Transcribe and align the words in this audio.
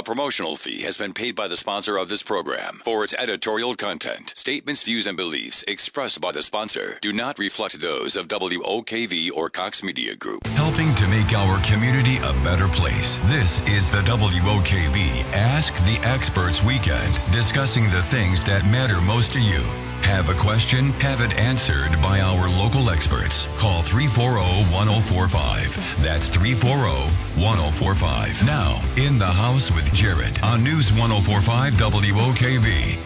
A 0.00 0.02
promotional 0.02 0.56
fee 0.56 0.80
has 0.84 0.96
been 0.96 1.12
paid 1.12 1.36
by 1.36 1.46
the 1.46 1.58
sponsor 1.58 1.98
of 1.98 2.08
this 2.08 2.22
program 2.22 2.80
for 2.82 3.04
its 3.04 3.12
editorial 3.12 3.74
content. 3.74 4.32
Statements, 4.34 4.82
views, 4.82 5.06
and 5.06 5.14
beliefs 5.14 5.62
expressed 5.68 6.22
by 6.22 6.32
the 6.32 6.42
sponsor 6.42 6.98
do 7.02 7.12
not 7.12 7.38
reflect 7.38 7.82
those 7.82 8.16
of 8.16 8.26
WOKV 8.26 9.30
or 9.30 9.50
Cox 9.50 9.82
Media 9.82 10.16
Group. 10.16 10.46
Helping 10.46 10.94
to 10.94 11.06
make 11.06 11.34
our 11.34 11.62
community 11.64 12.16
a 12.16 12.32
better 12.42 12.66
place. 12.66 13.18
This 13.24 13.60
is 13.68 13.90
the 13.90 14.00
WOKV 14.00 15.34
Ask 15.34 15.76
the 15.84 16.00
Experts 16.02 16.64
Weekend, 16.64 17.20
discussing 17.30 17.84
the 17.90 18.02
things 18.02 18.42
that 18.44 18.64
matter 18.70 19.02
most 19.02 19.34
to 19.34 19.38
you. 19.38 19.89
Have 20.10 20.28
a 20.28 20.34
question? 20.34 20.86
Have 20.94 21.20
it 21.20 21.38
answered 21.38 21.92
by 22.02 22.20
our 22.20 22.48
local 22.48 22.90
experts. 22.90 23.46
Call 23.56 23.80
340 23.80 24.40
1045. 24.74 26.02
That's 26.02 26.28
340 26.28 27.08
1045. 27.40 28.44
Now, 28.44 28.82
in 28.96 29.18
the 29.18 29.24
house 29.24 29.70
with 29.70 29.94
Jared 29.94 30.42
on 30.42 30.64
News 30.64 30.90
1045 30.92 31.74
WOKV. 31.74 32.98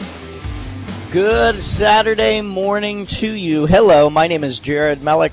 Good 1.13 1.61
Saturday 1.61 2.41
morning 2.41 3.05
to 3.07 3.31
you. 3.31 3.67
Hello, 3.67 4.09
my 4.09 4.27
name 4.27 4.43
is 4.43 4.59
Jared 4.59 5.01
Mellick 5.01 5.33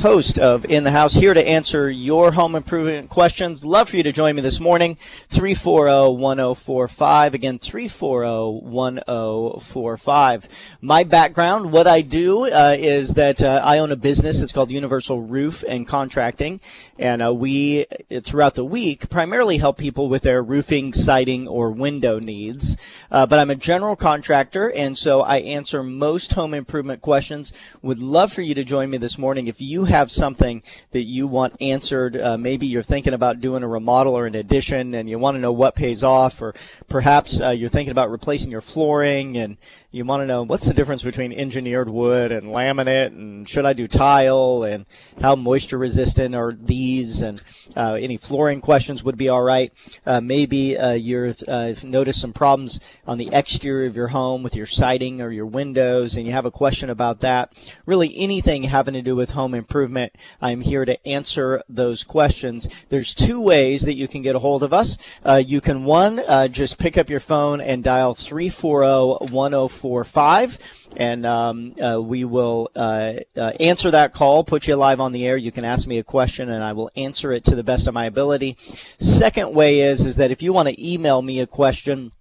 host 0.00 0.38
of 0.38 0.64
In 0.66 0.84
the 0.84 0.90
House, 0.90 1.14
here 1.14 1.32
to 1.32 1.48
answer 1.48 1.90
your 1.90 2.32
home 2.32 2.54
improvement 2.54 3.08
questions. 3.08 3.64
Love 3.64 3.88
for 3.88 3.96
you 3.96 4.02
to 4.02 4.12
join 4.12 4.36
me 4.36 4.42
this 4.42 4.60
morning. 4.60 4.96
340-1045. 5.30 7.32
Again, 7.32 7.58
340-1045. 7.58 10.48
My 10.80 11.04
background, 11.04 11.72
what 11.72 11.86
I 11.86 12.02
do 12.02 12.44
uh, 12.44 12.76
is 12.78 13.14
that 13.14 13.42
uh, 13.42 13.62
I 13.64 13.78
own 13.78 13.90
a 13.90 13.96
business. 13.96 14.42
It's 14.42 14.52
called 14.52 14.70
Universal 14.70 15.22
Roof 15.22 15.64
and 15.66 15.86
Contracting. 15.86 16.60
And 16.98 17.22
uh, 17.22 17.32
we, 17.34 17.86
throughout 18.22 18.54
the 18.54 18.64
week, 18.64 19.08
primarily 19.08 19.58
help 19.58 19.78
people 19.78 20.08
with 20.08 20.22
their 20.22 20.42
roofing, 20.42 20.92
siding, 20.92 21.46
or 21.48 21.70
window 21.70 22.18
needs. 22.18 22.76
Uh, 23.10 23.26
but 23.26 23.38
I'm 23.38 23.50
a 23.50 23.54
general 23.54 23.96
contractor, 23.96 24.70
and 24.72 24.96
so 24.96 25.22
I 25.22 25.38
answer 25.38 25.82
most 25.82 26.34
home 26.34 26.54
improvement 26.54 27.02
questions. 27.02 27.52
Would 27.82 28.00
love 28.00 28.32
for 28.32 28.42
you 28.42 28.54
to 28.54 28.64
join 28.64 28.90
me 28.90 28.98
this 28.98 29.18
morning 29.18 29.46
if 29.46 29.60
you 29.60 29.84
have 29.86 30.10
something 30.10 30.62
that 30.90 31.02
you 31.02 31.26
want 31.26 31.56
answered, 31.60 32.16
uh, 32.16 32.36
maybe 32.36 32.66
you're 32.66 32.82
thinking 32.82 33.14
about 33.14 33.40
doing 33.40 33.62
a 33.62 33.68
remodel 33.68 34.16
or 34.16 34.26
an 34.26 34.34
addition 34.34 34.94
and 34.94 35.08
you 35.08 35.18
want 35.18 35.34
to 35.34 35.40
know 35.40 35.52
what 35.52 35.74
pays 35.74 36.02
off, 36.02 36.40
or 36.42 36.54
perhaps 36.88 37.40
uh, 37.40 37.50
you're 37.50 37.68
thinking 37.68 37.92
about 37.92 38.10
replacing 38.10 38.50
your 38.50 38.60
flooring 38.60 39.36
and 39.36 39.56
you 39.96 40.04
want 40.04 40.20
to 40.20 40.26
know 40.26 40.42
what's 40.42 40.68
the 40.68 40.74
difference 40.74 41.02
between 41.02 41.32
engineered 41.32 41.88
wood 41.88 42.30
and 42.30 42.48
laminate, 42.48 43.06
and 43.06 43.48
should 43.48 43.64
I 43.64 43.72
do 43.72 43.88
tile, 43.88 44.62
and 44.62 44.84
how 45.22 45.34
moisture 45.34 45.78
resistant 45.78 46.34
are 46.34 46.52
these, 46.52 47.22
and 47.22 47.42
uh, 47.74 47.96
any 47.98 48.18
flooring 48.18 48.60
questions 48.60 49.02
would 49.02 49.16
be 49.16 49.30
all 49.30 49.42
right. 49.42 49.72
Uh, 50.04 50.20
maybe 50.20 50.76
uh, 50.76 50.92
you've 50.92 51.42
uh, 51.48 51.72
noticed 51.82 52.20
some 52.20 52.34
problems 52.34 52.78
on 53.06 53.16
the 53.16 53.30
exterior 53.32 53.88
of 53.88 53.96
your 53.96 54.08
home 54.08 54.42
with 54.42 54.54
your 54.54 54.66
siding 54.66 55.22
or 55.22 55.30
your 55.30 55.46
windows, 55.46 56.16
and 56.16 56.26
you 56.26 56.32
have 56.32 56.44
a 56.44 56.50
question 56.50 56.90
about 56.90 57.20
that. 57.20 57.52
Really, 57.86 58.14
anything 58.16 58.64
having 58.64 58.94
to 58.94 59.02
do 59.02 59.16
with 59.16 59.30
home 59.30 59.54
improvement, 59.54 60.12
I'm 60.42 60.60
here 60.60 60.84
to 60.84 61.06
answer 61.08 61.62
those 61.70 62.04
questions. 62.04 62.68
There's 62.90 63.14
two 63.14 63.40
ways 63.40 63.82
that 63.86 63.94
you 63.94 64.08
can 64.08 64.20
get 64.20 64.36
a 64.36 64.40
hold 64.40 64.62
of 64.62 64.74
us. 64.74 64.98
Uh, 65.24 65.42
you 65.44 65.62
can 65.62 65.84
one 65.84 66.18
uh, 66.18 66.48
just 66.48 66.78
pick 66.78 66.98
up 66.98 67.08
your 67.08 67.20
phone 67.20 67.62
and 67.62 67.82
dial 67.82 68.12
340 68.12 69.32
104 69.32 69.85
845 69.86 70.86
and 70.96 71.26
um, 71.26 71.74
uh, 71.80 72.00
we 72.00 72.24
will 72.24 72.70
uh, 72.74 73.14
uh, 73.36 73.52
answer 73.60 73.90
that 73.90 74.14
call, 74.14 74.44
put 74.44 74.66
you 74.66 74.76
live 74.76 75.00
on 75.00 75.12
the 75.12 75.26
air. 75.26 75.36
You 75.36 75.52
can 75.52 75.64
ask 75.64 75.86
me 75.86 75.98
a 75.98 76.04
question, 76.04 76.50
and 76.50 76.64
I 76.64 76.72
will 76.72 76.90
answer 76.96 77.32
it 77.32 77.44
to 77.44 77.54
the 77.54 77.62
best 77.62 77.86
of 77.86 77.94
my 77.94 78.06
ability. 78.06 78.56
Second 78.98 79.54
way 79.54 79.80
is 79.80 80.06
is 80.06 80.16
that 80.16 80.30
if 80.30 80.42
you 80.42 80.52
want 80.52 80.68
to 80.68 80.92
email 80.92 81.22
me 81.22 81.40
a 81.40 81.46
question. 81.46 82.12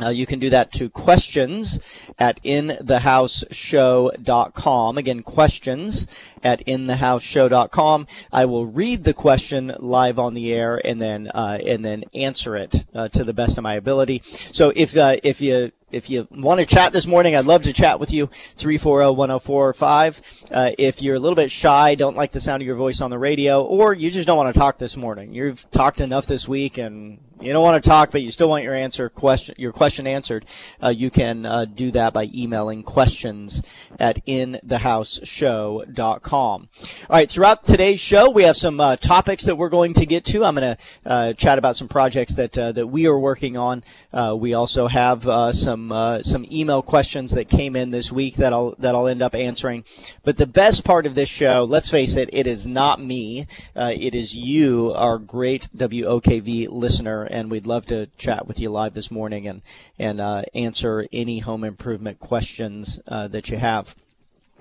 Uh, 0.00 0.10
you 0.10 0.26
can 0.26 0.38
do 0.38 0.48
that 0.50 0.70
to 0.70 0.88
questions 0.88 1.80
at 2.20 2.40
inthehouseshow.com. 2.44 4.96
Again, 4.96 5.24
questions 5.24 6.06
at 6.44 6.64
inthehouseshow.com. 6.66 8.06
I 8.30 8.44
will 8.44 8.66
read 8.66 9.02
the 9.02 9.12
question 9.12 9.74
live 9.80 10.20
on 10.20 10.34
the 10.34 10.52
air 10.52 10.80
and 10.84 11.00
then 11.00 11.26
uh, 11.34 11.58
and 11.66 11.84
then 11.84 12.04
answer 12.14 12.54
it 12.54 12.84
uh, 12.94 13.08
to 13.08 13.24
the 13.24 13.34
best 13.34 13.58
of 13.58 13.64
my 13.64 13.74
ability. 13.74 14.22
So 14.24 14.72
if 14.76 14.96
uh, 14.96 15.16
if 15.24 15.40
you 15.40 15.72
if 15.90 16.10
you 16.10 16.28
want 16.30 16.60
to 16.60 16.66
chat 16.66 16.92
this 16.92 17.06
morning, 17.06 17.34
I'd 17.34 17.46
love 17.46 17.62
to 17.62 17.72
chat 17.72 17.98
with 18.00 18.12
you. 18.12 18.26
340-1045. 18.26 20.50
Uh, 20.50 20.72
if 20.78 21.00
you're 21.02 21.16
a 21.16 21.18
little 21.18 21.36
bit 21.36 21.50
shy, 21.50 21.94
don't 21.94 22.16
like 22.16 22.32
the 22.32 22.40
sound 22.40 22.62
of 22.62 22.66
your 22.66 22.76
voice 22.76 23.00
on 23.00 23.10
the 23.10 23.18
radio, 23.18 23.64
or 23.64 23.94
you 23.94 24.10
just 24.10 24.26
don't 24.26 24.36
want 24.36 24.52
to 24.52 24.58
talk 24.58 24.78
this 24.78 24.96
morning. 24.96 25.32
You've 25.34 25.70
talked 25.70 26.00
enough 26.00 26.26
this 26.26 26.48
week 26.48 26.78
and 26.78 27.18
you 27.40 27.52
don't 27.52 27.62
want 27.62 27.80
to 27.82 27.88
talk, 27.88 28.10
but 28.10 28.22
you 28.22 28.30
still 28.30 28.48
want 28.48 28.64
your 28.64 28.74
answer 28.74 29.08
question, 29.08 29.54
your 29.58 29.72
question 29.72 30.06
answered. 30.06 30.44
Uh, 30.82 30.88
you 30.88 31.10
can 31.10 31.46
uh, 31.46 31.64
do 31.64 31.90
that 31.92 32.12
by 32.12 32.28
emailing 32.34 32.82
questions 32.82 33.62
at 33.98 34.22
inthehouseshow.com. 34.26 36.28
All 36.30 36.68
right. 37.08 37.30
Throughout 37.30 37.62
today's 37.64 38.00
show, 38.00 38.28
we 38.30 38.42
have 38.42 38.56
some 38.56 38.80
uh, 38.80 38.96
topics 38.96 39.44
that 39.44 39.56
we're 39.56 39.68
going 39.68 39.94
to 39.94 40.04
get 40.06 40.24
to. 40.26 40.44
I'm 40.44 40.56
going 40.56 40.76
to 40.76 40.82
uh, 41.06 41.32
chat 41.34 41.58
about 41.58 41.76
some 41.76 41.86
projects 41.88 42.34
that 42.36 42.58
uh, 42.58 42.72
that 42.72 42.88
we 42.88 43.06
are 43.06 43.18
working 43.18 43.56
on. 43.56 43.84
Uh, 44.12 44.36
we 44.38 44.52
also 44.54 44.88
have 44.88 45.22
some 45.54 45.90
some 46.22 46.46
email 46.50 46.82
questions 46.82 47.32
that 47.32 47.48
came 47.48 47.76
in 47.76 47.90
this 47.90 48.10
week 48.10 48.36
that 48.36 48.52
I'll 48.52 48.74
that 48.78 48.94
I'll 48.94 49.06
end 49.06 49.22
up 49.22 49.34
answering. 49.34 49.84
But 50.24 50.38
the 50.38 50.46
best 50.46 50.84
part 50.84 51.06
of 51.06 51.14
this 51.14 51.28
show, 51.28 51.64
let's 51.64 51.90
face 51.90 52.16
it, 52.16 52.30
it 52.32 52.46
is 52.46 52.66
not 52.66 53.00
me. 53.00 53.46
It 53.76 54.14
is 54.14 54.34
you, 54.34 54.92
our 54.94 55.18
great 55.18 55.68
WOKV 55.76 56.70
listener, 56.70 57.27
and 57.30 57.50
we'd 57.50 57.66
love 57.66 57.86
to 57.86 58.06
chat 58.18 58.46
with 58.46 58.60
you 58.60 58.70
live 58.70 58.94
this 58.94 59.10
morning 59.10 59.46
and 59.46 59.62
and 59.98 60.20
uh, 60.20 60.42
answer 60.54 61.06
any 61.12 61.40
home 61.40 61.64
improvement 61.64 62.18
questions 62.20 63.00
uh, 63.08 63.28
that 63.28 63.50
you 63.50 63.58
have. 63.58 63.94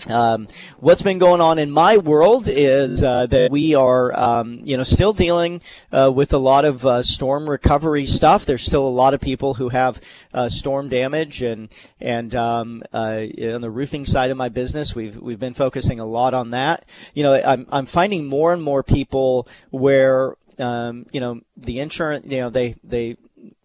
Um, 0.08 0.48
what's 0.80 1.02
been 1.02 1.18
going 1.18 1.42
on 1.42 1.58
in 1.58 1.72
my 1.72 1.98
world 1.98 2.48
is 2.48 3.04
uh, 3.04 3.26
that 3.26 3.52
we 3.52 3.74
are, 3.74 4.18
um, 4.18 4.62
you 4.64 4.78
know, 4.78 4.84
still 4.84 5.12
dealing 5.12 5.62
uh, 5.92 6.12
with 6.14 6.34
a 6.34 6.38
lot 6.38 6.66
of 6.66 6.86
uh, 6.86 7.02
storm 7.02 7.50
recovery 7.50 8.06
stuff. 8.06 8.46
There's 8.46 8.62
still 8.62 8.88
a 8.88 8.90
lot 8.90 9.16
of 9.16 9.22
people 9.22 9.56
who 9.56 9.70
have 9.70 10.00
uh, 10.34 10.50
storm 10.50 10.88
damage, 10.88 11.42
and 11.42 11.70
and 12.00 12.36
um, 12.36 12.84
uh, 12.94 13.26
on 13.42 13.62
the 13.62 13.72
roofing 13.72 14.06
side 14.06 14.30
of 14.30 14.38
my 14.38 14.50
business, 14.50 14.96
we've 14.96 15.18
we've 15.18 15.40
been 15.40 15.56
focusing 15.56 16.00
a 16.00 16.06
lot 16.06 16.36
on 16.36 16.52
that. 16.52 16.86
You 17.16 17.24
know, 17.24 17.34
I'm 17.34 17.66
I'm 17.70 17.88
finding 17.88 18.28
more 18.28 18.54
and 18.54 18.62
more 18.62 18.84
people 18.84 19.48
where 19.72 20.36
um, 20.60 21.06
you 21.12 21.20
know 21.20 21.42
the 21.56 21.80
insurance 21.80 22.26
you 22.26 22.40
know 22.40 22.50
they 22.50 22.76
they 22.84 23.18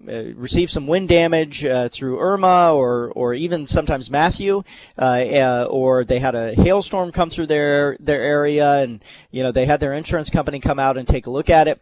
uh, 0.08 0.34
receive 0.34 0.70
some 0.70 0.86
wind 0.86 1.08
damage 1.08 1.64
uh, 1.64 1.88
through 1.88 2.18
Irma 2.18 2.72
or 2.74 3.12
or 3.14 3.34
even 3.34 3.66
sometimes 3.66 4.10
Matthew, 4.10 4.62
uh, 4.98 5.02
uh, 5.02 5.66
or 5.70 6.04
they 6.04 6.18
had 6.18 6.34
a 6.34 6.54
hailstorm 6.54 7.12
come 7.12 7.30
through 7.30 7.46
their 7.46 7.96
their 8.00 8.20
area, 8.20 8.80
and 8.80 9.02
you 9.30 9.42
know 9.42 9.52
they 9.52 9.66
had 9.66 9.80
their 9.80 9.92
insurance 9.92 10.30
company 10.30 10.60
come 10.60 10.78
out 10.78 10.96
and 10.96 11.06
take 11.06 11.26
a 11.26 11.30
look 11.30 11.48
at 11.48 11.68
it 11.68 11.80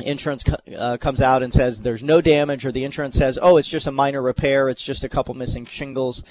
insurance 0.00 0.44
uh, 0.76 0.96
comes 0.98 1.20
out 1.20 1.42
and 1.42 1.52
says 1.52 1.82
there's 1.82 2.02
no 2.02 2.20
damage 2.20 2.64
or 2.64 2.72
the 2.72 2.84
insurance 2.84 3.16
says 3.16 3.38
oh 3.42 3.56
it's 3.56 3.68
just 3.68 3.86
a 3.86 3.92
minor 3.92 4.22
repair 4.22 4.68
it's 4.68 4.84
just 4.84 5.04
a 5.04 5.08
couple 5.08 5.34
missing 5.34 5.66
shingles 5.66 6.22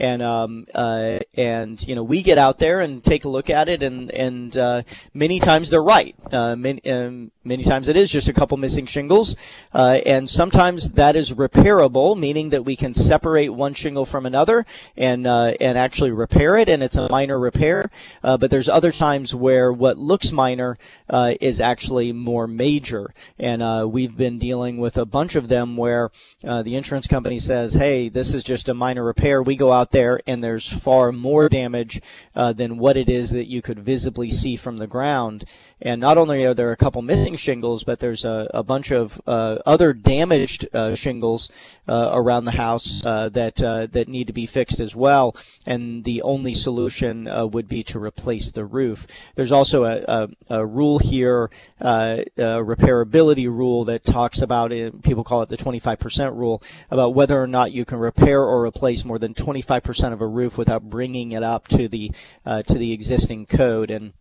and 0.00 0.22
um, 0.22 0.66
uh, 0.74 1.18
and 1.36 1.86
you 1.86 1.94
know 1.94 2.02
we 2.02 2.22
get 2.22 2.38
out 2.38 2.58
there 2.58 2.80
and 2.80 3.04
take 3.04 3.26
a 3.26 3.28
look 3.28 3.50
at 3.50 3.68
it, 3.68 3.82
and 3.82 4.10
and 4.10 4.56
uh, 4.56 4.82
many 5.12 5.38
times 5.38 5.68
they're 5.68 5.82
right. 5.82 6.16
Uh, 6.32 6.56
many, 6.56 6.82
um, 6.90 7.30
many 7.44 7.62
times 7.62 7.86
it 7.86 7.96
is 7.96 8.10
just 8.10 8.28
a 8.28 8.32
couple 8.32 8.56
missing 8.56 8.86
shingles, 8.86 9.36
uh, 9.74 10.00
and 10.06 10.28
sometimes 10.28 10.92
that 10.92 11.16
is 11.16 11.34
repairable, 11.34 12.18
meaning 12.18 12.48
that 12.48 12.64
we 12.64 12.76
can 12.76 12.94
separate 12.94 13.50
one 13.50 13.74
shingle 13.74 14.06
from 14.06 14.24
another 14.24 14.64
and 14.96 15.26
uh, 15.26 15.52
and 15.60 15.76
actually 15.76 16.10
repair 16.10 16.56
it, 16.56 16.70
and 16.70 16.82
it's 16.82 16.96
a 16.96 17.08
minor 17.10 17.38
repair. 17.38 17.90
But 18.22 18.50
there's 18.50 18.70
other 18.70 18.92
times 18.92 19.34
where 19.34 19.70
what 19.70 19.98
looks 19.98 20.32
minor 20.32 20.78
is 21.12 21.60
actually 21.60 22.12
more 22.12 22.46
major, 22.46 22.99
and 23.38 23.90
we've 23.90 24.16
been 24.16 24.38
dealing 24.38 24.78
with 24.78 24.96
a 24.96 25.06
bunch 25.06 25.36
of 25.36 25.48
them 25.48 25.76
where 25.76 26.10
the 26.42 26.76
insurance 26.76 27.06
company 27.06 27.38
says, 27.38 27.74
"Hey, 27.74 28.08
this 28.08 28.34
is 28.34 28.44
just 28.44 28.68
a 28.68 28.74
minor 28.74 29.04
repair." 29.04 29.42
We 29.42 29.56
go 29.56 29.72
out 29.72 29.90
there 29.90 30.20
and 30.26 30.42
there's 30.42 30.70
far 30.70 31.12
more 31.12 31.48
damage 31.48 32.00
uh, 32.34 32.52
than 32.52 32.78
what 32.78 32.96
it 32.96 33.08
is 33.08 33.30
that 33.30 33.48
you 33.48 33.62
could 33.62 33.80
visibly 33.80 34.30
see 34.30 34.56
from 34.56 34.76
the 34.76 34.86
ground. 34.86 35.44
And 35.82 36.00
not 36.00 36.18
only 36.18 36.44
are 36.44 36.54
there 36.54 36.72
a 36.72 36.76
couple 36.76 37.02
missing 37.02 37.36
shingles, 37.36 37.84
but 37.84 38.00
there's 38.00 38.24
a, 38.24 38.50
a 38.52 38.62
bunch 38.62 38.90
of 38.90 39.20
uh, 39.26 39.58
other 39.64 39.92
damaged 39.92 40.68
uh, 40.74 40.94
shingles 40.94 41.50
uh, 41.50 41.79
around 41.90 42.44
the 42.44 42.52
house 42.52 43.04
uh, 43.04 43.28
that 43.30 43.62
uh, 43.62 43.86
that 43.86 44.08
need 44.08 44.26
to 44.26 44.32
be 44.32 44.46
fixed 44.46 44.80
as 44.80 44.94
well. 44.94 45.36
And 45.66 46.04
the 46.04 46.22
only 46.22 46.54
solution 46.54 47.28
would 47.52 47.68
be 47.68 47.82
to 47.84 47.98
replace 47.98 48.52
the 48.52 48.64
roof. 48.64 49.06
There's 49.34 49.52
also 49.52 49.84
a, 49.84 50.04
a, 50.06 50.28
a 50.48 50.66
rule 50.66 50.98
here, 50.98 51.50
a 51.80 52.24
repairability 52.38 53.46
rule 53.46 53.84
that 53.84 54.04
talks 54.04 54.40
about 54.42 54.72
it. 54.72 55.02
People 55.02 55.24
call 55.24 55.42
it 55.42 55.48
the 55.48 55.56
25% 55.56 56.36
rule 56.36 56.62
about 56.90 57.14
whether 57.14 57.40
or 57.40 57.46
not 57.46 57.72
you 57.72 57.84
can 57.84 57.98
repair 57.98 58.42
or 58.42 58.64
replace 58.64 59.04
more 59.04 59.18
than 59.18 59.34
25% 59.34 60.12
of 60.12 60.20
a 60.20 60.26
roof 60.26 60.56
without 60.56 60.88
bringing 60.88 61.32
it 61.32 61.42
up 61.42 61.68
to 61.68 61.88
the 61.88 62.12
to 62.46 62.74
the 62.74 62.92
existing 62.92 63.46
code 63.46 63.90
and 63.90 64.12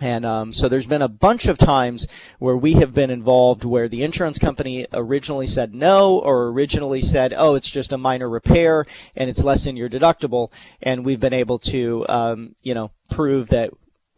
And 0.00 0.24
um, 0.24 0.52
so 0.52 0.68
there's 0.68 0.86
been 0.86 1.02
a 1.02 1.08
bunch 1.08 1.46
of 1.46 1.58
times 1.58 2.06
where 2.38 2.56
we 2.56 2.74
have 2.74 2.94
been 2.94 3.10
involved 3.10 3.64
where 3.64 3.88
the 3.88 4.04
insurance 4.04 4.38
company 4.38 4.86
originally 4.92 5.46
said 5.46 5.74
no 5.74 6.18
or 6.18 6.48
originally 6.48 7.00
said, 7.00 7.34
oh, 7.36 7.54
it's 7.54 7.70
just 7.70 7.92
a 7.92 7.98
minor 7.98 8.28
repair 8.28 8.86
and 9.16 9.28
it's 9.28 9.42
less 9.42 9.64
than 9.64 9.76
your 9.76 9.88
deductible. 9.88 10.52
And 10.82 11.04
we've 11.04 11.20
been 11.20 11.34
able 11.34 11.58
to, 11.60 12.06
um, 12.08 12.54
you 12.62 12.74
know, 12.74 12.92
prove 13.10 13.48
that 13.48 13.72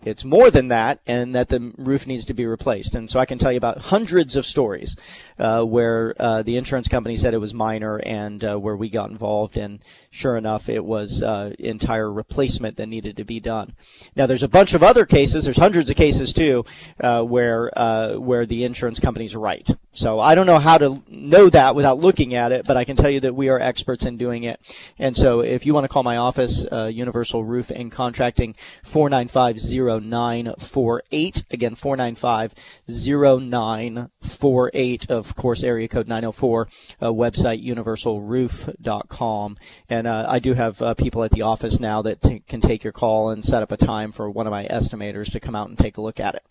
it's 0.05 0.25
more 0.25 0.51
than 0.51 0.69
that 0.69 1.01
and 1.07 1.35
that 1.35 1.49
the 1.49 1.73
roof 1.77 2.07
needs 2.07 2.25
to 2.27 2.35
be 2.35 2.47
replaced. 2.47 2.95
And 2.95 3.09
so 3.11 3.21
I 3.21 3.27
can 3.27 3.39
tell 3.39 3.53
you 3.53 3.59
about 3.59 3.79
hundreds 3.79 4.37
of 4.37 4.47
stories 4.47 4.97
uh, 5.39 5.63
where 5.63 6.15
uh, 6.19 6.43
the 6.43 6.57
insurance 6.57 6.89
company 6.89 7.17
said 7.17 7.35
it 7.35 7.39
was 7.39 7.53
minor 7.53 7.99
and 7.99 8.43
uh, 8.43 8.57
where 8.57 8.77
we 8.77 8.89
got 8.89 9.11
involved 9.11 9.59
and 9.59 9.85
sure 10.11 10.37
enough 10.37 10.69
it 10.69 10.85
was 10.85 11.23
uh, 11.23 11.53
entire 11.59 12.11
replacement 12.11 12.77
that 12.77 12.87
needed 12.87 13.17
to 13.17 13.25
be 13.25 13.41
done. 13.41 13.75
Now 14.17 14.27
there's 14.27 14.43
a 14.43 14.49
bunch 14.49 14.75
of 14.75 14.83
other 14.83 15.05
cases, 15.05 15.45
there's 15.45 15.59
hundreds 15.59 15.91
of 15.91 15.97
cases 15.97 16.33
too, 16.33 16.65
uh, 17.01 17.23
where 17.23 17.71
uh, 17.77 18.15
where 18.15 18.47
the 18.47 18.65
insurance 18.65 19.01
company's 19.01 19.37
right. 19.37 19.69
So 19.93 20.21
I 20.21 20.35
don't 20.35 20.47
know 20.47 20.59
how 20.59 20.79
to 20.79 21.03
know 21.09 21.49
that 21.51 21.75
without 21.75 21.99
looking 21.99 22.35
at 22.35 22.53
it, 22.53 22.67
but 22.67 22.77
I 22.77 22.85
can 22.85 22.97
tell 22.97 23.11
you 23.11 23.21
that 23.21 23.35
we 23.35 23.49
are 23.49 23.61
experts 23.61 24.07
in 24.07 24.17
doing 24.17 24.45
it. 24.45 24.61
And 24.99 25.17
so 25.17 25.41
if 25.41 25.67
you 25.67 25.75
want 25.75 25.85
to 25.85 25.89
call 25.89 26.03
my 26.03 26.17
office, 26.17 26.65
Universal 26.71 27.45
Roof 27.45 27.71
and 27.71 27.91
Contracting, 27.91 28.55
495 28.85 29.59
0948. 29.99 31.45
Again, 31.51 31.75
495 31.75 32.55
0948. 32.87 35.11
Of 35.11 35.35
course, 35.35 35.65
area 35.65 35.89
code 35.89 36.07
904. 36.07 36.69
Uh, 37.01 37.13
website 37.13 37.67
universalroof.com. 37.67 39.57
And 39.89 40.07
uh, 40.07 40.27
I 40.29 40.39
do 40.39 40.55
have 40.55 40.81
uh, 40.81 40.95
people 40.95 41.25
at 41.25 41.33
the 41.33 41.43
office 41.43 41.81
now 41.81 42.03
that 42.03 42.23
t- 42.23 42.43
can 42.47 42.61
take 42.61 42.85
your 42.85 42.93
call 42.93 43.31
and 43.31 43.45
set 43.45 43.63
up 43.63 43.73
a 43.73 43.77
time 43.77 44.13
for 44.13 44.31
one 44.31 44.47
of 44.47 44.51
my 44.51 44.67
estimators 44.67 45.33
to 45.33 45.41
come 45.41 45.57
out 45.57 45.69
and 45.69 45.79
take 45.79 45.97
a 45.97 46.03
look 46.03 46.21
at 46.21 46.35
it. 46.35 46.43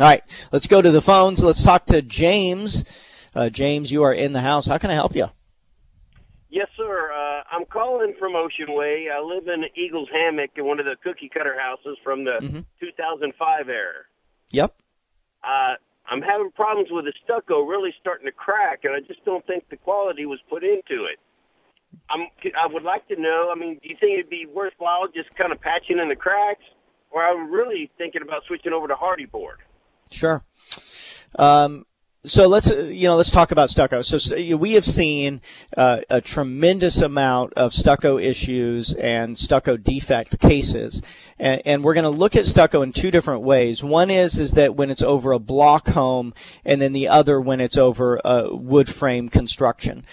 All 0.00 0.06
right, 0.06 0.22
let's 0.52 0.68
go 0.68 0.80
to 0.80 0.90
the 0.90 1.02
phones. 1.02 1.42
Let's 1.42 1.64
talk 1.64 1.86
to 1.86 2.02
James. 2.02 2.84
Uh, 3.34 3.50
James, 3.50 3.90
you 3.90 4.04
are 4.04 4.14
in 4.14 4.32
the 4.32 4.40
house. 4.40 4.68
How 4.68 4.78
can 4.78 4.90
I 4.90 4.94
help 4.94 5.16
you? 5.16 5.28
Yes, 6.50 6.68
sir. 6.76 7.07
I'm 7.58 7.66
calling 7.66 8.14
from 8.20 8.36
Ocean 8.36 8.66
Way. 8.68 9.08
I 9.12 9.20
live 9.20 9.48
in 9.48 9.64
Eagles 9.74 10.08
Hammock 10.12 10.50
in 10.54 10.64
one 10.64 10.78
of 10.78 10.86
the 10.86 10.94
cookie 11.02 11.28
cutter 11.28 11.56
houses 11.58 11.98
from 12.04 12.22
the 12.22 12.38
mm-hmm. 12.40 12.60
2005 12.78 13.68
era. 13.68 13.92
Yep. 14.50 14.76
Uh, 15.42 15.74
I'm 16.08 16.22
having 16.22 16.52
problems 16.52 16.90
with 16.92 17.06
the 17.06 17.12
stucco 17.24 17.62
really 17.62 17.92
starting 18.00 18.26
to 18.26 18.32
crack, 18.32 18.84
and 18.84 18.94
I 18.94 19.00
just 19.00 19.24
don't 19.24 19.44
think 19.44 19.68
the 19.70 19.76
quality 19.76 20.24
was 20.24 20.38
put 20.48 20.62
into 20.62 21.06
it. 21.10 21.18
I'm, 22.08 22.28
I 22.56 22.72
would 22.72 22.84
like 22.84 23.08
to 23.08 23.20
know. 23.20 23.52
I 23.52 23.58
mean, 23.58 23.80
do 23.82 23.88
you 23.88 23.96
think 23.98 24.20
it'd 24.20 24.30
be 24.30 24.46
worthwhile 24.46 25.08
just 25.12 25.34
kind 25.34 25.50
of 25.50 25.60
patching 25.60 25.98
in 25.98 26.08
the 26.08 26.16
cracks, 26.16 26.64
or 27.10 27.24
I'm 27.24 27.50
really 27.50 27.90
thinking 27.98 28.22
about 28.22 28.42
switching 28.46 28.72
over 28.72 28.86
to 28.86 28.94
Hardie 28.94 29.28
board? 29.28 29.58
Sure. 30.12 30.44
Um, 31.36 31.86
so 32.24 32.48
let's 32.48 32.68
you 32.70 33.08
know 33.08 33.16
let's 33.16 33.30
talk 33.30 33.52
about 33.52 33.70
stucco. 33.70 34.02
So 34.02 34.36
we 34.56 34.72
have 34.72 34.84
seen 34.84 35.40
uh, 35.76 36.00
a 36.10 36.20
tremendous 36.20 37.00
amount 37.00 37.54
of 37.54 37.72
stucco 37.72 38.18
issues 38.18 38.92
and 38.94 39.38
stucco 39.38 39.76
defect 39.76 40.40
cases, 40.40 41.02
and, 41.38 41.62
and 41.64 41.84
we're 41.84 41.94
going 41.94 42.04
to 42.04 42.10
look 42.10 42.34
at 42.34 42.44
stucco 42.44 42.82
in 42.82 42.92
two 42.92 43.10
different 43.10 43.42
ways. 43.42 43.84
One 43.84 44.10
is 44.10 44.38
is 44.38 44.52
that 44.52 44.74
when 44.74 44.90
it's 44.90 45.02
over 45.02 45.32
a 45.32 45.38
block 45.38 45.88
home, 45.88 46.34
and 46.64 46.82
then 46.82 46.92
the 46.92 47.08
other 47.08 47.40
when 47.40 47.60
it's 47.60 47.78
over 47.78 48.20
a 48.24 48.54
wood 48.54 48.88
frame 48.88 49.28
construction. 49.28 50.04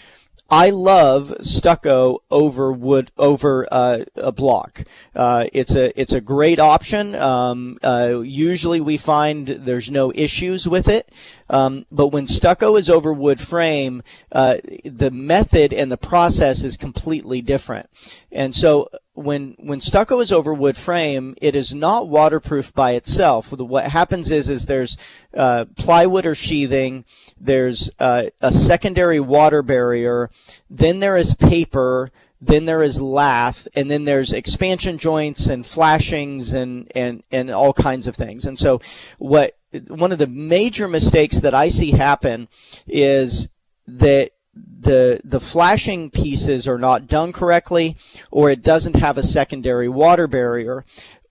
I 0.49 0.69
love 0.69 1.33
stucco 1.41 2.21
over 2.29 2.71
wood 2.71 3.11
over 3.17 3.67
uh, 3.71 4.05
a 4.15 4.31
block. 4.31 4.83
Uh, 5.15 5.47
it's 5.53 5.75
a 5.75 5.99
it's 5.99 6.13
a 6.13 6.21
great 6.21 6.59
option. 6.59 7.15
Um, 7.15 7.77
uh, 7.83 8.21
usually 8.23 8.79
we 8.79 8.97
find 8.97 9.47
there's 9.47 9.89
no 9.89 10.11
issues 10.13 10.69
with 10.69 10.87
it. 10.87 11.11
Um, 11.49 11.85
but 11.91 12.07
when 12.07 12.25
stucco 12.25 12.75
is 12.75 12.89
over 12.89 13.13
wood 13.13 13.39
frame, 13.39 14.01
uh, 14.31 14.57
the 14.83 15.11
method 15.11 15.73
and 15.73 15.91
the 15.91 15.97
process 15.97 16.63
is 16.63 16.77
completely 16.77 17.41
different. 17.41 17.89
And 18.31 18.53
so 18.53 18.89
when 19.13 19.55
when 19.59 19.79
stucco 19.79 20.19
is 20.19 20.31
over 20.31 20.53
wood 20.53 20.75
frame, 20.75 21.35
it 21.41 21.55
is 21.55 21.73
not 21.73 22.09
waterproof 22.09 22.73
by 22.73 22.91
itself. 22.91 23.51
What 23.51 23.85
happens 23.85 24.29
is 24.29 24.49
is 24.49 24.65
there's 24.65 24.97
uh, 25.33 25.65
plywood 25.77 26.25
or 26.25 26.35
sheathing, 26.35 27.05
there's 27.39 27.89
uh, 27.99 28.25
a 28.41 28.51
secondary 28.51 29.19
water 29.19 29.61
barrier, 29.61 30.29
then 30.69 30.99
there 30.99 31.15
is 31.15 31.33
paper, 31.33 32.11
then 32.41 32.65
there 32.65 32.83
is 32.83 32.99
lath, 32.99 33.67
and 33.73 33.89
then 33.89 34.03
there's 34.03 34.33
expansion 34.33 34.97
joints 34.97 35.47
and 35.47 35.65
flashings 35.65 36.53
and 36.53 36.91
and 36.93 37.23
and 37.31 37.49
all 37.49 37.73
kinds 37.73 38.07
of 38.07 38.15
things. 38.15 38.45
And 38.45 38.59
so 38.59 38.81
what 39.17 39.57
one 39.87 40.11
of 40.11 40.17
the 40.17 40.27
major 40.27 40.87
mistakes 40.87 41.39
that 41.39 41.53
I 41.53 41.69
see 41.69 41.91
happen 41.91 42.47
is 42.87 43.49
that 43.87 44.31
the 44.55 45.19
the 45.23 45.39
flashing 45.39 46.09
pieces 46.09 46.67
are 46.67 46.77
not 46.77 47.07
done 47.07 47.33
correctly 47.33 47.97
or 48.31 48.49
it 48.49 48.61
doesn't 48.61 48.95
have 48.95 49.17
a 49.17 49.23
secondary 49.23 49.89
water 49.89 50.27
barrier 50.27 50.85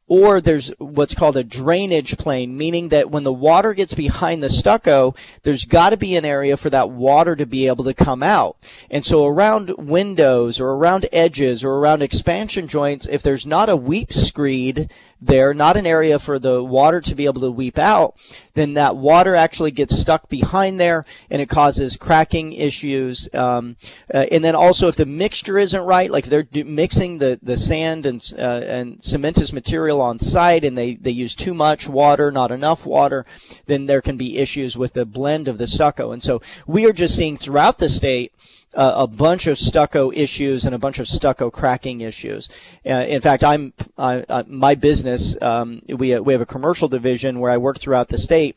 or 0.07 0.41
there's 0.41 0.69
what's 0.79 1.15
called 1.15 1.37
a 1.37 1.45
drainage 1.45 2.19
plane, 2.19 2.57
meaning 2.57 2.91
that 2.91 3.11
when 3.11 3.25
the 3.25 3.33
water 3.33 3.73
gets 3.73 3.95
behind 3.95 4.43
the 4.43 4.51
stucco, 4.51 5.15
there's 5.43 5.65
got 5.65 5.91
to 5.91 5.97
be 5.97 6.15
an 6.15 6.25
area 6.25 6.57
for 6.57 6.69
that 6.71 6.91
water 6.91 7.35
to 7.35 7.47
be 7.47 7.67
able 7.67 7.85
to 7.85 7.95
come 7.95 8.23
out. 8.23 8.57
And 8.91 9.05
so 9.05 9.27
around 9.27 9.73
windows 9.79 10.61
or 10.61 10.73
around 10.73 11.07
edges 11.13 11.65
or 11.65 11.73
around 11.73 12.03
expansion 12.03 12.69
joints, 12.69 13.07
if 13.07 13.23
there's 13.23 13.47
not 13.47 13.71
a 13.71 13.77
weep 13.77 14.13
screed 14.13 14.91
there, 15.21 15.55
not 15.55 15.77
an 15.77 15.87
area 15.87 16.19
for 16.19 16.39
the 16.39 16.63
water 16.63 17.01
to 17.01 17.15
be 17.15 17.25
able 17.25 17.41
to 17.41 17.51
weep 17.51 17.79
out, 17.79 18.17
then 18.55 18.75
that 18.75 18.97
water 18.97 19.35
actually 19.35 19.71
gets 19.71 19.99
stuck 19.99 20.29
behind 20.29 20.79
there 20.79 21.05
and 21.31 21.41
it 21.41 21.49
causes 21.49 21.97
cracking 21.97 22.53
issues. 22.53 23.29
Um, 23.35 23.77
uh, 24.13 24.27
and 24.31 24.45
then 24.45 24.55
also 24.55 24.89
if 24.89 24.97
the 24.97 25.07
mixture 25.07 25.59
isn't 25.59 25.83
right, 25.83 26.11
like 26.11 26.27
they're 26.27 26.43
do- 26.43 26.65
mixing 26.65 27.19
the, 27.19 27.39
the 27.43 27.57
sand 27.57 28.07
and, 28.07 28.23
uh, 28.39 28.63
and 28.65 28.99
cementous 28.99 29.53
material 29.53 30.01
on 30.01 30.19
site 30.19 30.65
and 30.65 30.77
they, 30.77 30.95
they 30.95 31.11
use 31.11 31.35
too 31.35 31.55
much 31.55 31.89
water, 31.89 32.31
not 32.31 32.51
enough 32.51 32.87
water, 32.87 33.25
then 33.67 33.87
there 33.87 34.03
can 34.03 34.17
be 34.17 34.39
issues 34.39 34.77
with 34.77 34.93
the 34.93 35.07
blend 35.07 35.49
of 35.49 35.59
the 35.59 35.67
stucco. 35.67 36.13
And 36.13 36.23
so 36.23 36.41
we 36.67 36.87
are 36.87 36.93
just 36.93 37.17
seeing 37.17 37.37
throughout 37.37 37.79
the 37.79 37.89
state 37.89 38.33
uh, 38.75 38.95
a 38.97 39.07
bunch 39.07 39.47
of 39.47 39.59
stucco 39.59 40.11
issues 40.13 40.65
and 40.65 40.75
a 40.75 40.79
bunch 40.79 40.99
of 40.99 41.09
stucco 41.09 41.51
cracking 41.51 42.01
issues. 42.01 42.49
Uh, 42.85 43.05
in 43.09 43.21
fact, 43.21 43.45
I'm 43.45 43.73
uh, 43.97 44.43
my 44.47 44.75
business. 44.75 45.14
Um, 45.41 45.83
we 45.89 46.19
we 46.19 46.33
have 46.33 46.43
a 46.43 46.47
commercial 46.47 46.89
division 46.89 47.41
where 47.41 47.51
I 47.51 47.57
work 47.57 47.79
throughout 47.79 48.09
the 48.09 48.19
state. 48.19 48.57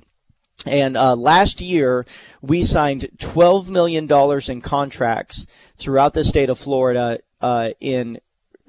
And 0.65 0.97
uh, 0.97 1.15
last 1.15 1.61
year, 1.61 2.05
we 2.41 2.63
signed 2.63 3.09
$12 3.17 3.69
million 3.69 4.11
in 4.49 4.61
contracts 4.61 5.45
throughout 5.77 6.13
the 6.13 6.23
state 6.23 6.49
of 6.49 6.57
Florida 6.57 7.19
uh, 7.41 7.71
in 7.79 8.19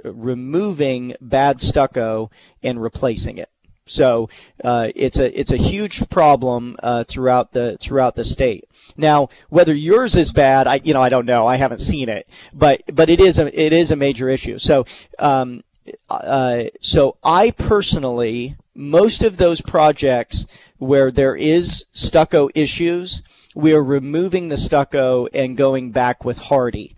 removing 0.04 1.14
bad 1.20 1.60
stucco 1.60 2.30
and 2.62 2.82
replacing 2.82 3.38
it. 3.38 3.50
So 3.90 4.28
uh, 4.62 4.90
it's 4.94 5.18
a 5.18 5.38
it's 5.38 5.50
a 5.50 5.56
huge 5.56 6.08
problem 6.10 6.76
uh, 6.82 7.04
throughout 7.04 7.52
the 7.52 7.78
throughout 7.78 8.14
the 8.14 8.24
state. 8.24 8.64
Now, 8.96 9.30
whether 9.48 9.74
yours 9.74 10.14
is 10.14 10.30
bad, 10.30 10.66
I 10.66 10.80
you 10.84 10.92
know 10.92 11.02
I 11.02 11.08
don't 11.08 11.26
know. 11.26 11.46
I 11.46 11.56
haven't 11.56 11.80
seen 11.80 12.08
it, 12.08 12.28
but 12.52 12.82
but 12.92 13.08
it 13.08 13.18
is 13.18 13.38
a 13.38 13.46
it 13.58 13.72
is 13.72 13.90
a 13.90 13.96
major 13.96 14.28
issue. 14.28 14.58
So 14.58 14.84
um, 15.18 15.64
uh, 16.10 16.64
so 16.80 17.16
I 17.22 17.50
personally 17.50 18.56
most 18.78 19.24
of 19.24 19.36
those 19.36 19.60
projects 19.60 20.46
where 20.78 21.10
there 21.10 21.34
is 21.34 21.86
stucco 21.90 22.48
issues, 22.54 23.22
we 23.56 23.74
are 23.74 23.82
removing 23.82 24.48
the 24.48 24.56
stucco 24.56 25.26
and 25.34 25.56
going 25.56 25.90
back 25.90 26.24
with 26.24 26.42
Hardie. 26.42 26.94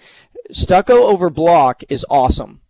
Stucco 0.50 1.04
over 1.04 1.30
block 1.30 1.82
is 1.88 2.04
awesome. 2.10 2.60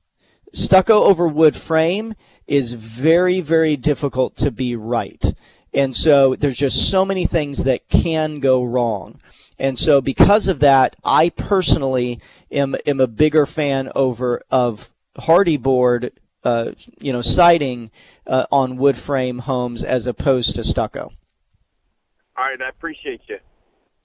Stucco 0.53 1.03
over 1.03 1.27
wood 1.27 1.57
frame 1.57 2.15
is 2.47 2.75
very, 2.75 3.41
very 3.41 3.77
difficult 3.77 4.37
to 4.37 4.53
be 4.53 4.77
right. 4.77 5.35
And 5.75 5.95
so 5.95 6.37
there's 6.37 6.59
just 6.59 6.89
so 6.89 7.05
many 7.05 7.27
things 7.27 7.65
that 7.65 7.89
can 7.89 8.39
go 8.39 8.63
wrong. 8.63 9.21
And 9.59 9.77
so 9.77 10.01
because 10.01 10.47
of 10.47 10.61
that, 10.61 10.95
I 11.05 11.31
personally 11.31 12.21
am, 12.51 12.77
am 12.87 13.01
a 13.01 13.09
bigger 13.09 13.45
fan 13.45 13.91
over 13.97 14.43
of 14.51 14.93
Hardie 15.21 15.61
board, 15.61 16.13
uh, 16.45 16.73
you 17.01 17.13
know, 17.13 17.21
siding 17.21 17.91
uh, 18.27 18.47
on 18.51 18.77
wood 18.77 18.97
frame 18.97 19.41
homes 19.41 19.85
as 19.85 20.07
opposed 20.07 20.57
to 20.57 20.65
stucco. 20.65 21.13
All 22.37 22.45
right, 22.45 22.61
I 22.61 22.69
appreciate 22.69 23.21
you. 23.29 23.39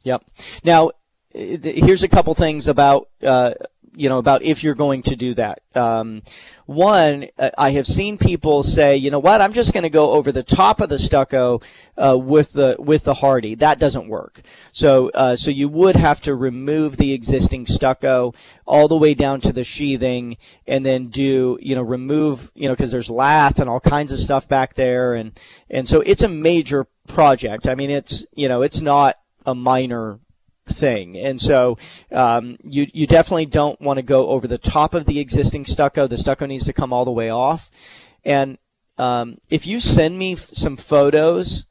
Yep. 0.03 0.23
Now, 0.63 0.91
here's 1.33 2.03
a 2.03 2.07
couple 2.07 2.33
things 2.33 2.67
about 2.67 3.09
uh, 3.23 3.53
you 3.95 4.09
know, 4.09 4.17
about 4.17 4.43
if 4.43 4.63
you're 4.63 4.75
going 4.75 5.01
to 5.03 5.15
do 5.15 5.33
that. 5.35 5.59
Um, 5.73 6.21
one, 6.65 7.27
uh, 7.37 7.51
I 7.57 7.71
have 7.71 7.85
seen 7.85 8.17
people 8.17 8.63
say, 8.63 8.97
you 8.97 9.11
know 9.11 9.19
what, 9.19 9.41
I'm 9.41 9.53
just 9.53 9.73
going 9.73 9.83
to 9.83 9.89
go 9.89 10.11
over 10.11 10.31
the 10.31 10.43
top 10.43 10.81
of 10.81 10.89
the 10.89 10.97
stucco 10.97 11.61
uh, 11.97 12.17
with 12.17 12.53
the 12.53 12.75
with 12.79 13.03
the 13.03 13.15
Hardie. 13.15 13.57
That 13.57 13.79
doesn't 13.79 14.07
work. 14.07 14.41
So 14.71 15.09
uh, 15.13 15.35
so 15.35 15.51
you 15.51 15.69
would 15.69 15.95
have 15.95 16.21
to 16.21 16.35
remove 16.35 16.97
the 16.97 17.13
existing 17.13 17.65
stucco 17.65 18.33
all 18.65 18.87
the 18.87 18.97
way 18.97 19.13
down 19.13 19.41
to 19.41 19.53
the 19.53 19.63
sheathing, 19.63 20.37
and 20.67 20.85
then 20.85 21.07
do 21.07 21.57
you 21.61 21.75
know 21.75 21.81
remove 21.81 22.51
you 22.55 22.67
know 22.67 22.73
because 22.73 22.91
there's 22.91 23.09
lath 23.09 23.59
and 23.59 23.69
all 23.69 23.79
kinds 23.79 24.11
of 24.11 24.19
stuff 24.19 24.47
back 24.47 24.73
there, 24.75 25.13
and 25.13 25.39
and 25.69 25.87
so 25.87 26.01
it's 26.01 26.23
a 26.23 26.29
major 26.29 26.87
project. 27.07 27.67
I 27.67 27.75
mean, 27.75 27.89
it's 27.89 28.25
you 28.33 28.47
know 28.47 28.61
it's 28.61 28.81
not 28.81 29.17
a 29.45 29.53
minor 29.53 30.19
thing. 30.67 31.17
And 31.17 31.39
so 31.39 31.77
um, 32.11 32.57
you 32.63 32.87
you 32.93 33.07
definitely 33.07 33.45
don't 33.45 33.79
want 33.79 33.97
to 33.97 34.03
go 34.03 34.27
over 34.29 34.47
the 34.47 34.57
top 34.57 34.93
of 34.93 35.05
the 35.05 35.19
existing 35.19 35.65
stucco. 35.65 36.07
The 36.07 36.17
stucco 36.17 36.45
needs 36.45 36.65
to 36.65 36.73
come 36.73 36.91
all 36.91 37.05
the 37.05 37.11
way 37.11 37.29
off. 37.29 37.69
And 38.23 38.57
um, 38.97 39.39
if 39.49 39.67
you 39.67 39.79
send 39.79 40.17
me 40.17 40.35
some 40.35 40.77
photos 40.77 41.65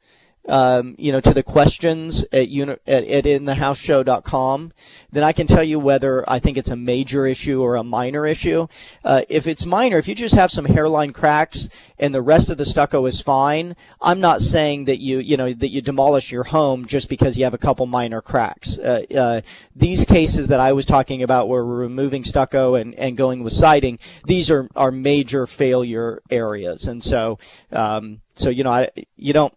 um, 0.47 0.95
you 0.97 1.11
know, 1.11 1.19
to 1.19 1.33
the 1.33 1.43
questions 1.43 2.25
at, 2.31 2.49
uni- 2.49 2.77
at, 2.85 3.03
at 3.03 3.23
inthehouseshow.com, 3.23 4.71
then 5.11 5.23
I 5.23 5.31
can 5.31 5.47
tell 5.47 5.63
you 5.63 5.79
whether 5.79 6.27
I 6.29 6.39
think 6.39 6.57
it's 6.57 6.69
a 6.69 6.75
major 6.75 7.25
issue 7.25 7.61
or 7.61 7.75
a 7.75 7.83
minor 7.83 8.27
issue. 8.27 8.67
Uh, 9.03 9.23
if 9.29 9.47
it's 9.47 9.65
minor, 9.65 9.97
if 9.97 10.07
you 10.07 10.15
just 10.15 10.35
have 10.35 10.51
some 10.51 10.65
hairline 10.65 11.13
cracks 11.13 11.69
and 11.97 12.13
the 12.13 12.21
rest 12.21 12.49
of 12.49 12.57
the 12.57 12.65
stucco 12.65 13.05
is 13.05 13.21
fine, 13.21 13.75
I'm 14.01 14.19
not 14.19 14.41
saying 14.41 14.85
that 14.85 14.97
you, 14.97 15.19
you 15.19 15.37
know, 15.37 15.51
that 15.51 15.69
you 15.69 15.81
demolish 15.81 16.31
your 16.31 16.43
home 16.43 16.85
just 16.85 17.09
because 17.09 17.37
you 17.37 17.43
have 17.43 17.53
a 17.53 17.59
couple 17.59 17.85
minor 17.85 18.21
cracks. 18.21 18.77
Uh, 18.77 19.05
uh, 19.15 19.41
these 19.75 20.05
cases 20.05 20.47
that 20.49 20.59
I 20.59 20.73
was 20.73 20.85
talking 20.85 21.23
about 21.23 21.47
where 21.47 21.65
we're 21.65 21.75
removing 21.75 22.23
stucco 22.23 22.75
and, 22.75 22.93
and 22.95 23.17
going 23.17 23.43
with 23.43 23.53
siding, 23.53 23.99
these 24.25 24.51
are, 24.51 24.67
are 24.75 24.91
major 24.91 25.47
failure 25.47 26.21
areas. 26.29 26.87
And 26.87 27.03
so, 27.03 27.39
um, 27.71 28.21
so, 28.35 28.49
you 28.49 28.63
know, 28.63 28.71
I, 28.71 28.89
you 29.15 29.33
don't, 29.33 29.53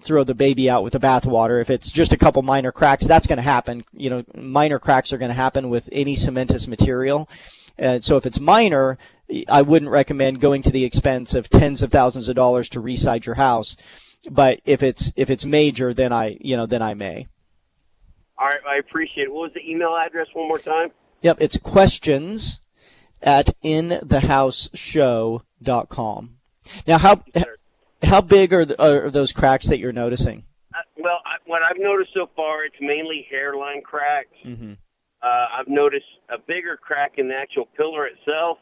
throw 0.00 0.24
the 0.24 0.34
baby 0.34 0.70
out 0.70 0.84
with 0.84 0.92
the 0.92 1.00
bathwater. 1.00 1.60
If 1.60 1.70
it's 1.70 1.90
just 1.90 2.12
a 2.12 2.16
couple 2.16 2.42
minor 2.42 2.70
cracks, 2.72 3.06
that's 3.06 3.26
going 3.26 3.38
to 3.38 3.42
happen. 3.42 3.84
You 3.92 4.10
know, 4.10 4.24
minor 4.36 4.78
cracks 4.78 5.12
are 5.12 5.18
going 5.18 5.30
to 5.30 5.34
happen 5.34 5.70
with 5.70 5.88
any 5.92 6.14
cementous 6.14 6.68
material. 6.68 7.28
And 7.76 8.04
so 8.04 8.16
if 8.16 8.26
it's 8.26 8.40
minor, 8.40 8.98
I 9.48 9.62
wouldn't 9.62 9.90
recommend 9.90 10.40
going 10.40 10.62
to 10.62 10.70
the 10.70 10.84
expense 10.84 11.34
of 11.34 11.48
tens 11.48 11.82
of 11.82 11.90
thousands 11.90 12.28
of 12.28 12.36
dollars 12.36 12.68
to 12.70 12.80
reside 12.80 13.26
your 13.26 13.34
house. 13.36 13.76
But 14.30 14.60
if 14.64 14.82
it's 14.82 15.12
if 15.16 15.30
it's 15.30 15.44
major, 15.44 15.94
then 15.94 16.12
I 16.12 16.38
you 16.40 16.56
know 16.56 16.66
then 16.66 16.82
I 16.82 16.94
may. 16.94 17.28
All 18.36 18.46
right, 18.46 18.58
I 18.68 18.78
appreciate 18.78 19.22
it. 19.24 19.32
What 19.32 19.42
was 19.42 19.52
the 19.54 19.68
email 19.68 19.96
address 19.96 20.26
one 20.32 20.48
more 20.48 20.58
time? 20.58 20.90
Yep, 21.22 21.38
it's 21.40 21.56
questions 21.58 22.60
at 23.22 23.54
inthehouseshow.com. 23.64 26.30
Now, 26.86 26.98
how 26.98 27.24
how 28.02 28.20
big 28.20 28.52
are, 28.52 28.64
the, 28.64 28.80
are 28.82 29.10
those 29.10 29.32
cracks 29.32 29.68
that 29.68 29.78
you're 29.78 29.92
noticing? 29.92 30.44
Uh, 30.74 30.78
well, 30.98 31.18
I, 31.24 31.36
what 31.46 31.62
I've 31.62 31.78
noticed 31.78 32.10
so 32.14 32.28
far, 32.36 32.64
it's 32.64 32.76
mainly 32.80 33.26
hairline 33.30 33.82
cracks. 33.82 34.34
Mm-hmm. 34.44 34.72
Uh, 35.22 35.26
I've 35.26 35.68
noticed 35.68 36.06
a 36.28 36.38
bigger 36.38 36.76
crack 36.76 37.14
in 37.18 37.28
the 37.28 37.34
actual 37.34 37.66
pillar 37.76 38.06
itself, 38.06 38.58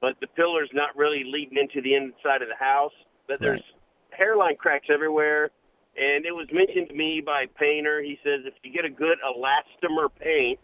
but 0.00 0.14
the 0.20 0.28
pillar's 0.28 0.70
not 0.72 0.96
really 0.96 1.24
leading 1.24 1.58
into 1.58 1.82
the 1.82 1.94
inside 1.94 2.42
of 2.42 2.48
the 2.48 2.58
house. 2.58 2.92
But 3.26 3.40
there's 3.40 3.60
Right. 3.60 4.18
hairline 4.18 4.56
cracks 4.56 4.86
everywhere. 4.88 5.50
And 5.96 6.24
it 6.24 6.32
was 6.32 6.46
mentioned 6.52 6.88
to 6.90 6.94
me 6.94 7.20
by 7.20 7.42
a 7.42 7.48
painter. 7.48 8.00
He 8.00 8.18
says 8.22 8.42
if 8.44 8.54
you 8.62 8.72
get 8.72 8.84
a 8.84 8.90
good 8.90 9.18
elastomer 9.26 10.08
paint, 10.20 10.60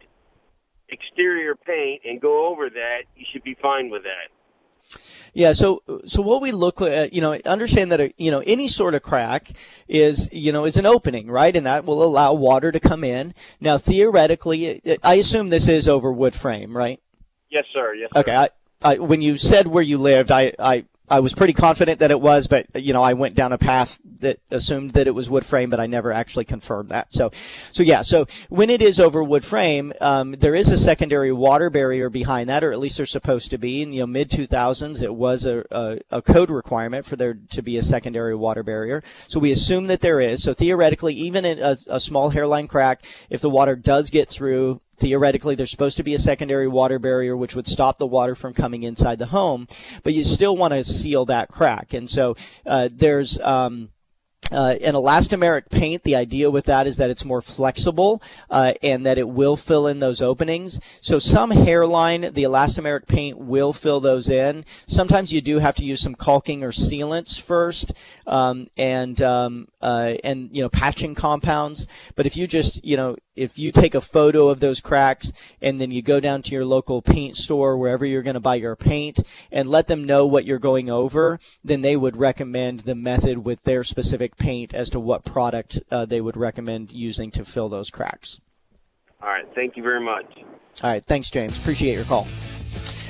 exterior 0.88 1.56
paint, 1.56 2.02
and 2.04 2.20
go 2.20 2.46
over 2.46 2.70
that, 2.70 3.02
you 3.16 3.26
should 3.32 3.42
be 3.42 3.54
fine 3.60 3.90
with 3.90 4.02
that. 4.04 5.00
Yeah. 5.34 5.52
So, 5.52 5.82
so 6.06 6.22
what 6.22 6.40
we 6.40 6.52
look 6.52 6.80
at, 6.80 7.12
you 7.12 7.20
know, 7.20 7.34
understand 7.44 7.92
that, 7.92 8.00
uh, 8.00 8.08
you 8.16 8.30
know, 8.30 8.42
any 8.46 8.68
sort 8.68 8.94
of 8.94 9.02
crack 9.02 9.50
is, 9.88 10.28
you 10.32 10.52
know, 10.52 10.64
is 10.64 10.76
an 10.76 10.86
opening, 10.86 11.30
right? 11.30 11.54
And 11.54 11.66
that 11.66 11.84
will 11.84 12.02
allow 12.02 12.32
water 12.32 12.72
to 12.72 12.80
come 12.80 13.04
in. 13.04 13.34
Now, 13.60 13.76
theoretically, 13.76 14.80
uh, 14.86 14.96
I 15.02 15.14
assume 15.14 15.50
this 15.50 15.68
is 15.68 15.88
over 15.88 16.12
wood 16.12 16.34
frame, 16.34 16.76
right? 16.76 17.00
Yes, 17.50 17.64
sir. 17.72 17.94
Yes, 17.94 18.10
sir. 18.14 18.20
Okay. 18.20 18.34
I, 18.34 18.48
I, 18.82 18.98
when 18.98 19.22
you 19.22 19.36
said 19.36 19.66
where 19.66 19.82
you 19.82 19.98
lived, 19.98 20.30
I, 20.30 20.52
I, 20.58 20.84
I 21.08 21.20
was 21.20 21.34
pretty 21.34 21.52
confident 21.52 22.00
that 22.00 22.10
it 22.10 22.20
was, 22.20 22.46
but 22.46 22.66
you 22.74 22.94
know, 22.94 23.02
I 23.02 23.12
went 23.12 23.34
down 23.34 23.52
a 23.52 23.58
path 23.58 24.00
that 24.20 24.40
assumed 24.50 24.92
that 24.92 25.06
it 25.06 25.14
was 25.14 25.28
wood 25.28 25.44
frame, 25.44 25.68
but 25.68 25.78
I 25.78 25.86
never 25.86 26.12
actually 26.12 26.46
confirmed 26.46 26.88
that. 26.88 27.12
So, 27.12 27.30
so 27.72 27.82
yeah. 27.82 28.00
So 28.00 28.26
when 28.48 28.70
it 28.70 28.80
is 28.80 28.98
over 28.98 29.22
wood 29.22 29.44
frame, 29.44 29.92
um, 30.00 30.32
there 30.32 30.54
is 30.54 30.72
a 30.72 30.78
secondary 30.78 31.30
water 31.30 31.68
barrier 31.68 32.08
behind 32.08 32.48
that, 32.48 32.64
or 32.64 32.72
at 32.72 32.78
least 32.78 32.96
there's 32.96 33.10
supposed 33.10 33.50
to 33.50 33.58
be. 33.58 33.82
In 33.82 33.90
the 33.90 33.96
you 33.96 34.02
know, 34.02 34.06
mid 34.06 34.30
2000s, 34.30 35.02
it 35.02 35.14
was 35.14 35.44
a, 35.44 35.64
a, 35.70 35.98
a 36.10 36.22
code 36.22 36.48
requirement 36.48 37.04
for 37.04 37.16
there 37.16 37.34
to 37.50 37.60
be 37.60 37.76
a 37.76 37.82
secondary 37.82 38.34
water 38.34 38.62
barrier. 38.62 39.02
So 39.28 39.38
we 39.38 39.52
assume 39.52 39.88
that 39.88 40.00
there 40.00 40.20
is. 40.20 40.42
So 40.42 40.54
theoretically, 40.54 41.14
even 41.14 41.44
in 41.44 41.58
a, 41.58 41.76
a 41.88 42.00
small 42.00 42.30
hairline 42.30 42.66
crack, 42.66 43.04
if 43.28 43.42
the 43.42 43.50
water 43.50 43.76
does 43.76 44.08
get 44.08 44.30
through, 44.30 44.80
theoretically 44.96 45.54
there's 45.54 45.70
supposed 45.70 45.96
to 45.96 46.02
be 46.02 46.14
a 46.14 46.18
secondary 46.18 46.68
water 46.68 46.98
barrier 46.98 47.36
which 47.36 47.54
would 47.54 47.66
stop 47.66 47.98
the 47.98 48.06
water 48.06 48.34
from 48.34 48.52
coming 48.52 48.82
inside 48.82 49.18
the 49.18 49.26
home 49.26 49.66
but 50.02 50.14
you 50.14 50.24
still 50.24 50.56
want 50.56 50.72
to 50.72 50.84
seal 50.84 51.24
that 51.24 51.48
crack 51.48 51.92
and 51.92 52.08
so 52.08 52.36
uh, 52.66 52.88
there's 52.92 53.38
um, 53.40 53.90
uh, 54.52 54.76
an 54.82 54.94
elastomeric 54.94 55.70
paint, 55.70 56.02
the 56.02 56.14
idea 56.14 56.50
with 56.50 56.66
that 56.66 56.86
is 56.86 56.98
that 56.98 57.10
it's 57.10 57.24
more 57.24 57.40
flexible 57.40 58.22
uh, 58.50 58.74
and 58.82 59.06
that 59.06 59.18
it 59.18 59.28
will 59.28 59.56
fill 59.56 59.86
in 59.86 60.00
those 60.00 60.20
openings. 60.20 60.78
So 61.00 61.18
some 61.18 61.50
hairline, 61.50 62.22
the 62.22 62.44
elastomeric 62.44 63.06
paint 63.06 63.38
will 63.38 63.72
fill 63.72 64.00
those 64.00 64.28
in. 64.28 64.64
Sometimes 64.86 65.32
you 65.32 65.40
do 65.40 65.58
have 65.58 65.74
to 65.76 65.84
use 65.84 66.00
some 66.00 66.14
caulking 66.14 66.62
or 66.62 66.70
sealants 66.70 67.40
first, 67.40 67.94
um, 68.26 68.68
and 68.76 69.20
um, 69.22 69.68
uh, 69.80 70.14
and 70.22 70.50
you 70.54 70.62
know 70.62 70.68
patching 70.68 71.14
compounds. 71.14 71.86
But 72.14 72.26
if 72.26 72.36
you 72.36 72.46
just 72.46 72.84
you 72.84 72.96
know 72.96 73.16
if 73.36 73.58
you 73.58 73.72
take 73.72 73.94
a 73.94 74.00
photo 74.00 74.48
of 74.48 74.60
those 74.60 74.80
cracks 74.80 75.32
and 75.60 75.80
then 75.80 75.90
you 75.90 76.02
go 76.02 76.20
down 76.20 76.42
to 76.42 76.52
your 76.52 76.64
local 76.64 77.02
paint 77.02 77.36
store 77.36 77.76
wherever 77.76 78.06
you're 78.06 78.22
going 78.22 78.34
to 78.34 78.40
buy 78.40 78.54
your 78.54 78.76
paint 78.76 79.20
and 79.50 79.68
let 79.68 79.86
them 79.86 80.04
know 80.04 80.26
what 80.26 80.44
you're 80.44 80.58
going 80.58 80.88
over, 80.88 81.38
then 81.62 81.82
they 81.82 81.96
would 81.96 82.16
recommend 82.16 82.80
the 82.80 82.94
method 82.94 83.44
with 83.44 83.62
their 83.62 83.82
specific 83.82 84.36
paint 84.36 84.74
as 84.74 84.90
to 84.90 85.00
what 85.00 85.24
product 85.24 85.80
uh, 85.90 86.04
they 86.04 86.20
would 86.20 86.36
recommend 86.36 86.92
using 86.92 87.30
to 87.30 87.44
fill 87.44 87.68
those 87.68 87.90
cracks. 87.90 88.40
All 89.22 89.28
right. 89.28 89.46
Thank 89.54 89.76
you 89.76 89.82
very 89.82 90.04
much. 90.04 90.26
All 90.82 90.90
right, 90.90 91.04
thanks, 91.04 91.30
James. 91.30 91.56
Appreciate 91.56 91.94
your 91.94 92.04
call. 92.04 92.26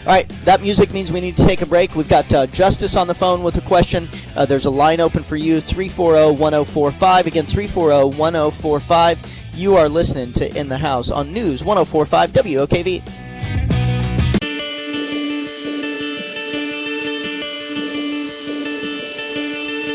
All 0.07 0.13
right, 0.13 0.29
that 0.45 0.63
music 0.63 0.93
means 0.93 1.11
we 1.11 1.23
need 1.23 1.35
to 1.39 1.47
take 1.47 1.63
a 1.63 1.67
break. 1.67 1.95
We've 1.97 2.09
got 2.09 2.33
uh, 2.35 2.47
Justice 2.49 2.95
on 2.95 3.07
the 3.07 3.15
phone 3.15 3.43
with 3.43 3.57
a 3.57 3.63
question. 3.63 4.07
Uh, 4.37 4.45
there's 4.45 4.67
a 4.67 4.71
line 4.71 5.01
open 5.01 5.23
for 5.23 5.37
you 5.37 5.63
340 5.63 6.39
1045. 6.39 7.27
Again, 7.27 7.47
340 7.47 8.19
1045. 8.19 9.44
You 9.57 9.77
are 9.77 9.89
listening 9.89 10.33
to 10.35 10.59
In 10.59 10.69
the 10.69 10.79
House 10.79 11.13
on 11.13 11.33
News 11.33 11.65
1045 11.65 12.33
WOKV. 12.33 13.09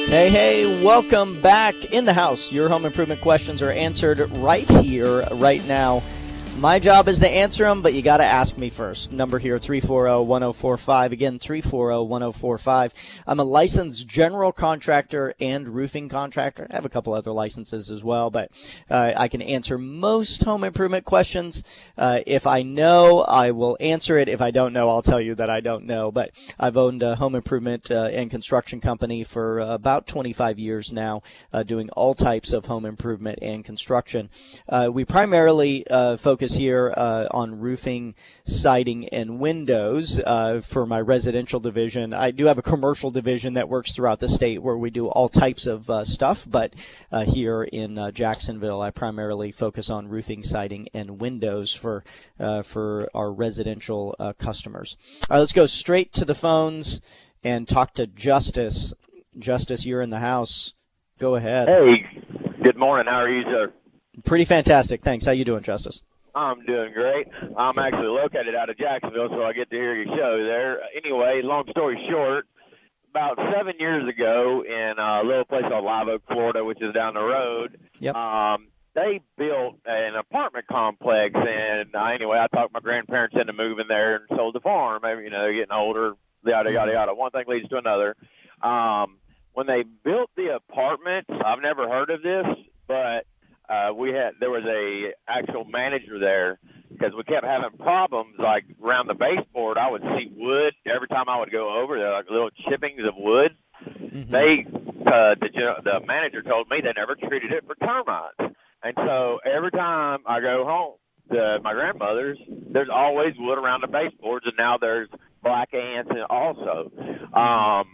Hey, 0.08 0.30
hey, 0.30 0.84
welcome 0.84 1.42
back 1.42 1.76
in 1.86 2.06
the 2.06 2.14
house. 2.14 2.54
Your 2.54 2.70
home 2.70 2.86
improvement 2.86 3.20
questions 3.20 3.62
are 3.62 3.72
answered 3.72 4.20
right 4.38 4.68
here, 4.70 5.26
right 5.34 5.66
now. 5.68 6.04
My 6.58 6.78
job 6.78 7.08
is 7.08 7.22
to 7.22 7.30
answer 7.30 7.64
them, 7.64 7.82
but 7.82 7.94
you 7.94 8.02
got 8.02 8.18
to 8.18 8.26
ask 8.26 8.58
me 8.58 8.70
first. 8.70 9.14
Number 9.14 9.40
here, 9.40 9.56
340-1045. 9.58 11.12
Again, 11.14 11.40
340-1045. 11.40 13.22
I'm 13.26 13.40
a 13.40 13.46
licensed 13.46 14.06
general 14.06 14.52
contractor 14.52 15.34
and 15.40 15.70
roofing 15.70 16.10
contractor. 16.10 16.68
I 16.70 16.76
have 16.76 16.84
a 16.84 16.90
couple 16.90 17.14
other 17.14 17.32
licenses 17.32 17.90
as 17.90 18.04
well, 18.04 18.30
but 18.30 18.52
uh, 18.90 19.14
I 19.16 19.30
can 19.30 19.42
answer 19.42 19.78
most 19.78 20.44
home 20.44 20.66
improvement 20.66 21.06
questions. 21.06 21.64
Uh, 21.98 22.20
if 22.28 22.46
I 22.46 22.62
know, 22.64 23.22
I 23.22 23.52
will 23.52 23.78
answer 23.80 24.18
it. 24.18 24.28
If 24.28 24.42
I 24.42 24.52
don't 24.52 24.74
know, 24.74 24.90
I'll 24.90 25.02
tell 25.02 25.22
you 25.22 25.36
that 25.36 25.50
I 25.50 25.62
don't 25.62 25.86
know. 25.86 26.12
But 26.12 26.32
I've 26.60 26.76
owned 26.76 27.04
a 27.04 27.16
home 27.16 27.36
improvement 27.36 27.90
uh, 27.90 28.10
and 28.12 28.30
construction 28.30 28.82
company 28.82 29.24
for 29.24 29.62
uh, 29.62 29.74
about 29.76 30.08
25 30.08 30.60
years 30.60 30.92
now, 30.92 31.22
uh, 31.54 31.64
doing 31.64 31.90
all 31.92 32.14
types 32.14 32.52
of 32.52 32.66
home 32.66 32.86
improvement 32.86 33.40
and 33.42 33.64
construction. 33.64 34.30
Uh, 34.68 34.90
we 34.92 35.06
primarily 35.06 35.88
uh, 35.90 36.18
focus 36.50 36.58
here 36.58 36.94
uh, 36.96 37.28
on 37.32 37.60
roofing, 37.60 38.16
siding, 38.44 39.08
and 39.10 39.40
windows 39.40 40.20
uh, 40.26 40.62
for 40.62 40.86
my 40.86 41.00
residential 41.00 41.60
division. 41.60 42.14
I 42.14 42.32
do 42.32 42.46
have 42.46 42.58
a 42.58 42.62
commercial 42.62 43.12
division 43.12 43.54
that 43.54 43.70
works 43.70 43.94
throughout 43.94 44.20
the 44.20 44.28
state 44.28 44.62
where 44.62 44.78
we 44.78 44.90
do 44.90 45.08
all 45.08 45.30
types 45.30 45.68
of 45.68 45.90
uh, 45.90 46.04
stuff, 46.04 46.46
but 46.50 46.74
uh, 47.12 47.26
here 47.26 47.64
in 47.64 47.98
uh, 47.98 48.12
Jacksonville, 48.12 48.82
I 48.82 48.92
primarily 48.92 49.52
focus 49.52 49.90
on 49.90 50.10
roofing, 50.10 50.44
siding, 50.44 50.90
and 50.94 51.22
windows 51.22 51.74
for 51.74 52.04
uh, 52.40 52.62
for 52.64 53.10
our 53.14 53.32
residential 53.32 54.16
uh, 54.20 54.34
customers. 54.34 54.98
All 55.30 55.36
right, 55.36 55.40
let's 55.40 55.54
go 55.54 55.66
straight 55.66 56.12
to 56.14 56.26
the 56.26 56.36
phones 56.36 57.02
and 57.44 57.68
talk 57.68 57.94
to 57.94 58.08
Justice. 58.08 58.94
Justice, 59.38 59.86
you're 59.86 60.02
in 60.02 60.10
the 60.10 60.20
house. 60.20 60.74
Go 61.20 61.36
ahead. 61.36 61.68
Hey, 61.68 62.06
good 62.64 62.78
morning. 62.78 63.08
How 63.08 63.20
are 63.20 63.30
you, 63.30 63.44
sir? 63.44 63.74
Pretty 64.26 64.46
fantastic. 64.46 65.02
Thanks. 65.02 65.26
How 65.26 65.32
you 65.32 65.46
doing, 65.46 65.64
Justice? 65.64 66.02
I'm 66.40 66.66
doing 66.66 66.94
great. 66.94 67.28
I'm 67.58 67.78
actually 67.78 68.08
located 68.08 68.56
out 68.56 68.70
of 68.70 68.78
Jacksonville, 68.78 69.28
so 69.30 69.44
I 69.44 69.54
get 69.54 69.70
to 69.72 69.76
hear 69.76 69.96
your 69.96 70.16
show 70.16 70.44
there. 70.44 70.80
Anyway, 70.96 71.42
long 71.44 71.66
story 71.72 72.00
short, 72.10 72.48
about 73.12 73.38
seven 73.56 73.74
years 73.80 74.08
ago 74.08 74.64
in 74.66 74.94
a 74.98 75.22
little 75.24 75.46
place 75.46 75.64
called 75.68 75.84
Live 75.84 76.08
Oak, 76.08 76.22
Florida, 76.28 76.64
which 76.64 76.82
is 76.82 76.94
down 76.94 77.16
the 77.16 77.22
road, 77.22 77.78
Yep. 78.00 78.16
um, 78.16 78.68
they 78.96 79.20
built 79.38 79.76
an 79.86 80.16
apartment 80.16 80.66
complex. 80.68 81.34
And 81.36 81.94
uh, 81.96 82.06
anyway, 82.06 82.40
I 82.40 82.48
talked 82.56 82.74
my 82.74 82.80
grandparents 82.80 83.36
into 83.40 83.54
moving 83.54 83.86
there 83.88 84.16
and 84.16 84.26
sold 84.36 84.56
the 84.56 84.60
farm. 84.62 85.02
Maybe, 85.04 85.24
you 85.24 85.30
know, 85.30 85.42
they're 85.42 85.54
getting 85.54 85.72
older, 85.72 86.14
yada, 86.46 86.72
yada, 86.72 86.92
yada. 86.94 87.14
One 87.14 87.32
thing 87.32 87.46
leads 87.48 87.68
to 87.70 87.78
another. 87.78 88.16
Um, 88.62 89.18
when 89.54 89.68
they 89.68 89.84
built 90.04 90.30
the 90.36 90.56
apartments, 90.56 91.30
I've 91.46 91.62
never 91.62 91.88
heard 91.90 92.10
of 92.10 92.22
this, 92.22 92.46
but 92.88 93.26
uh, 93.70 93.94
we 93.94 94.10
had 94.10 94.34
there 94.40 94.50
was 94.50 94.64
a 94.66 95.14
actual 95.28 95.66
manager 95.66 96.20
there 96.20 96.60
because 96.90 97.14
we 97.16 97.24
kept 97.24 97.46
having 97.46 97.78
problems 97.78 98.36
like 98.40 98.66
around 98.84 99.08
the 99.08 99.14
baseboard. 99.14 99.78
I 99.78 99.90
would 99.90 100.02
see 100.02 100.32
wood 100.36 100.74
every 100.86 101.08
time 101.08 101.30
I 101.30 101.40
would 101.40 101.52
go 101.52 101.80
over 101.82 101.98
there, 101.98 102.12
like 102.12 102.30
little 102.30 102.50
chippings 102.68 103.02
of 103.08 103.14
wood. 103.16 103.52
They 104.32 104.66
uh, 104.66 105.36
the 105.40 105.50
the 105.84 106.00
manager 106.06 106.42
told 106.42 106.70
me 106.70 106.78
they 106.82 106.94
never 106.96 107.16
treated 107.16 107.52
it 107.52 107.64
for 107.66 107.76
termites, 107.76 108.56
and 108.84 108.94
so 108.98 109.40
every 109.46 109.72
time 109.72 110.20
I 110.26 110.42
go 110.42 110.66
home 110.66 110.96
to 111.32 111.60
my 111.64 111.74
grandmother's, 111.74 112.40
there's 112.74 112.90
always 112.92 113.34
wood 113.38 113.58
around 113.58 113.82
the 113.82 113.88
baseboards, 113.88 114.46
and 114.46 114.56
now 114.58 114.78
there's 114.80 115.10
black 115.44 115.74
ants 115.74 116.10
and 116.10 116.24
also. 116.30 116.92
Um, 117.34 117.86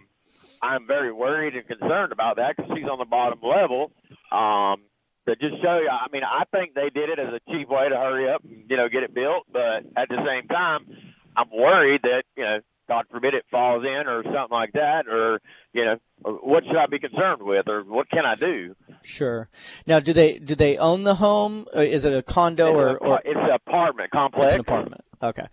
I'm 0.62 0.88
very 0.88 1.12
worried 1.12 1.55
and 1.55 1.67
concerned 1.67 2.12
about 2.12 2.38
that 2.38 2.55
because 2.55 2.72
she's 2.75 2.88
on 2.88 2.98
the 2.98 3.05
bottom 3.05 3.39
level. 3.44 3.91
Um, 4.32 4.82
to 5.27 5.36
just 5.36 5.62
show 5.62 5.79
you, 5.79 5.89
I 5.89 6.08
mean, 6.12 6.24
I 6.24 6.44
think 6.51 6.74
they 6.74 6.89
did 6.89 7.10
it 7.10 7.20
as 7.20 7.34
a 7.34 7.39
cheap 7.51 7.70
way 7.70 7.89
to 7.89 7.96
hurry 7.96 8.29
up 8.29 8.44
and 8.44 8.65
you 8.70 8.77
know 8.77 8.89
get 8.89 9.03
it 9.03 9.13
built, 9.13 9.46
but 9.51 9.86
at 9.98 10.10
the 10.10 10.17
same 10.25 10.48
time, 10.48 10.86
I'm 11.36 11.50
worried 11.51 12.01
that 12.03 12.24
you 12.36 12.44
know, 12.44 12.60
God 12.88 13.05
forbid, 13.10 13.34
it 13.34 13.46
falls 13.50 13.84
in 13.84 14.08
or 14.08 14.24
something 14.24 14.48
like 14.51 14.74
that, 14.74 15.08
or 15.08 15.41
you 15.74 15.86
know, 15.86 15.98
what 16.22 16.63
should 16.65 16.77
I 16.77 16.86
be 16.86 17.00
concerned 17.00 17.41
with, 17.41 17.67
or 17.67 17.84
what 17.84 18.10
can 18.10 18.25
I 18.25 18.36
do? 18.36 18.75
Sure. 19.03 19.50
Now, 19.88 20.00
do 20.00 20.13
they 20.13 20.39
do 20.39 20.55
they 20.55 20.77
own 20.77 21.03
the 21.03 21.15
home? 21.15 21.65
Uh, 21.75 21.79
Is 21.79 22.05
it 22.05 22.13
a 22.13 22.22
condo 22.22 22.74
or, 22.74 22.91
it's, 22.91 23.01
or 23.01 23.15
an, 23.15 23.22
it's 23.25 23.39
an 23.39 23.51
apartment 23.51 24.12
complex. 24.12 24.46
it's 24.48 24.53
an 24.55 24.60
apartment? 24.62 25.01
Okay. 25.22 25.48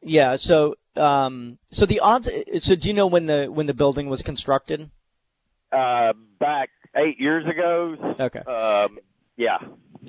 Yeah. 0.00 0.36
So, 0.36 0.76
um, 0.96 1.58
so 1.70 1.84
the 1.86 2.00
odds. 2.00 2.30
So, 2.58 2.74
do 2.74 2.88
you 2.88 2.94
know 2.94 3.06
when 3.06 3.26
the 3.26 3.46
when 3.46 3.66
the 3.66 3.74
building 3.74 4.08
was 4.08 4.22
constructed? 4.22 4.90
Uh, 5.70 6.14
back 6.40 6.70
eight 6.98 7.20
years 7.20 7.46
ago. 7.46 8.14
Okay. 8.18 8.40
Um, 8.40 8.98
yeah. 9.36 9.58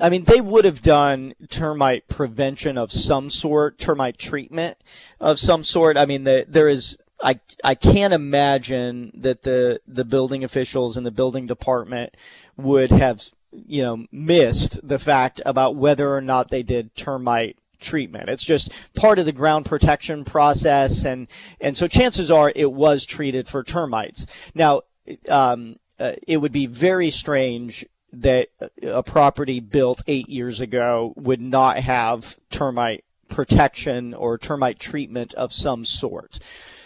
I 0.02 0.10
mean, 0.10 0.26
they 0.26 0.42
would 0.42 0.66
have 0.66 0.82
done 0.82 1.34
termite 1.50 2.08
prevention 2.08 2.78
of 2.78 2.92
some 2.92 3.30
sort, 3.30 3.78
termite 3.78 4.18
treatment 4.18 4.78
of 5.20 5.40
some 5.40 5.64
sort. 5.64 5.98
I 5.98 6.06
mean, 6.06 6.24
the, 6.24 6.46
there 6.48 6.70
is. 6.70 6.98
I 7.22 7.40
I 7.66 7.76
can't 7.76 8.14
imagine 8.14 9.12
that 9.14 9.44
the 9.44 9.82
the 9.86 10.06
building 10.06 10.44
officials 10.44 10.96
and 10.96 11.06
the 11.06 11.12
building 11.12 11.48
department 11.48 12.16
would 12.56 12.92
have 12.92 13.22
you 13.52 13.82
know 13.82 14.06
missed 14.10 14.88
the 14.88 15.00
fact 15.00 15.42
about 15.46 15.76
whether 15.76 16.16
or 16.16 16.22
not 16.22 16.50
they 16.50 16.64
did 16.64 16.96
termite 16.96 17.58
treatment. 17.80 18.30
It's 18.30 18.46
just 18.46 18.72
part 18.96 19.20
of 19.20 19.26
the 19.26 19.32
ground 19.32 19.66
protection 19.66 20.24
process, 20.24 21.06
and 21.06 21.28
and 21.60 21.76
so 21.76 21.88
chances 21.88 22.32
are 22.32 22.54
it 22.56 22.72
was 22.72 23.06
treated 23.06 23.48
for 23.48 23.64
termites. 23.64 24.26
Now, 24.54 24.84
um, 25.28 25.78
uh, 26.00 26.14
it 26.28 26.38
would 26.38 26.52
be 26.52 26.66
very 26.66 27.10
strange 27.10 27.86
that 28.12 28.50
a 28.82 29.04
property 29.04 29.60
built 29.60 30.02
eight 30.08 30.30
years 30.30 30.62
ago 30.62 31.14
would 31.16 31.42
not 31.42 31.78
have 31.78 32.38
termite 32.50 33.04
protection 33.28 34.14
or 34.14 34.38
termite 34.38 34.80
treatment 34.80 35.34
of 35.36 35.54
some 35.54 35.86
sort. 35.86 36.40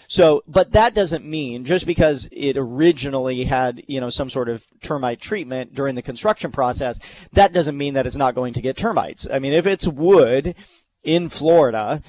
So, 0.07 0.43
but 0.47 0.73
that 0.73 0.93
doesn't 0.93 1.25
mean 1.25 1.65
just 1.65 1.87
because 1.87 2.27
it 2.31 2.57
originally 2.57 3.45
had, 3.45 3.83
you 3.87 3.99
know, 3.99 4.09
some 4.09 4.29
sort 4.29 4.49
of 4.49 4.65
termite 4.81 5.21
treatment 5.21 5.73
during 5.73 5.95
the 5.95 6.01
construction 6.01 6.51
process, 6.51 6.99
that 7.31 7.53
doesn't 7.53 7.77
mean 7.77 7.93
that 7.95 8.05
it's 8.05 8.17
not 8.17 8.35
going 8.35 8.53
to 8.53 8.61
get 8.61 8.77
termites. 8.77 9.25
I 9.31 9.39
mean, 9.39 9.53
if 9.53 9.65
it's 9.65 9.87
wood 9.87 10.55
in 11.03 11.29
Florida, 11.29 12.01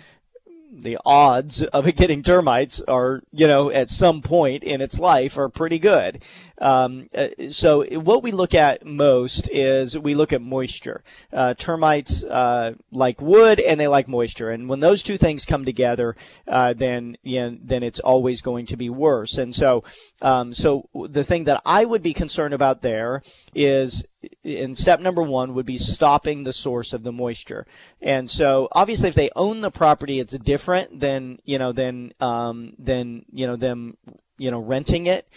the 0.71 0.99
odds 1.07 1.63
of 1.63 1.87
it 1.87 1.97
getting 1.97 2.23
termites 2.23 2.81
are, 2.83 3.23
you 3.31 3.47
know, 3.47 3.71
at 3.71 3.89
some 3.89 4.21
point 4.21 4.65
in 4.65 4.81
its 4.81 4.99
life 4.99 5.39
are 5.39 5.49
pretty 5.49 5.79
good. 5.79 6.23
Um, 6.59 7.09
uh, 7.15 7.29
so 7.51 7.85
what 8.01 8.23
we 8.23 8.33
look 8.33 8.55
at 8.55 8.87
most 8.87 9.49
is 9.51 9.99
we 9.99 10.15
look 10.15 10.33
at 10.33 10.43
moisture. 10.43 11.03
Uh, 11.33 11.55
termites 11.55 12.23
uh, 12.25 12.75
like 12.91 13.21
wood 13.21 13.61
and 13.61 13.79
they 13.79 13.89
like 13.89 14.09
moisture, 14.09 14.51
and 14.51 14.69
when 14.69 14.81
those 14.81 15.03
two 15.03 15.17
things 15.17 15.45
come 15.45 15.65
together, 15.65 16.17
uh, 16.49 16.73
then 16.73 17.17
you 17.23 17.41
know, 17.41 17.59
then 17.63 17.83
it's 17.83 18.01
always 18.01 18.41
going 18.41 18.67
to 18.67 18.77
be 18.77 18.91
worse. 18.91 19.39
And 19.39 19.55
so, 19.55 19.85
um, 20.23 20.53
so 20.53 20.89
the 20.95 21.25
thing 21.25 21.45
that 21.45 21.63
I 21.65 21.85
would 21.85 22.03
be 22.03 22.15
concerned 22.15 22.55
about 22.55 22.81
there 22.81 23.23
is 23.55 24.07
in 24.43 24.75
step 24.75 25.01
number 25.01 25.23
one 25.23 25.55
would 25.55 25.67
be 25.67 25.79
stopping 25.79 26.45
the 26.45 26.53
source 26.53 26.93
of 26.93 27.03
the 27.03 27.13
moisture. 27.13 27.67
And 28.01 28.31
so 28.31 28.69
obviously 28.73 29.09
if 29.09 29.15
they 29.15 29.31
own 29.37 29.61
the 29.61 29.71
property, 29.71 30.21
it's 30.21 30.37
different 30.39 31.01
than, 31.01 31.39
you 31.45 31.59
know, 31.59 31.73
than, 31.73 32.13
um, 32.21 32.75
than, 32.79 33.25
you 33.33 33.47
know, 33.47 33.57
them, 33.57 33.97
you 34.39 34.51
know, 34.51 34.61
renting 34.61 35.07
it. 35.07 35.29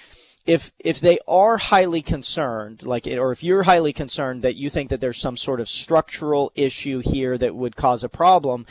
If, 0.47 0.71
if 0.79 0.99
they 0.99 1.19
are 1.27 1.57
highly 1.57 2.01
concerned, 2.01 2.83
like, 2.83 3.05
or 3.05 3.31
if 3.31 3.43
you're 3.43 3.63
highly 3.63 3.93
concerned 3.93 4.41
that 4.41 4.55
you 4.55 4.69
think 4.69 4.89
that 4.89 5.01
there's 5.01 5.19
some 5.19 5.37
sort 5.37 5.59
of 5.59 5.69
structural 5.69 6.51
issue 6.55 7.01
here 7.03 7.37
that 7.37 7.55
would 7.55 7.75
cause 7.75 8.03
a 8.03 8.09
problem, 8.09 8.65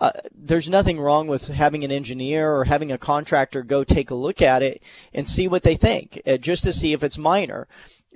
uh, 0.00 0.12
there's 0.34 0.68
nothing 0.68 0.98
wrong 0.98 1.28
with 1.28 1.48
having 1.48 1.84
an 1.84 1.92
engineer 1.92 2.52
or 2.52 2.64
having 2.64 2.90
a 2.90 2.98
contractor 2.98 3.62
go 3.62 3.84
take 3.84 4.10
a 4.10 4.14
look 4.14 4.40
at 4.40 4.62
it 4.62 4.82
and 5.12 5.28
see 5.28 5.46
what 5.46 5.64
they 5.64 5.76
think, 5.76 6.20
uh, 6.26 6.36
just 6.36 6.64
to 6.64 6.72
see 6.72 6.92
if 6.92 7.04
it's 7.04 7.18
minor 7.18 7.68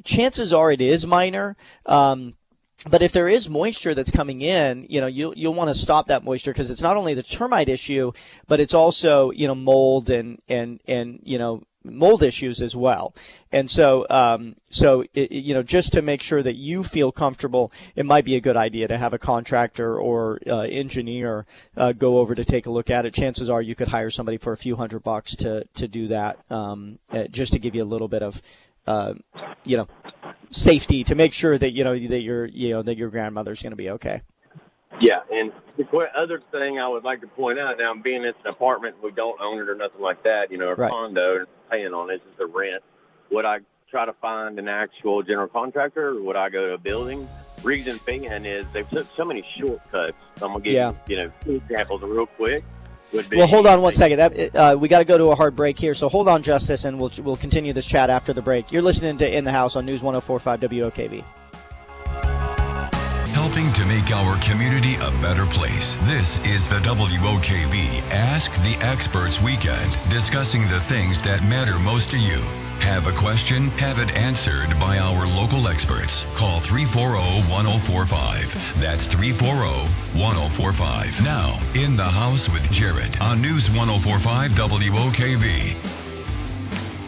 chances 0.05 0.53
are 0.53 0.73
it 0.73 0.81
is 0.81 1.07
minor. 1.07 1.57
Um, 1.87 2.35
but 2.89 3.03
if 3.03 3.13
there 3.13 3.29
is 3.29 3.49
moisture 3.49 3.95
that's 3.95 4.11
coming 4.11 4.43
in, 4.43 4.87
you 4.89 5.01
know, 5.01 5.07
you'll, 5.07 5.35
you'll 5.37 5.55
want 5.55 5.71
to 5.71 5.75
stop 5.75 6.07
that 6.07 6.25
moisture 6.25 6.51
because 6.51 6.71
it's 6.71 6.83
not 6.83 6.97
only 6.97 7.15
the 7.15 7.23
termite 7.23 7.69
issue, 7.69 8.13
but 8.49 8.59
it's 8.59 8.75
also, 8.75 9.31
you 9.31 9.47
know, 9.47 9.55
mold 9.55 10.11
and, 10.11 10.41
and, 10.49 10.81
and, 10.89 11.21
you 11.23 11.39
know, 11.39 11.63
mold 11.85 12.23
issues 12.23 12.63
as 12.63 12.77
well. 12.77 13.15
And 13.51 13.71
so, 13.71 14.07
um, 14.09 14.57
so, 14.71 15.05
it, 15.15 15.33
you 15.33 15.55
know, 15.55 15.63
just 15.63 15.93
to 15.93 16.03
make 16.03 16.23
sure 16.23 16.43
that 16.43 16.55
you 16.55 16.83
feel 16.83 17.13
comfortable, 17.13 17.73
it 17.97 18.07
might 18.07 18.25
be 18.25 18.37
a 18.37 18.41
good 18.41 18.57
idea 18.57 18.89
to 18.89 18.99
have 18.99 19.13
a 19.13 19.19
contractor 19.19 19.99
or 19.99 20.41
uh, 20.47 20.61
engineer 20.61 21.47
uh, 21.77 21.93
go 21.93 22.19
over 22.19 22.35
to 22.35 22.45
take 22.45 22.67
a 22.67 22.71
look 22.71 22.91
at 22.91 23.07
it. 23.07 23.15
Chances 23.15 23.51
are 23.51 23.63
you 23.63 23.75
could 23.75 23.89
hire 23.89 24.11
somebody 24.11 24.39
for 24.39 24.53
a 24.53 24.57
few 24.57 24.77
hundred 24.77 25.03
bucks 25.03 25.37
to, 25.37 25.65
to 25.75 25.89
do 25.89 26.09
that, 26.09 26.39
um, 26.51 26.99
uh, 27.11 27.25
just 27.25 27.53
to 27.53 27.59
give 27.59 27.75
you 27.75 27.83
a 27.83 27.85
little 27.85 28.09
bit 28.09 28.23
of, 28.23 28.41
uh, 28.87 29.15
you 29.65 29.77
know, 29.77 29.87
safety 30.51 31.03
to 31.05 31.15
make 31.15 31.33
sure 31.33 31.57
that 31.57 31.71
you 31.71 31.83
know 31.83 31.99
that 31.99 32.21
your 32.21 32.45
you 32.47 32.71
know 32.71 32.83
that 32.83 32.97
your 32.97 33.09
grandmother's 33.09 33.63
going 33.63 33.71
to 33.71 33.77
be 33.77 33.91
okay. 33.91 34.23
Yeah, 35.03 35.19
and 35.33 35.51
the 35.77 35.83
qu- 35.85 36.07
other 36.17 36.41
thing 36.53 36.79
I 36.79 36.87
would 36.89 37.03
like 37.03 37.21
to 37.23 37.27
point 37.27 37.59
out 37.59 37.77
now, 37.79 37.93
being 37.95 38.23
it's 38.25 38.39
an 38.45 38.51
apartment, 38.51 39.03
we 39.03 39.11
don't 39.11 39.41
own 39.41 39.59
it 39.59 39.69
or 39.69 39.75
nothing 39.75 40.01
like 40.01 40.23
that, 40.23 40.53
you 40.53 40.59
know, 40.59 40.69
a 40.69 40.75
Right. 40.77 40.91
condo, 40.91 41.45
paying 41.71 41.93
on 41.93 42.11
it, 42.11 42.23
it's 42.31 42.41
a 42.41 42.47
rent. 42.47 42.83
Would 43.33 43.45
I 43.45 43.59
try 43.91 44.07
to 44.07 44.13
find 44.15 44.59
an 44.61 44.69
actual 44.69 45.23
general 45.25 45.49
contractor, 45.49 46.11
or 46.11 46.23
would 46.23 46.37
I 46.37 46.51
go 46.51 46.69
to 46.69 46.75
a 46.75 46.79
building? 46.79 47.27
Reason 47.65 47.99
being 48.07 48.25
is 48.25 48.65
they've 48.73 48.89
took 48.91 49.07
so 49.17 49.25
many 49.25 49.45
shortcuts. 49.59 50.17
I'm 50.41 50.53
gonna 50.53 50.61
give 50.61 50.73
Yeah. 50.73 50.93
you, 51.09 51.17
you 51.17 51.25
know, 51.25 51.33
two 51.45 51.55
examples 51.69 52.03
real 52.03 52.27
quick. 52.27 52.63
Well, 53.37 53.47
hold 53.47 53.67
on 53.67 53.83
one 53.83 53.93
second. 53.95 54.21
Uh, 54.57 54.77
we 54.79 54.89
got 54.89 55.01
to 55.01 55.05
go 55.05 55.19
to 55.19 55.33
a 55.33 55.35
hard 55.35 55.55
break 55.55 55.79
here, 55.79 55.93
so 55.95 56.09
hold 56.09 56.29
on, 56.29 56.43
Justice, 56.43 56.87
and 56.87 56.99
we'll 56.99 57.11
we'll 57.23 57.37
continue 57.37 57.73
this 57.75 57.87
chat 57.87 58.09
after 58.09 58.33
the 58.33 58.41
break. 58.41 58.73
You're 58.73 58.81
listening 58.83 59.19
to 59.19 59.31
In 59.37 59.45
the 59.45 59.53
House 59.53 59.77
on 59.77 59.85
News 59.85 60.01
104.5 60.03 60.61
WOKV. 60.61 61.23
Helping 63.43 63.73
to 63.73 63.85
make 63.87 64.13
our 64.13 64.39
community 64.39 64.95
a 64.95 65.11
better 65.21 65.45
place. 65.45 65.97
This 66.03 66.39
is 66.47 66.69
the 66.69 66.77
WOKV 66.77 68.01
Ask 68.13 68.55
the 68.63 68.77
Experts 68.81 69.43
Weekend, 69.43 69.99
discussing 70.09 70.69
the 70.69 70.79
things 70.79 71.21
that 71.23 71.43
matter 71.43 71.77
most 71.81 72.13
to 72.13 72.21
you. 72.21 72.39
Have 72.83 73.09
a 73.09 73.13
question? 73.13 73.71
Have 73.79 73.99
it 73.99 74.17
answered 74.17 74.79
by 74.79 74.99
our 74.99 75.27
local 75.27 75.67
experts. 75.67 76.25
Call 76.35 76.61
340-1045. 76.61 78.81
That's 78.81 79.09
340-1045. 79.09 81.25
Now, 81.25 81.59
in 81.75 81.97
the 81.97 82.05
house 82.05 82.49
with 82.49 82.71
Jared 82.71 83.21
on 83.21 83.43
News 83.43 83.69
1045 83.71 84.53
WOKV. 84.53 85.92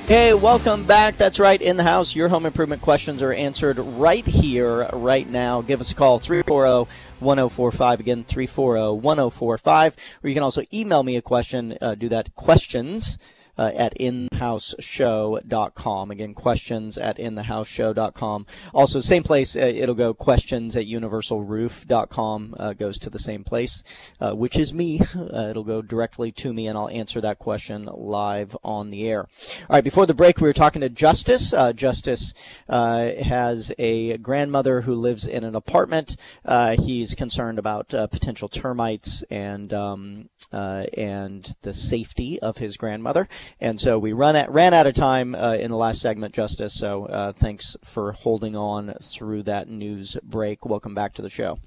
Hey, 0.06 0.34
welcome 0.34 0.84
back. 0.84 1.16
That's 1.16 1.40
right, 1.40 1.60
in 1.60 1.78
the 1.78 1.82
house. 1.82 2.14
Your 2.14 2.28
home 2.28 2.44
improvement 2.44 2.82
questions 2.82 3.22
are 3.22 3.32
answered 3.32 3.78
right 3.78 4.26
here, 4.26 4.86
right 4.92 5.26
now. 5.26 5.62
Give 5.62 5.80
us 5.80 5.92
a 5.92 5.94
call, 5.94 6.18
340 6.18 6.90
1045. 7.20 8.00
Again, 8.00 8.22
340 8.24 9.00
1045. 9.00 9.96
Or 10.22 10.28
you 10.28 10.34
can 10.34 10.42
also 10.42 10.62
email 10.74 11.02
me 11.02 11.16
a 11.16 11.22
question. 11.22 11.78
Uh, 11.80 11.94
do 11.94 12.10
that 12.10 12.34
questions 12.34 13.16
uh, 13.56 13.70
at 13.74 13.96
inhouseshow.com. 13.98 16.10
Again, 16.10 16.34
questions 16.34 16.98
at 16.98 17.16
inthehouseshow.com. 17.18 18.46
Also, 18.72 19.00
same 19.00 19.22
place, 19.22 19.56
uh, 19.56 19.60
it'll 19.60 19.94
go 19.94 20.12
questions 20.14 20.76
at 20.76 20.86
universalroof.com, 20.86 22.56
uh, 22.58 22.72
goes 22.72 22.98
to 22.98 23.10
the 23.10 23.18
same 23.18 23.44
place, 23.44 23.84
uh, 24.20 24.32
which 24.32 24.56
is 24.56 24.74
me. 24.74 25.00
Uh, 25.14 25.48
it'll 25.50 25.64
go 25.64 25.82
directly 25.82 26.30
to 26.30 26.52
me 26.52 26.66
and 26.66 26.76
I'll 26.76 26.88
answer 26.88 27.20
that 27.20 27.38
question 27.38 27.88
live 27.92 28.56
on 28.62 28.90
the 28.90 29.08
air. 29.08 29.28
All 29.62 29.66
right, 29.70 29.84
before 29.84 30.06
the 30.06 30.14
break, 30.14 30.40
we 30.40 30.48
were 30.48 30.52
talking 30.52 30.82
to 30.82 30.88
Justice. 30.88 31.52
Uh, 31.52 31.72
Justice 31.72 32.34
has 32.68 33.72
a 33.78 34.18
grandmother 34.18 34.82
who 34.82 34.94
lives 34.94 35.26
in 35.26 35.44
an 35.44 35.54
apartment. 35.54 36.16
he's 36.78 37.14
concerned 37.14 37.58
about 37.58 37.88
potential 37.88 38.48
termites 38.48 39.22
and 39.30 39.72
um, 39.72 40.28
and 40.52 41.54
the 41.62 41.72
safety 41.72 42.38
of 42.40 42.58
his 42.58 42.76
grandmother. 42.76 43.28
And 43.60 43.80
so 43.80 43.98
we 43.98 44.12
run 44.12 44.36
at, 44.36 44.50
ran 44.50 44.74
out 44.74 44.86
of 44.86 44.94
time 44.94 45.34
uh, 45.34 45.54
in 45.54 45.70
the 45.70 45.76
last 45.76 46.00
segment, 46.00 46.34
Justice. 46.34 46.74
So 46.74 47.06
uh, 47.06 47.32
thanks 47.32 47.76
for 47.82 48.12
holding 48.12 48.56
on 48.56 48.94
through 49.02 49.44
that 49.44 49.68
news 49.68 50.16
break. 50.22 50.64
Welcome 50.66 50.94
back 50.94 51.14
to 51.14 51.22
the 51.22 51.28
show. 51.28 51.58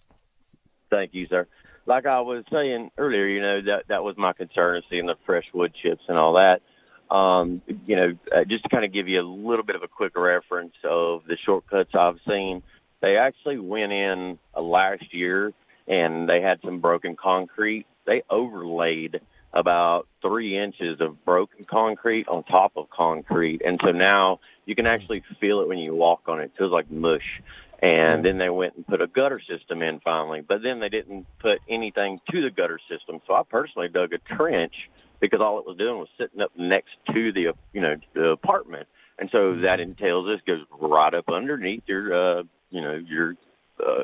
Thank 0.89 1.13
you, 1.13 1.27
sir. 1.27 1.47
Like 1.85 2.05
I 2.05 2.19
was 2.21 2.43
saying 2.51 2.91
earlier, 2.97 3.27
you 3.27 3.41
know 3.41 3.61
that 3.61 3.83
that 3.87 4.03
was 4.03 4.17
my 4.17 4.33
concern, 4.33 4.81
seeing 4.89 5.05
the 5.05 5.15
fresh 5.25 5.45
wood 5.53 5.73
chips 5.81 6.03
and 6.07 6.17
all 6.17 6.35
that. 6.35 6.61
Um, 7.09 7.61
you 7.85 7.95
know, 7.95 8.11
uh, 8.35 8.43
just 8.43 8.63
to 8.63 8.69
kind 8.69 8.83
of 8.83 8.91
give 8.91 9.07
you 9.07 9.21
a 9.21 9.23
little 9.23 9.63
bit 9.63 9.77
of 9.77 9.83
a 9.83 9.87
quick 9.87 10.17
reference 10.17 10.73
of 10.83 11.21
the 11.25 11.37
shortcuts 11.45 11.91
I've 11.97 12.19
seen, 12.27 12.61
they 13.01 13.15
actually 13.15 13.59
went 13.59 13.93
in 13.93 14.37
uh, 14.55 14.61
last 14.61 15.13
year 15.13 15.53
and 15.87 16.27
they 16.27 16.41
had 16.41 16.59
some 16.65 16.79
broken 16.81 17.15
concrete. 17.15 17.85
They 18.05 18.23
overlaid 18.29 19.21
about 19.58 20.08
three 20.22 20.56
inches 20.56 21.02
of 21.02 21.26
broken 21.26 21.65
concrete 21.70 22.28
on 22.28 22.43
top 22.43 22.74
of 22.76 22.91
concrete. 22.91 23.62
And 23.65 23.80
so 23.84 23.91
now 23.91 24.39
you 24.65 24.76
can 24.76 24.86
actually 24.86 25.24
feel 25.41 25.62
it 25.62 25.67
when 25.67 25.80
you 25.80 25.96
walk 25.96 26.22
on 26.28 26.39
it. 26.39 26.46
It 26.46 26.52
feels 26.60 26.72
like 26.72 26.91
mush. 26.91 27.41
And 27.82 28.24
then 28.24 28.38
they 28.38 28.50
went 28.50 28.76
and 28.76 28.86
put 28.86 29.02
a 29.02 29.08
gutter 29.08 29.39
system 29.39 29.82
in 29.82 30.00
finally, 30.00 30.41
but 30.48 30.63
then 30.63 30.80
they 30.80 30.89
didn't 30.89 31.26
put 31.39 31.60
anything 31.70 32.20
to 32.32 32.41
the 32.41 32.50
gutter 32.50 32.80
system. 32.89 33.20
So 33.28 33.34
I 33.34 33.41
personally 33.50 33.88
dug 33.88 34.13
a 34.13 34.36
trench 34.36 34.74
because 35.20 35.41
all 35.41 35.60
it 35.60 35.65
was 35.65 35.78
doing 35.78 35.98
was 35.98 36.08
sitting 36.20 36.41
up 36.41 36.52
next 36.58 36.89
to 37.13 37.32
the, 37.32 37.54
you 37.74 37.82
know, 37.82 37.96
the 38.13 38.30
apartment. 38.30 38.88
And 39.20 39.30
so 39.32 39.62
that 39.62 39.80
entails 39.80 40.28
this 40.28 40.41
goes 40.46 40.65
right 40.80 41.13
up 41.13 41.30
underneath 41.30 41.84
your, 41.88 42.39
uh, 42.39 42.43
you 42.70 42.82
know, 42.82 42.93
your, 42.93 43.36
uh, 43.80 44.04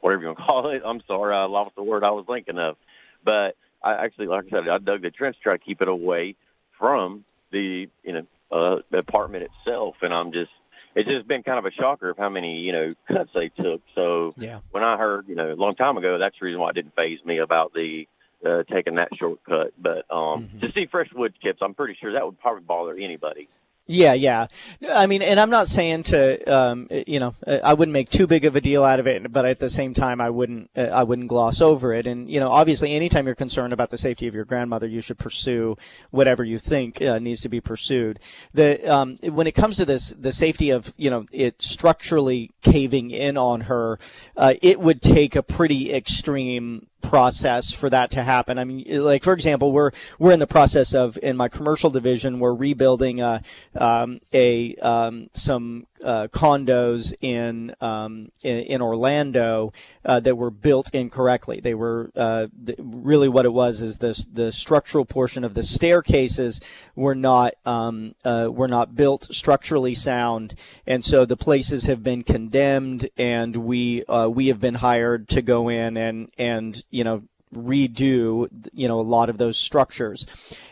whatever 0.00 0.22
you 0.22 0.28
want 0.28 0.38
to 0.38 0.44
call 0.48 0.70
it. 0.70 0.82
I'm 0.84 1.02
sorry, 1.06 1.34
I 1.34 1.44
lost 1.44 1.76
the 1.76 1.84
word 1.84 2.02
I 2.02 2.10
was 2.10 2.24
thinking 2.28 2.58
of. 2.58 2.76
But 3.24 3.56
I 3.82 4.04
actually, 4.04 4.26
like 4.26 4.44
I 4.46 4.50
said, 4.50 4.68
I 4.68 4.78
dug 4.78 5.02
the 5.02 5.10
trench 5.10 5.36
to 5.36 5.42
try 5.42 5.56
to 5.56 5.64
keep 5.64 5.80
it 5.80 5.88
away 5.88 6.36
from 6.78 7.24
the 7.52 7.88
you 8.02 8.12
know 8.12 8.26
uh, 8.50 8.82
the 8.90 8.98
apartment 8.98 9.44
itself, 9.44 9.96
and 10.02 10.12
I'm 10.12 10.32
just 10.32 10.50
it's 10.94 11.08
just 11.08 11.28
been 11.28 11.42
kind 11.42 11.58
of 11.58 11.64
a 11.64 11.70
shocker 11.72 12.10
of 12.10 12.16
how 12.16 12.28
many 12.28 12.60
you 12.60 12.72
know 12.72 12.94
cuts 13.08 13.30
they 13.34 13.48
took. 13.48 13.82
So 13.94 14.34
yeah. 14.36 14.60
when 14.70 14.82
I 14.82 14.96
heard 14.96 15.28
you 15.28 15.34
know 15.34 15.52
a 15.52 15.54
long 15.54 15.74
time 15.74 15.96
ago, 15.96 16.18
that's 16.18 16.36
the 16.38 16.46
reason 16.46 16.60
why 16.60 16.70
it 16.70 16.74
didn't 16.74 16.94
faze 16.96 17.18
me 17.24 17.38
about 17.38 17.72
the 17.72 18.06
uh, 18.44 18.62
taking 18.72 18.96
that 18.96 19.08
shortcut. 19.16 19.72
But 19.78 20.06
um, 20.10 20.44
mm-hmm. 20.44 20.60
to 20.60 20.72
see 20.72 20.86
fresh 20.90 21.08
wood 21.14 21.34
chips, 21.42 21.60
I'm 21.62 21.74
pretty 21.74 21.96
sure 22.00 22.12
that 22.12 22.24
would 22.24 22.40
probably 22.40 22.64
bother 22.64 22.98
anybody. 22.98 23.48
Yeah, 23.90 24.12
yeah. 24.12 24.48
I 24.86 25.06
mean, 25.06 25.22
and 25.22 25.40
I'm 25.40 25.48
not 25.48 25.66
saying 25.66 26.02
to, 26.04 26.44
um, 26.44 26.88
you 26.90 27.18
know, 27.18 27.34
I 27.46 27.72
wouldn't 27.72 27.94
make 27.94 28.10
too 28.10 28.26
big 28.26 28.44
of 28.44 28.54
a 28.54 28.60
deal 28.60 28.84
out 28.84 29.00
of 29.00 29.06
it, 29.06 29.32
but 29.32 29.46
at 29.46 29.60
the 29.60 29.70
same 29.70 29.94
time, 29.94 30.20
I 30.20 30.28
wouldn't, 30.28 30.68
uh, 30.76 30.82
I 30.82 31.04
wouldn't 31.04 31.28
gloss 31.28 31.62
over 31.62 31.94
it. 31.94 32.06
And 32.06 32.30
you 32.30 32.38
know, 32.38 32.50
obviously, 32.50 32.92
anytime 32.92 33.24
you're 33.24 33.34
concerned 33.34 33.72
about 33.72 33.88
the 33.88 33.96
safety 33.96 34.26
of 34.26 34.34
your 34.34 34.44
grandmother, 34.44 34.86
you 34.86 35.00
should 35.00 35.18
pursue 35.18 35.78
whatever 36.10 36.44
you 36.44 36.58
think 36.58 37.00
uh, 37.00 37.18
needs 37.18 37.40
to 37.40 37.48
be 37.48 37.62
pursued. 37.62 38.20
The 38.52 38.84
um, 38.86 39.16
when 39.22 39.46
it 39.46 39.52
comes 39.52 39.78
to 39.78 39.86
this, 39.86 40.10
the 40.10 40.32
safety 40.32 40.68
of, 40.68 40.92
you 40.98 41.08
know, 41.08 41.24
it 41.32 41.62
structurally 41.62 42.50
caving 42.60 43.10
in 43.10 43.38
on 43.38 43.62
her, 43.62 43.98
uh, 44.36 44.52
it 44.60 44.80
would 44.80 45.00
take 45.00 45.34
a 45.34 45.42
pretty 45.42 45.94
extreme 45.94 46.88
process 47.02 47.72
for 47.72 47.90
that 47.90 48.10
to 48.12 48.22
happen. 48.22 48.58
I 48.58 48.64
mean, 48.64 48.84
like 49.02 49.22
for 49.22 49.32
example, 49.32 49.72
we're 49.72 49.90
we're 50.18 50.32
in 50.32 50.38
the 50.38 50.46
process 50.46 50.94
of 50.94 51.18
in 51.22 51.36
my 51.36 51.48
commercial 51.48 51.90
division, 51.90 52.40
we're 52.40 52.54
rebuilding 52.54 53.20
a 53.20 53.42
um, 53.74 54.20
a 54.32 54.74
um, 54.76 55.28
some 55.32 55.86
uh, 56.02 56.28
condos 56.28 57.14
in, 57.20 57.74
um, 57.80 58.30
in, 58.42 58.58
in 58.58 58.82
Orlando 58.82 59.72
uh, 60.04 60.20
that 60.20 60.36
were 60.36 60.50
built 60.50 60.90
incorrectly. 60.94 61.60
They 61.60 61.74
were 61.74 62.10
uh, 62.16 62.48
really 62.78 63.28
what 63.28 63.44
it 63.44 63.52
was 63.52 63.82
is 63.82 63.98
the 63.98 64.26
the 64.32 64.52
structural 64.52 65.04
portion 65.04 65.44
of 65.44 65.54
the 65.54 65.62
staircases 65.62 66.60
were 66.94 67.14
not 67.14 67.54
um, 67.64 68.14
uh, 68.24 68.48
were 68.50 68.68
not 68.68 68.94
built 68.94 69.28
structurally 69.30 69.94
sound, 69.94 70.54
and 70.86 71.04
so 71.04 71.24
the 71.24 71.36
places 71.36 71.86
have 71.86 72.02
been 72.02 72.22
condemned, 72.22 73.08
and 73.16 73.56
we 73.56 74.04
uh, 74.04 74.28
we 74.28 74.48
have 74.48 74.60
been 74.60 74.74
hired 74.74 75.28
to 75.28 75.42
go 75.42 75.68
in 75.68 75.96
and 75.96 76.30
and 76.38 76.84
you 76.90 77.04
know 77.04 77.22
redo 77.54 78.48
you 78.72 78.88
know 78.88 79.00
a 79.00 79.02
lot 79.02 79.30
of 79.30 79.38
those 79.38 79.56
structures 79.56 80.26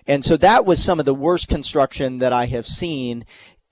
and 0.07 0.25
so 0.25 0.37
that 0.37 0.67
was 0.67 0.83
some 0.83 1.01
of 1.01 1.07
the 1.07 1.15
worst 1.15 1.49
construction 1.49 2.19
that 2.19 2.35
i 2.35 2.45
have 2.45 2.67
seen 2.67 3.25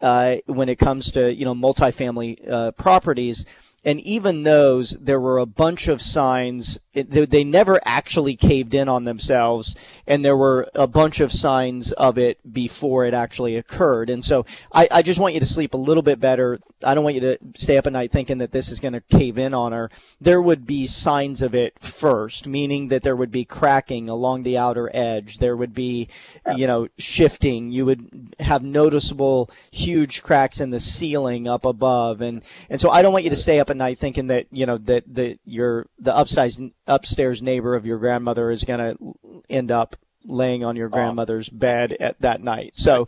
uh, 0.05 0.37
when 0.45 0.69
it 0.69 0.79
comes 0.79 1.11
to 1.13 1.35
you 1.35 1.45
know 1.45 1.55
multifamily 1.55 2.49
uh, 2.49 2.71
properties. 2.73 3.47
And 3.87 4.01
even 4.01 4.45
those, 4.45 4.91
there 5.01 5.21
were 5.21 5.39
a 5.39 5.47
bunch 5.47 5.89
of 5.89 6.01
signs. 6.01 6.79
It, 6.95 7.11
they, 7.11 7.27
they 7.27 7.45
never 7.45 7.81
actually 7.85 8.37
caved 8.37 8.75
in 8.75 8.89
on 8.89 9.05
themselves, 9.05 9.77
and 10.07 10.25
there 10.25 10.37
were 10.37 10.69
a 10.75 10.87
bunch 10.87 11.21
of 11.21 11.33
signs 11.33 11.93
of 11.93 12.17
it 12.19 12.39
before 12.53 13.05
it 13.05 13.15
actually 13.15 13.57
occurred. 13.57 14.11
And 14.11 14.25
so, 14.25 14.47
I, 14.73 14.89
I 14.91 15.03
just 15.03 15.21
want 15.21 15.35
you 15.35 15.41
to 15.41 15.47
sleep 15.47 15.75
a 15.75 15.79
little 15.79 16.03
bit 16.03 16.21
better 16.21 16.61
I 16.85 16.95
don't 16.95 17.05
want 17.05 17.17
you 17.17 17.21
to 17.23 17.39
stay 17.55 17.77
up 17.77 17.87
at 17.87 17.93
night 17.93 18.13
thinking 18.13 18.39
that 18.39 18.53
this 18.53 18.71
is 18.71 18.81
going 18.81 18.93
to 18.93 19.01
cave 19.01 19.39
in 19.39 19.55
on 19.55 19.73
her. 19.73 19.91
There 20.21 20.41
would 20.41 20.67
be 20.67 20.87
signs 20.87 21.43
of 21.43 21.55
it 21.55 21.79
first, 21.81 22.47
meaning 22.47 22.89
that 22.89 23.03
there 23.03 23.17
would 23.17 23.31
be 23.31 23.45
cracking 23.45 24.09
along 24.09 24.43
the 24.43 24.59
outer 24.59 24.91
edge. 24.95 25.39
There 25.39 25.57
would 25.57 25.75
be, 25.75 26.09
you 26.57 26.67
know, 26.67 26.89
shifting. 26.99 27.73
You 27.73 27.87
would 27.87 28.35
have 28.41 28.63
noticeable 28.63 29.51
huge 29.71 30.23
cracks 30.23 30.61
in 30.61 30.71
the 30.71 30.81
ceiling 30.81 31.49
up 31.49 31.65
above. 31.65 32.21
And, 32.21 32.43
and 32.69 32.81
so 32.81 32.91
I 32.91 33.03
don't 33.03 33.13
want 33.13 33.25
you 33.25 33.31
to 33.31 33.37
stay 33.37 33.61
up 33.61 33.71
at 33.71 33.77
night 33.77 33.99
thinking 33.99 34.29
that, 34.29 34.47
you 34.51 34.67
know, 34.67 34.79
that, 34.79 35.05
that 35.15 35.39
your, 35.45 35.87
the 35.99 36.13
upsize, 36.13 36.73
upstairs 36.87 37.43
neighbor 37.43 37.75
of 37.75 37.87
your 37.87 37.99
grandmother 37.99 38.51
is 38.51 38.65
going 38.65 38.79
to 38.81 39.41
end 39.49 39.71
up 39.71 39.97
laying 40.25 40.65
on 40.65 40.77
your 40.77 40.89
grandmother's 40.89 41.49
bed 41.49 41.97
at 42.01 42.21
that 42.21 42.43
night. 42.43 42.75
So, 42.75 43.07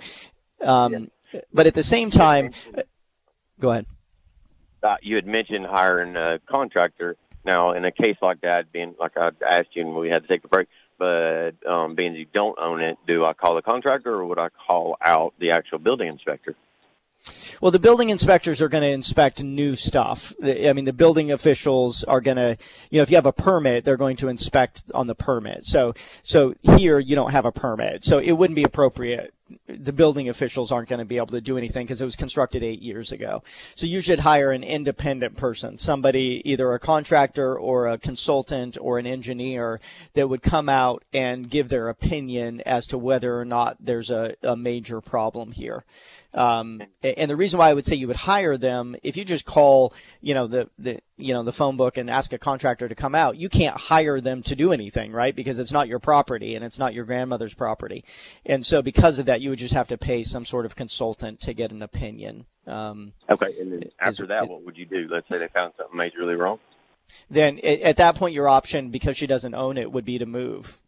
um, 0.62 1.10
but 1.52 1.66
at 1.66 1.74
the 1.74 1.82
same 1.82 2.10
time, 2.10 2.52
Go 3.58 3.70
ahead. 3.70 3.86
Uh, 4.82 4.96
you 5.02 5.16
had 5.16 5.26
mentioned 5.26 5.66
hiring 5.66 6.16
a 6.16 6.38
contractor. 6.46 7.16
Now, 7.44 7.72
in 7.72 7.84
a 7.84 7.92
case 7.92 8.16
like 8.20 8.40
that, 8.42 8.72
being 8.72 8.94
like 8.98 9.16
I 9.16 9.30
asked 9.48 9.68
you 9.74 9.86
when 9.86 9.96
we 9.96 10.08
had 10.08 10.22
to 10.22 10.28
take 10.28 10.42
the 10.42 10.48
break, 10.48 10.68
but 10.98 11.52
um, 11.66 11.94
being 11.94 12.14
you 12.14 12.26
don't 12.32 12.58
own 12.58 12.82
it, 12.82 12.98
do 13.06 13.24
I 13.24 13.32
call 13.32 13.54
the 13.54 13.62
contractor 13.62 14.12
or 14.12 14.26
would 14.26 14.38
I 14.38 14.48
call 14.48 14.96
out 15.04 15.34
the 15.38 15.52
actual 15.52 15.78
building 15.78 16.08
inspector? 16.08 16.54
Well, 17.60 17.70
the 17.70 17.78
building 17.78 18.10
inspectors 18.10 18.60
are 18.60 18.68
going 18.68 18.82
to 18.82 18.90
inspect 18.90 19.42
new 19.42 19.74
stuff. 19.74 20.32
I 20.42 20.72
mean, 20.72 20.84
the 20.84 20.92
building 20.92 21.32
officials 21.32 22.04
are 22.04 22.20
going 22.20 22.36
to, 22.36 22.56
you 22.90 22.98
know, 22.98 23.02
if 23.02 23.10
you 23.10 23.16
have 23.16 23.26
a 23.26 23.32
permit, 23.32 23.84
they're 23.84 23.96
going 23.96 24.16
to 24.16 24.28
inspect 24.28 24.90
on 24.94 25.06
the 25.06 25.14
permit. 25.14 25.64
So, 25.64 25.94
so 26.22 26.54
here 26.62 26.98
you 26.98 27.16
don't 27.16 27.32
have 27.32 27.44
a 27.44 27.52
permit, 27.52 28.04
so 28.04 28.18
it 28.18 28.32
wouldn't 28.32 28.56
be 28.56 28.64
appropriate 28.64 29.32
the 29.68 29.92
building 29.92 30.28
officials 30.28 30.72
aren't 30.72 30.88
going 30.88 30.98
to 30.98 31.04
be 31.04 31.18
able 31.18 31.28
to 31.28 31.40
do 31.40 31.56
anything 31.56 31.86
because 31.86 32.02
it 32.02 32.04
was 32.04 32.16
constructed 32.16 32.62
eight 32.64 32.82
years 32.82 33.12
ago. 33.12 33.42
So 33.74 33.86
you 33.86 34.00
should 34.00 34.20
hire 34.20 34.50
an 34.50 34.64
independent 34.64 35.36
person, 35.36 35.78
somebody, 35.78 36.42
either 36.44 36.72
a 36.72 36.80
contractor 36.80 37.56
or 37.56 37.86
a 37.86 37.98
consultant 37.98 38.76
or 38.80 38.98
an 38.98 39.06
engineer 39.06 39.80
that 40.14 40.28
would 40.28 40.42
come 40.42 40.68
out 40.68 41.04
and 41.12 41.48
give 41.48 41.68
their 41.68 41.88
opinion 41.88 42.60
as 42.62 42.88
to 42.88 42.98
whether 42.98 43.38
or 43.38 43.44
not 43.44 43.76
there's 43.80 44.10
a, 44.10 44.34
a 44.42 44.56
major 44.56 45.00
problem 45.00 45.52
here. 45.52 45.84
Um, 46.36 46.82
and 47.02 47.30
the 47.30 47.36
reason 47.36 47.58
why 47.58 47.70
I 47.70 47.74
would 47.74 47.86
say 47.86 47.96
you 47.96 48.08
would 48.08 48.16
hire 48.16 48.58
them, 48.58 48.94
if 49.02 49.16
you 49.16 49.24
just 49.24 49.46
call, 49.46 49.94
you 50.20 50.34
know, 50.34 50.46
the, 50.46 50.68
the, 50.78 51.00
you 51.16 51.32
know, 51.32 51.42
the 51.42 51.52
phone 51.52 51.78
book 51.78 51.96
and 51.96 52.10
ask 52.10 52.32
a 52.34 52.38
contractor 52.38 52.88
to 52.88 52.94
come 52.94 53.14
out, 53.14 53.38
you 53.38 53.48
can't 53.48 53.76
hire 53.78 54.20
them 54.20 54.42
to 54.42 54.54
do 54.54 54.70
anything, 54.70 55.12
right? 55.12 55.34
Because 55.34 55.58
it's 55.58 55.72
not 55.72 55.88
your 55.88 55.98
property 55.98 56.54
and 56.54 56.62
it's 56.62 56.78
not 56.78 56.92
your 56.92 57.06
grandmother's 57.06 57.54
property. 57.54 58.04
And 58.44 58.66
so 58.66 58.82
because 58.82 59.18
of 59.18 59.24
that, 59.26 59.40
you 59.40 59.48
would 59.48 59.58
just 59.58 59.72
have 59.72 59.88
to 59.88 59.96
pay 59.96 60.22
some 60.22 60.44
sort 60.44 60.66
of 60.66 60.76
consultant 60.76 61.40
to 61.40 61.54
get 61.54 61.72
an 61.72 61.80
opinion. 61.80 62.44
Um, 62.66 63.14
okay. 63.30 63.54
And 63.58 63.72
then 63.72 63.82
after 63.98 64.24
is, 64.24 64.28
that, 64.28 64.44
it, 64.44 64.50
what 64.50 64.62
would 64.64 64.76
you 64.76 64.84
do? 64.84 65.08
Let's 65.10 65.26
say 65.30 65.38
they 65.38 65.48
found 65.48 65.72
something 65.78 65.98
majorly 65.98 66.38
wrong. 66.38 66.58
Then 67.30 67.60
at 67.60 67.96
that 67.96 68.16
point, 68.16 68.34
your 68.34 68.48
option, 68.48 68.90
because 68.90 69.16
she 69.16 69.26
doesn't 69.26 69.54
own 69.54 69.78
it, 69.78 69.90
would 69.90 70.04
be 70.04 70.18
to 70.18 70.26
move. 70.26 70.80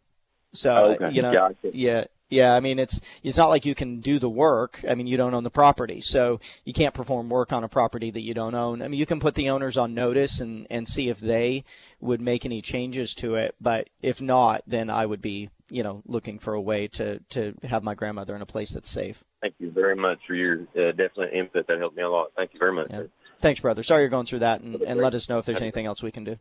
So, 0.51 0.97
okay. 1.01 1.11
you 1.11 1.21
know, 1.21 1.31
gotcha. 1.31 1.71
yeah, 1.73 2.05
yeah, 2.29 2.53
I 2.53 2.59
mean 2.59 2.79
it's 2.79 3.01
it's 3.23 3.37
not 3.37 3.49
like 3.49 3.65
you 3.65 3.75
can 3.75 3.99
do 3.99 4.19
the 4.19 4.29
work. 4.29 4.81
I 4.87 4.95
mean 4.95 5.07
you 5.07 5.17
don't 5.17 5.33
own 5.33 5.43
the 5.43 5.49
property, 5.49 5.99
so 5.99 6.39
you 6.65 6.73
can't 6.73 6.93
perform 6.93 7.29
work 7.29 7.51
on 7.51 7.63
a 7.63 7.69
property 7.69 8.11
that 8.11 8.21
you 8.21 8.33
don't 8.33 8.55
own. 8.55 8.81
I 8.81 8.87
mean 8.87 8.99
you 8.99 9.05
can 9.05 9.19
put 9.19 9.35
the 9.35 9.49
owners 9.49 9.77
on 9.77 9.93
notice 9.93 10.39
and 10.39 10.67
and 10.69 10.87
see 10.87 11.09
if 11.09 11.19
they 11.19 11.63
would 11.99 12.21
make 12.21 12.45
any 12.45 12.61
changes 12.61 13.13
to 13.15 13.35
it, 13.35 13.55
but 13.59 13.89
if 14.01 14.21
not, 14.21 14.63
then 14.65 14.89
I 14.89 15.05
would 15.05 15.21
be 15.21 15.49
you 15.69 15.83
know, 15.83 16.01
looking 16.05 16.39
for 16.39 16.53
a 16.53 16.61
way 16.61 16.87
to 16.87 17.19
to 17.29 17.53
have 17.63 17.83
my 17.83 17.95
grandmother 17.95 18.35
in 18.35 18.41
a 18.41 18.45
place 18.45 18.71
that's 18.71 18.89
safe. 18.89 19.23
Thank 19.41 19.55
you 19.59 19.71
very 19.71 19.95
much 19.95 20.19
for 20.27 20.35
your 20.35 20.61
uh, 20.75 20.91
definite 20.91 21.33
input. 21.33 21.67
That 21.67 21.79
helped 21.79 21.95
me 21.95 22.03
a 22.03 22.09
lot. 22.09 22.31
Thank 22.35 22.53
you 22.53 22.59
very 22.59 22.73
much. 22.73 22.87
Yeah. 22.89 23.03
Thanks, 23.39 23.61
brother. 23.61 23.83
Sorry 23.83 24.01
you're 24.01 24.09
going 24.09 24.25
through 24.25 24.39
that, 24.39 24.61
and, 24.61 24.75
and 24.81 24.99
let 24.99 25.15
us 25.15 25.29
know 25.29 25.39
if 25.39 25.45
there's 25.45 25.61
anything 25.61 25.85
else 25.85 26.03
we 26.03 26.11
can 26.11 26.25
do. 26.25 26.37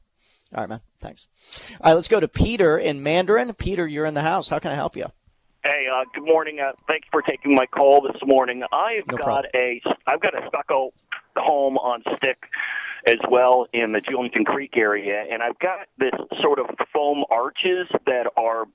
All 0.52 0.62
right, 0.62 0.68
man. 0.68 0.80
Thanks. 1.00 1.28
All 1.80 1.90
right, 1.90 1.94
let's 1.94 2.08
go 2.08 2.18
to 2.18 2.26
Peter 2.26 2.76
in 2.76 3.02
Mandarin. 3.02 3.52
Peter, 3.54 3.86
you're 3.86 4.06
in 4.06 4.14
the 4.14 4.22
house. 4.22 4.48
How 4.48 4.58
can 4.58 4.72
I 4.72 4.74
help 4.74 4.96
you? 4.96 5.06
Hey, 5.64 5.86
uh, 5.92 6.04
good 6.14 6.24
morning. 6.24 6.60
Uh, 6.60 6.72
thanks 6.86 7.08
for 7.10 7.20
taking 7.20 7.54
my 7.54 7.66
call 7.66 8.00
this 8.00 8.20
morning. 8.24 8.62
I've 8.72 9.06
No 9.08 9.16
got 9.16 9.24
problem. 9.24 9.50
a 9.56 9.82
I've 10.06 10.20
got 10.20 10.34
a 10.34 10.46
stucco 10.48 10.92
home 11.36 11.76
on 11.78 12.02
stick 12.16 12.38
as 13.06 13.16
well 13.28 13.66
in 13.72 13.92
the 13.92 14.00
Julington 14.00 14.44
Creek 14.46 14.74
area, 14.78 15.24
and 15.30 15.42
I've 15.42 15.58
got 15.58 15.88
this 15.98 16.12
sort 16.40 16.60
of 16.60 16.66
foam 16.92 17.24
arches 17.30 17.88
that 18.06 18.30
are 18.36 18.66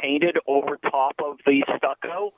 painted 0.00 0.38
over 0.46 0.78
top 0.90 1.16
of 1.22 1.38
the 1.46 1.64
stucco, 1.76 2.32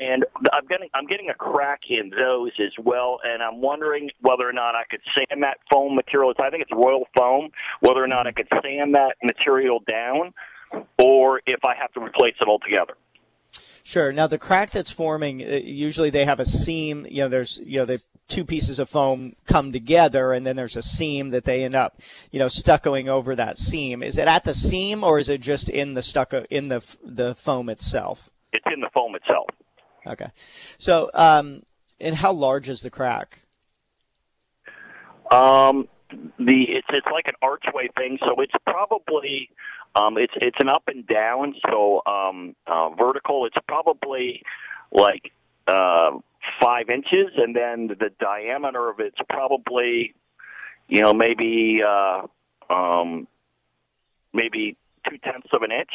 and 0.00 0.24
I'm 0.52 0.66
getting 0.68 0.88
I'm 0.94 1.06
getting 1.06 1.28
a 1.28 1.34
crack 1.34 1.80
in 1.90 2.10
those 2.10 2.52
as 2.60 2.72
well, 2.82 3.18
and 3.24 3.42
I'm 3.42 3.60
wondering 3.60 4.10
whether 4.20 4.48
or 4.48 4.52
not 4.52 4.76
I 4.76 4.84
could 4.88 5.00
sand 5.16 5.42
that 5.42 5.58
foam 5.72 5.96
material. 5.96 6.32
I 6.38 6.50
think 6.50 6.62
it's 6.62 6.72
royal 6.72 7.08
foam. 7.16 7.50
Whether 7.80 8.02
or 8.02 8.08
not 8.08 8.28
I 8.28 8.32
could 8.32 8.48
sand 8.62 8.94
that 8.94 9.16
material 9.24 9.80
down, 9.88 10.32
or 10.98 11.40
if 11.46 11.64
I 11.64 11.74
have 11.74 11.92
to 11.94 12.00
replace 12.00 12.34
it 12.40 12.46
altogether. 12.46 12.94
Sure. 13.88 14.12
Now 14.12 14.26
the 14.26 14.36
crack 14.36 14.70
that's 14.70 14.90
forming, 14.90 15.42
uh, 15.42 15.60
usually 15.64 16.10
they 16.10 16.26
have 16.26 16.40
a 16.40 16.44
seam. 16.44 17.06
You 17.08 17.22
know, 17.22 17.28
there's 17.30 17.58
you 17.64 17.78
know 17.78 17.86
the 17.86 18.02
two 18.28 18.44
pieces 18.44 18.78
of 18.78 18.90
foam 18.90 19.34
come 19.46 19.72
together, 19.72 20.34
and 20.34 20.46
then 20.46 20.56
there's 20.56 20.76
a 20.76 20.82
seam 20.82 21.30
that 21.30 21.44
they 21.44 21.64
end 21.64 21.74
up, 21.74 21.98
you 22.30 22.38
know, 22.38 22.48
stuccoing 22.48 23.08
over 23.08 23.34
that 23.34 23.56
seam. 23.56 24.02
Is 24.02 24.18
it 24.18 24.28
at 24.28 24.44
the 24.44 24.52
seam, 24.52 25.02
or 25.02 25.18
is 25.18 25.30
it 25.30 25.40
just 25.40 25.70
in 25.70 25.94
the 25.94 26.02
stucco 26.02 26.44
in 26.50 26.68
the 26.68 26.84
the 27.02 27.34
foam 27.34 27.70
itself? 27.70 28.28
It's 28.52 28.66
in 28.70 28.80
the 28.80 28.90
foam 28.92 29.14
itself. 29.14 29.48
Okay. 30.06 30.32
So, 30.76 31.08
um, 31.14 31.62
and 31.98 32.14
how 32.14 32.32
large 32.32 32.68
is 32.68 32.82
the 32.82 32.90
crack? 32.90 33.38
Um, 35.32 35.88
the 36.10 36.66
it's 36.68 36.88
it's 36.90 37.06
like 37.10 37.26
an 37.26 37.36
archway 37.40 37.88
thing, 37.96 38.18
so 38.28 38.38
it's 38.42 38.52
probably 38.66 39.48
um, 39.94 40.16
it's 40.18 40.32
it's 40.36 40.56
an 40.60 40.68
up 40.68 40.84
and 40.86 41.06
down, 41.06 41.54
so 41.68 42.02
um, 42.06 42.54
uh, 42.66 42.90
vertical. 42.90 43.46
It's 43.46 43.56
probably 43.66 44.42
like 44.92 45.32
uh, 45.66 46.10
five 46.60 46.88
inches, 46.90 47.32
and 47.36 47.54
then 47.54 47.88
the 47.88 48.10
diameter 48.20 48.88
of 48.88 49.00
it's 49.00 49.18
probably 49.28 50.14
you 50.88 51.02
know 51.02 51.12
maybe 51.12 51.80
uh, 51.86 52.22
um, 52.72 53.26
maybe 54.32 54.76
two 55.08 55.18
tenths 55.18 55.48
of 55.52 55.62
an 55.62 55.72
inch. 55.72 55.92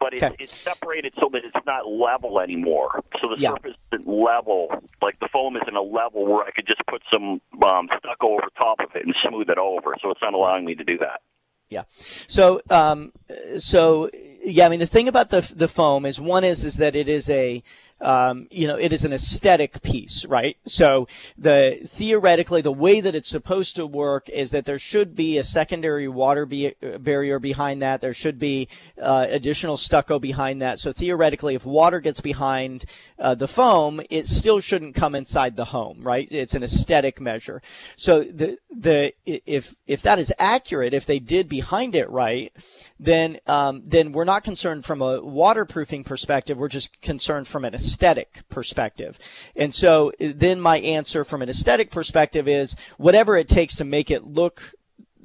But 0.00 0.12
it's, 0.12 0.22
Okay. 0.22 0.36
it's 0.38 0.52
separated 0.62 1.14
so 1.18 1.30
that 1.32 1.42
it's 1.44 1.66
not 1.66 1.88
level 1.88 2.38
anymore. 2.38 3.02
So 3.22 3.28
the 3.28 3.36
Yeah. 3.38 3.52
surface 3.52 3.74
isn't 3.92 4.06
level. 4.06 4.68
Like 5.00 5.18
the 5.18 5.28
foam 5.32 5.56
isn't 5.56 5.74
a 5.74 5.80
level 5.80 6.26
where 6.26 6.44
I 6.44 6.50
could 6.50 6.66
just 6.66 6.82
put 6.86 7.02
some 7.10 7.40
um, 7.64 7.88
stucco 7.98 8.32
over 8.34 8.48
top 8.58 8.80
of 8.80 8.94
it 8.94 9.06
and 9.06 9.14
smooth 9.26 9.48
it 9.48 9.56
over. 9.56 9.94
So 10.02 10.10
it's 10.10 10.20
not 10.20 10.34
allowing 10.34 10.66
me 10.66 10.74
to 10.74 10.84
do 10.84 10.98
that. 10.98 11.22
Yeah. 11.70 11.84
So, 12.28 12.60
um, 12.70 13.12
so 13.58 14.10
yeah, 14.44 14.66
I 14.66 14.68
mean, 14.68 14.80
the 14.80 14.86
thing 14.86 15.08
about 15.08 15.30
the 15.30 15.40
the 15.54 15.68
foam 15.68 16.04
is 16.04 16.20
one 16.20 16.44
is 16.44 16.64
is 16.64 16.76
that 16.76 16.94
it 16.94 17.08
is 17.08 17.30
a 17.30 17.62
um, 18.00 18.48
you 18.50 18.66
know, 18.66 18.76
it 18.76 18.92
is 18.92 19.04
an 19.04 19.12
aesthetic 19.12 19.82
piece, 19.82 20.24
right? 20.26 20.56
So 20.64 21.08
the 21.38 21.80
theoretically, 21.86 22.60
the 22.60 22.72
way 22.72 23.00
that 23.00 23.14
it's 23.14 23.28
supposed 23.28 23.76
to 23.76 23.86
work 23.86 24.28
is 24.28 24.50
that 24.50 24.64
there 24.64 24.78
should 24.78 25.14
be 25.14 25.38
a 25.38 25.44
secondary 25.44 26.08
water 26.08 26.44
be- 26.44 26.74
barrier 27.00 27.38
behind 27.38 27.80
that. 27.82 28.00
There 28.00 28.12
should 28.12 28.38
be 28.38 28.68
uh, 29.00 29.26
additional 29.28 29.76
stucco 29.76 30.18
behind 30.18 30.60
that. 30.60 30.78
So 30.78 30.92
theoretically, 30.92 31.54
if 31.54 31.64
water 31.64 32.00
gets 32.00 32.20
behind 32.20 32.84
uh, 33.18 33.34
the 33.34 33.48
foam, 33.48 34.00
it 34.10 34.26
still 34.26 34.60
shouldn't 34.60 34.94
come 34.94 35.14
inside 35.14 35.56
the 35.56 35.66
home, 35.66 36.00
right? 36.02 36.30
It's 36.30 36.54
an 36.54 36.62
aesthetic 36.62 37.20
measure. 37.20 37.62
So 37.96 38.24
the 38.24 38.58
the 38.70 39.12
if 39.24 39.76
if 39.86 40.02
that 40.02 40.18
is 40.18 40.32
accurate, 40.38 40.94
if 40.94 41.06
they 41.06 41.20
did 41.20 41.48
behind 41.48 41.94
it 41.94 42.10
right, 42.10 42.52
then 42.98 43.38
um, 43.46 43.82
then 43.86 44.12
we're 44.12 44.24
not 44.24 44.44
concerned 44.44 44.84
from 44.84 45.00
a 45.00 45.20
waterproofing 45.20 46.04
perspective. 46.04 46.58
We're 46.58 46.68
just 46.68 47.00
concerned 47.00 47.46
from 47.46 47.64
an 47.64 47.74
aesthetic 47.84 48.42
perspective. 48.48 49.18
And 49.54 49.74
so 49.74 50.12
then 50.18 50.60
my 50.60 50.78
answer 50.78 51.24
from 51.24 51.42
an 51.42 51.48
aesthetic 51.48 51.90
perspective 51.90 52.48
is 52.48 52.76
whatever 52.96 53.36
it 53.36 53.48
takes 53.48 53.74
to 53.76 53.84
make 53.84 54.10
it 54.10 54.24
look 54.24 54.72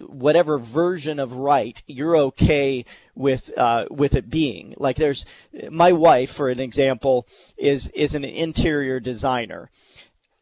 whatever 0.08 0.58
version 0.58 1.20
of 1.20 1.40
right 1.40 1.84
you're 1.86 2.16
okay 2.16 2.86
with 3.16 3.52
uh, 3.58 3.86
with 3.92 4.16
it 4.16 4.30
being 4.30 4.74
like 4.78 4.96
there's 4.96 5.26
my 5.70 5.92
wife 5.92 6.32
for 6.32 6.48
an 6.48 6.62
example 6.62 7.28
is 7.58 7.90
is 7.90 8.16
an 8.16 8.24
interior 8.24 9.02
designer 9.02 9.70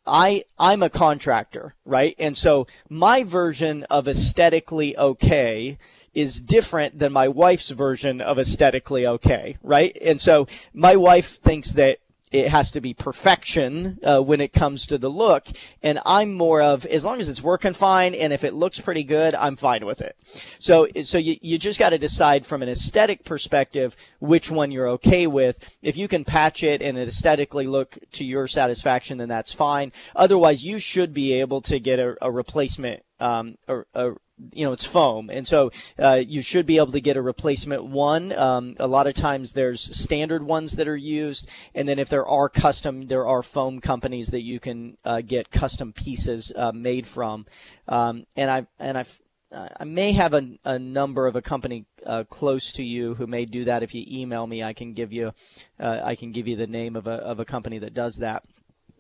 I 0.08 0.46
I'm 0.58 0.82
a 0.82 0.90
contractor, 0.90 1.76
right? 1.86 2.16
And 2.18 2.38
so 2.38 2.66
my 2.90 3.24
version 3.24 3.84
of 3.90 4.08
aesthetically 4.08 4.98
okay 4.98 5.78
is 6.14 6.40
different 6.40 6.98
than 6.98 7.14
my 7.14 7.28
wife's 7.28 7.70
version 7.70 8.22
of 8.22 8.40
aesthetically 8.40 9.06
okay, 9.06 9.58
right? 9.62 9.96
And 10.02 10.20
so 10.20 10.48
my 10.74 10.96
wife 10.96 11.38
thinks 11.38 11.74
that 11.74 12.00
it 12.32 12.50
has 12.50 12.72
to 12.72 12.82
be 12.82 12.94
perfection 12.94 14.00
uh, 14.04 14.22
when 14.22 14.42
it 14.42 14.54
comes 14.54 14.88
to 14.88 14.98
the 14.98 15.10
look, 15.10 15.48
and 15.82 16.00
I'm 16.06 16.34
more 16.34 16.62
of 16.62 16.86
as 16.86 17.06
long 17.06 17.20
as 17.20 17.30
it's 17.30 17.42
working 17.42 17.74
fine 17.74 18.14
and 18.14 18.34
if 18.34 18.44
it 18.44 18.54
looks 18.54 18.80
pretty 18.80 19.04
good, 19.04 19.34
I'm 19.36 19.56
fine 19.56 19.86
with 19.86 20.02
it. 20.02 20.18
So 20.60 20.88
so 21.04 21.18
you 21.18 21.38
you 21.42 21.58
just 21.58 21.80
got 21.80 21.90
to 21.90 21.98
decide 21.98 22.46
from 22.46 22.62
an 22.62 22.70
aesthetic 22.70 23.24
perspective 23.24 23.96
which 24.20 24.52
one 24.52 24.72
you're 24.72 24.90
okay 24.90 25.28
with. 25.28 25.78
If 25.82 25.98
you 25.98 26.08
can 26.08 26.26
patch 26.26 26.64
it 26.64 26.82
and 26.82 26.98
it 26.98 27.08
aesthetically 27.08 27.68
look 27.68 27.98
to 28.14 28.26
your 28.26 28.48
satisfaction, 28.48 29.18
then 29.18 29.30
that's 29.30 29.54
fine. 29.54 29.92
Otherwise, 30.16 30.66
you 30.66 30.80
should 30.80 31.14
be 31.14 31.34
able 31.34 31.62
to 31.62 31.80
get 31.80 32.00
a, 32.00 32.18
a 32.22 32.32
replacement 32.32 33.04
um, 33.20 33.58
or 33.68 33.88
a 33.94 34.14
you 34.54 34.66
know, 34.66 34.72
it's 34.72 34.86
foam. 34.86 35.30
And 35.30 35.48
so, 35.48 35.72
uh, 35.98 36.22
you 36.26 36.42
should 36.42 36.66
be 36.66 36.78
able 36.78 36.92
to 36.92 37.02
get 37.02 37.18
a 37.18 37.22
replacement 37.22 37.86
one. 37.86 38.32
Um, 38.34 38.76
a 38.80 38.88
lot 38.88 39.08
of 39.08 39.16
times 39.16 39.54
there's 39.54 39.82
standard 39.82 40.44
ones 40.44 40.76
that 40.78 40.88
are 40.88 40.96
used. 40.98 41.50
And 41.74 41.88
then 41.88 42.00
if 42.00 42.10
there 42.10 42.28
are 42.28 42.50
custom, 42.50 43.08
there 43.08 43.26
are 43.26 43.42
foam 43.42 43.82
companies 43.82 44.30
that 44.30 44.42
you 44.42 44.60
can, 44.60 44.98
uh, 45.04 45.22
get 45.22 45.50
custom 45.52 45.94
pieces, 45.94 46.52
uh, 46.56 46.72
made 46.72 47.08
from. 47.08 47.46
Um, 47.88 48.26
and 48.36 48.52
I, 48.52 48.68
and 48.80 48.98
I've, 48.98 49.22
I 49.52 49.86
may 49.86 50.12
have 50.12 50.34
a, 50.34 50.58
a 50.66 50.78
number 50.78 51.26
of 51.26 51.38
a 51.38 51.42
company 51.42 51.86
uh, 52.06 52.26
close 52.26 52.74
to 52.74 52.84
you 52.84 53.16
who 53.16 53.28
may 53.28 53.46
do 53.46 53.64
that. 53.64 53.82
If 53.82 53.96
you 53.96 54.04
email 54.06 54.46
me, 54.46 54.62
I 54.62 54.74
can 54.74 54.94
give 54.94 55.14
you, 55.14 55.34
uh, 55.80 56.02
I 56.04 56.16
can 56.16 56.34
give 56.34 56.50
you 56.50 56.58
the 56.58 56.68
name 56.68 56.98
of 56.98 57.08
a 57.08 57.12
of 57.12 57.40
a 57.40 57.46
company 57.46 57.80
that 57.80 57.94
does 57.94 58.18
that. 58.18 58.44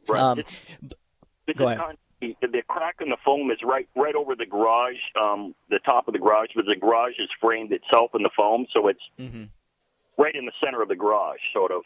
Right. 0.08 0.21
Um, 0.21 0.43
It's 1.47 1.58
Go 1.58 1.67
ahead. 1.67 1.80
con- 1.80 1.97
the 2.21 2.63
crack 2.67 2.95
in 3.01 3.10
the 3.10 3.17
foam 3.23 3.51
is 3.51 3.60
right 3.63 3.88
right 3.95 4.15
over 4.15 4.36
the 4.36 4.45
garage, 4.45 4.97
um, 5.21 5.53
the 5.69 5.80
top 5.80 6.08
of 6.08 6.13
the 6.13 6.19
garage, 6.19 6.49
but 6.56 6.65
the 6.65 6.75
garage 6.75 7.19
is 7.19 7.30
framed 7.39 7.71
itself 7.71 8.12
in 8.15 8.23
the 8.23 8.30
foam, 8.36 8.65
so 8.73 8.88
it's 8.88 9.03
Mhm. 9.19 9.49
right 10.17 10.34
in 10.36 10.45
the 10.45 10.51
center 10.60 10.82
of 10.82 10.88
the 10.88 10.95
garage, 10.95 11.39
sort 11.53 11.71
of, 11.71 11.84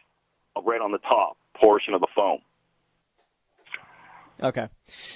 uh, 0.56 0.62
right 0.62 0.82
on 0.82 0.92
the 0.92 1.00
top 1.00 1.38
portion 1.54 1.94
of 1.94 2.02
the 2.02 2.08
foam. 2.16 2.42
Okay. 4.44 4.70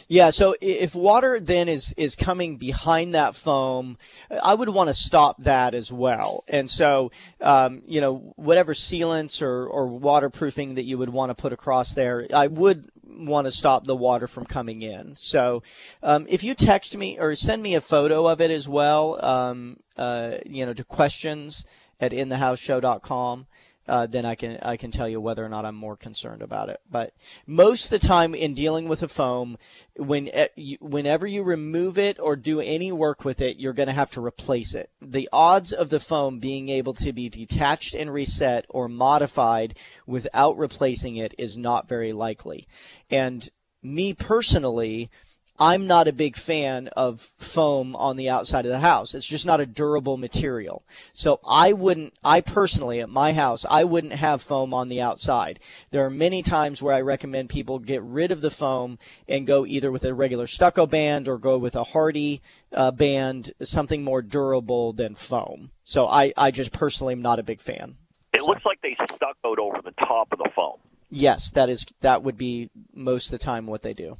Yeah, 0.08 0.30
so 0.30 0.54
if 0.62 0.94
water 0.94 1.40
then 1.40 1.68
is 1.68 1.94
is 1.94 2.16
coming 2.16 2.58
behind 2.58 3.16
that 3.16 3.36
foam, 3.36 3.98
I 4.30 4.54
would 4.54 4.70
want 4.70 4.90
to 4.90 4.94
stop 4.94 5.42
that 5.42 5.74
as 5.74 5.92
well. 5.92 6.44
And 6.48 6.70
so, 6.70 7.12
um, 7.42 7.82
you 7.88 8.02
know, 8.02 8.34
whatever 8.36 8.74
sealants 8.74 9.42
or, 9.42 9.66
or 9.66 9.88
waterproofing 9.88 10.76
that 10.76 10.84
you 10.84 11.00
would 11.00 11.10
want 11.10 11.32
to 11.32 11.34
put 11.36 11.54
across 11.54 11.96
there, 11.96 12.28
I 12.32 12.46
would 12.48 12.88
want 13.08 13.46
to 13.46 13.52
stop 13.52 13.86
the 13.86 13.96
water 13.96 14.28
from 14.28 14.46
coming 14.46 14.82
in. 14.82 15.16
So, 15.16 15.64
um, 16.04 16.26
if 16.30 16.44
you 16.44 16.54
text 16.54 16.98
me 16.98 17.20
or 17.20 17.36
send 17.36 17.62
me 17.62 17.76
a 17.76 17.82
photo 17.82 18.28
of 18.28 18.42
it 18.42 18.52
as 18.52 18.68
well, 18.68 19.24
um, 19.24 19.78
uh, 19.98 20.38
you 20.46 20.66
know, 20.66 20.74
to 20.74 20.84
questions 20.84 21.66
at 22.00 22.12
inthehouseshow.com, 22.12 23.48
uh, 23.88 24.08
then 24.08 24.26
I 24.26 24.36
can 24.36 24.58
I 24.62 24.78
can 24.78 24.92
tell 24.92 25.08
you 25.08 25.22
whether 25.22 25.46
or 25.46 25.50
not 25.50 25.66
I'm 25.66 25.76
more 25.76 25.96
concerned 25.96 26.42
about 26.42 26.70
it. 26.70 26.80
But 26.90 27.14
most 27.46 27.86
of 27.86 28.02
the 28.02 28.08
time 28.08 28.34
in 28.34 28.54
dealing 28.54 28.88
with 28.88 29.04
a 29.04 29.08
foam, 29.08 29.58
when 29.96 30.30
eh, 30.34 30.48
whenever 30.80 31.28
you 31.28 31.44
remove 31.44 31.98
it 31.98 32.20
or 32.20 32.36
do 32.36 32.60
any 32.60 32.92
work 32.92 33.24
with 33.24 33.42
it, 33.42 33.58
you're 33.58 33.74
going 33.74 33.88
to 33.88 33.94
have 33.94 34.12
to 34.12 34.26
replace 34.26 34.74
it. 34.74 34.90
The 35.02 35.30
odds 35.32 35.72
of 35.72 35.90
the 35.90 36.00
foam 36.00 36.40
being 36.40 36.70
able 36.70 36.94
to 36.96 37.14
be 37.14 37.30
detached 37.30 37.94
and 37.94 38.12
reset 38.12 38.66
or 38.70 38.88
modified 38.88 39.78
without 40.08 40.58
replacing 40.58 41.16
it 41.18 41.36
is 41.38 41.58
not 41.58 41.88
very 41.88 42.14
likely. 42.14 42.68
And 43.10 43.48
me 43.84 44.14
personally, 44.14 45.12
I'm 45.58 45.88
not 45.88 46.08
a 46.08 46.14
big 46.14 46.36
fan 46.36 46.90
of 46.90 47.32
foam 47.38 47.96
on 47.96 48.18
the 48.18 48.30
outside 48.30 48.66
of 48.66 48.72
the 48.72 48.80
house. 48.80 49.16
It's 49.16 49.26
just 49.26 49.46
not 49.46 49.62
a 49.62 49.66
durable 49.66 50.18
material. 50.18 50.84
So 51.14 51.40
I 51.48 51.72
wouldn't, 51.72 52.14
I 52.24 52.42
personally 52.42 53.00
at 53.00 53.10
my 53.10 53.32
house, 53.32 53.66
I 53.70 53.86
wouldn't 53.86 54.14
have 54.14 54.42
foam 54.42 54.74
on 54.74 54.90
the 54.90 55.02
outside. 55.02 55.60
There 55.92 56.06
are 56.06 56.10
many 56.10 56.42
times 56.42 56.84
where 56.84 56.94
I 56.94 57.02
recommend 57.02 57.50
people 57.50 57.80
get 57.80 58.04
rid 58.04 58.32
of 58.32 58.42
the 58.42 58.52
foam 58.52 59.00
and 59.30 59.48
go 59.48 59.66
either 59.66 59.92
with 59.92 60.04
a 60.04 60.14
regular 60.14 60.48
stucco 60.48 60.86
band 60.86 61.30
or 61.30 61.38
go 61.38 61.58
with 61.58 61.76
a 61.76 61.86
Hardie 61.86 62.42
uh, 62.74 62.92
band, 62.92 63.52
something 63.62 64.04
more 64.04 64.22
durable 64.22 64.92
than 64.92 65.16
foam. 65.16 65.72
So 65.86 66.08
I, 66.08 66.34
I 66.36 66.52
just 66.52 66.74
personally 66.74 67.14
am 67.14 67.22
not 67.22 67.40
a 67.40 67.44
big 67.44 67.62
fan. 67.62 67.96
It 68.34 68.42
so. 68.42 68.48
looks 68.48 68.66
like 68.66 68.82
they 68.82 68.98
stuccoed 69.16 69.60
over 69.60 69.82
the 69.82 69.94
top 70.06 70.34
of 70.34 70.40
the 70.40 70.50
foam. 70.54 70.80
Yes, 71.10 71.52
that 71.52 71.70
is 71.70 71.86
that 72.02 72.24
would 72.24 72.36
be 72.36 72.70
most 72.94 73.28
of 73.28 73.40
the 73.40 73.46
time 73.46 73.68
what 73.68 73.84
they 73.84 73.94
do. 73.94 74.18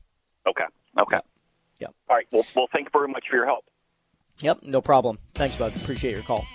Okay. 0.48 0.64
Okay. 1.00 1.20
Yep. 1.80 1.94
All 2.10 2.16
right. 2.16 2.28
Well, 2.32 2.46
well, 2.56 2.68
thank 2.72 2.86
you 2.86 2.92
very 2.94 3.08
much 3.08 3.26
for 3.30 3.36
your 3.36 3.46
help. 3.46 3.66
Yep. 4.42 4.64
No 4.64 4.82
problem. 4.82 5.20
Thanks, 5.34 5.56
bud. 5.56 5.76
Appreciate 5.76 6.12
your 6.12 6.24
call. 6.24 6.46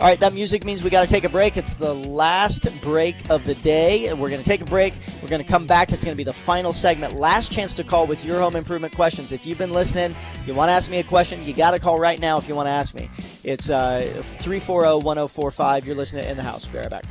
All 0.00 0.06
right, 0.06 0.20
that 0.20 0.32
music 0.32 0.64
means 0.64 0.84
we 0.84 0.90
got 0.90 1.00
to 1.00 1.10
take 1.10 1.24
a 1.24 1.28
break. 1.28 1.56
It's 1.56 1.74
the 1.74 1.92
last 1.92 2.68
break 2.82 3.16
of 3.30 3.44
the 3.44 3.56
day. 3.56 4.12
We're 4.12 4.28
going 4.28 4.40
to 4.40 4.46
take 4.46 4.60
a 4.60 4.64
break. 4.64 4.94
We're 5.20 5.28
going 5.28 5.42
to 5.42 5.48
come 5.48 5.66
back. 5.66 5.90
It's 5.90 6.04
going 6.04 6.14
to 6.14 6.16
be 6.16 6.22
the 6.22 6.32
final 6.32 6.72
segment. 6.72 7.14
Last 7.14 7.50
chance 7.50 7.74
to 7.74 7.82
call 7.82 8.06
with 8.06 8.24
your 8.24 8.38
home 8.38 8.54
improvement 8.54 8.94
questions. 8.94 9.32
If 9.32 9.44
you've 9.44 9.58
been 9.58 9.72
listening, 9.72 10.14
you 10.46 10.54
want 10.54 10.68
to 10.68 10.72
ask 10.72 10.88
me 10.88 11.00
a 11.00 11.02
question, 11.02 11.44
you 11.44 11.52
got 11.52 11.72
to 11.72 11.80
call 11.80 11.98
right 11.98 12.20
now 12.20 12.38
if 12.38 12.48
you 12.48 12.54
want 12.54 12.68
to 12.68 12.70
ask 12.70 12.94
me. 12.94 13.08
It's 13.42 13.70
uh, 13.70 14.02
340 14.38 15.02
1045. 15.02 15.84
You're 15.84 15.96
listening 15.96 16.22
to 16.22 16.30
In 16.30 16.36
the 16.36 16.44
House. 16.44 16.64
Be 16.66 16.78
right 16.78 16.88
back. 16.88 17.04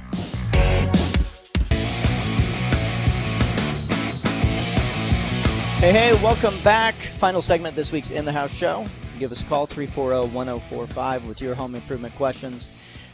Hey, 5.79 5.91
hey, 5.91 6.13
welcome 6.23 6.57
back. 6.63 6.95
Final 6.95 7.39
segment 7.39 7.75
this 7.75 7.91
week's 7.91 8.09
In 8.09 8.25
the 8.25 8.31
House 8.31 8.51
show. 8.51 8.83
Give 9.19 9.31
us 9.31 9.43
a 9.43 9.45
call, 9.45 9.67
340 9.67 10.33
1045, 10.33 11.27
with 11.27 11.39
your 11.39 11.53
home 11.53 11.75
improvement 11.75 12.15
questions. 12.15 12.71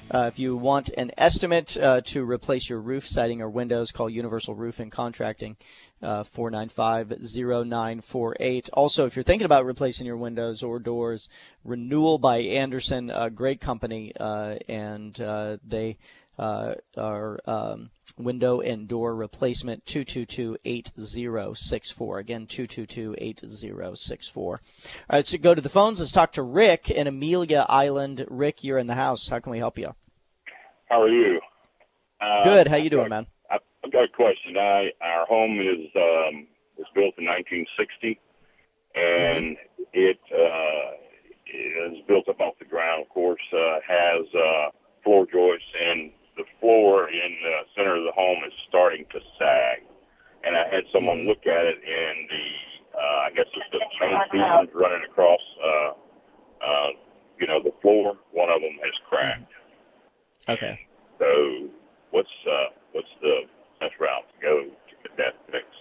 Uh, 0.10 0.30
if 0.32 0.40
you 0.40 0.56
want 0.56 0.90
an 0.98 1.12
estimate 1.18 1.76
uh, 1.76 2.00
to 2.02 2.24
replace 2.24 2.70
your 2.70 2.80
roof, 2.80 3.06
siding, 3.06 3.42
or 3.42 3.50
windows, 3.50 3.92
call 3.92 4.10
Universal 4.10 4.56
Roofing 4.56 4.90
Contracting, 4.90 5.58
uh, 6.02 6.24
495 6.24 7.10
0948. 7.22 8.70
Also, 8.72 9.06
if 9.08 9.18
you're 9.18 9.24
thinking 9.24 9.46
about 9.46 9.66
replacing 9.66 10.08
your 10.08 10.18
windows 10.18 10.64
or 10.64 10.80
doors, 10.80 11.28
Renewal 11.66 12.18
by 12.18 12.38
Andersen, 12.38 13.12
a 13.14 13.30
great 13.30 13.60
company, 13.60 14.14
uh, 14.18 14.56
and 14.70 15.20
uh, 15.20 15.58
they 15.68 15.98
uh, 16.38 16.76
are. 16.98 17.40
Um, 17.46 17.92
window 18.18 18.60
and 18.60 18.88
door 18.88 19.16
replacement 19.16 19.86
222-8064 19.86 22.20
again 22.20 22.46
222-8064 22.46 24.38
all 24.38 24.60
right 25.12 25.26
so 25.26 25.40
go 25.40 25.56
to 25.56 25.62
the 25.62 25.70
phones. 25.70 26.00
Let's 26.00 26.12
talk 26.12 26.34
to 26.34 26.44
rick 26.44 26.92
in 26.92 27.08
amelia 27.08 27.66
island. 27.68 28.24
Rick 28.30 28.64
you're 28.64 28.78
in 28.78 28.86
the 28.88 28.94
house. 28.94 29.30
How 29.30 29.40
can 29.40 29.52
we 29.52 29.58
help 29.58 29.80
you? 29.80 29.96
How 30.90 31.02
are 31.02 31.10
you? 31.10 31.42
Uh, 32.22 32.44
good. 32.44 32.68
How 32.68 32.76
you 32.76 32.92
doing 32.92 33.10
got, 33.10 33.10
man? 33.10 33.26
I've 33.52 33.62
got 33.92 34.04
a 34.04 34.10
question. 34.10 34.58
I, 34.58 34.92
our 35.02 35.26
home 35.26 35.60
is 35.60 35.90
um, 35.96 36.46
was 36.78 36.86
built 36.94 37.16
in 37.18 37.26
1960 37.26 38.20
and 38.96 39.58
mm-hmm. 39.58 39.84
it 39.94 40.20
uh, 40.32 40.92
is 41.48 41.98
built 42.08 42.30
up 42.30 42.40
off 42.40 42.54
the 42.60 42.66
ground. 42.66 43.02
Of 43.04 43.10
course 43.10 43.42
uh, 43.52 43.80
has 43.88 44.28
uh, 44.36 44.70
floor 45.04 45.26
joists 45.26 45.68
and 45.84 46.12
the 46.38 46.46
floor 46.60 47.10
in 47.10 47.32
the 47.44 47.56
center 47.76 47.96
of 47.96 48.04
the 48.04 48.12
home 48.12 48.44
is 48.48 48.54
starting 48.68 49.06
to 49.12 49.20
sag. 49.40 49.84
And 50.44 50.56
I 50.56 50.68
had 50.68 50.84
someone 50.92 51.26
look 51.26 51.46
at 51.48 51.66
it, 51.66 51.80
and 51.80 52.18
the 52.30 52.48
uh, 52.94 53.20
I 53.26 53.30
guess 53.34 53.46
it's 53.56 53.66
the 53.72 53.80
main 54.02 54.20
beams 54.32 54.70
running 54.76 55.02
across, 55.10 55.42
uh, 55.64 55.92
uh, 56.62 56.90
you 57.40 57.48
know, 57.48 57.62
the 57.64 57.74
floor. 57.82 58.18
One 58.32 58.50
of 58.50 58.62
them 58.62 58.78
has 58.84 58.94
cracked. 59.10 59.52
Okay. 60.50 60.80
So 61.18 61.70
what's 62.12 62.30
uh, 62.46 62.76
what's 62.92 63.10
the 63.22 63.50
best 63.80 63.94
route 64.00 64.28
to 64.30 64.46
go 64.46 64.64
to 64.64 64.94
get 65.02 65.18
that 65.18 65.36
fixed? 65.52 65.73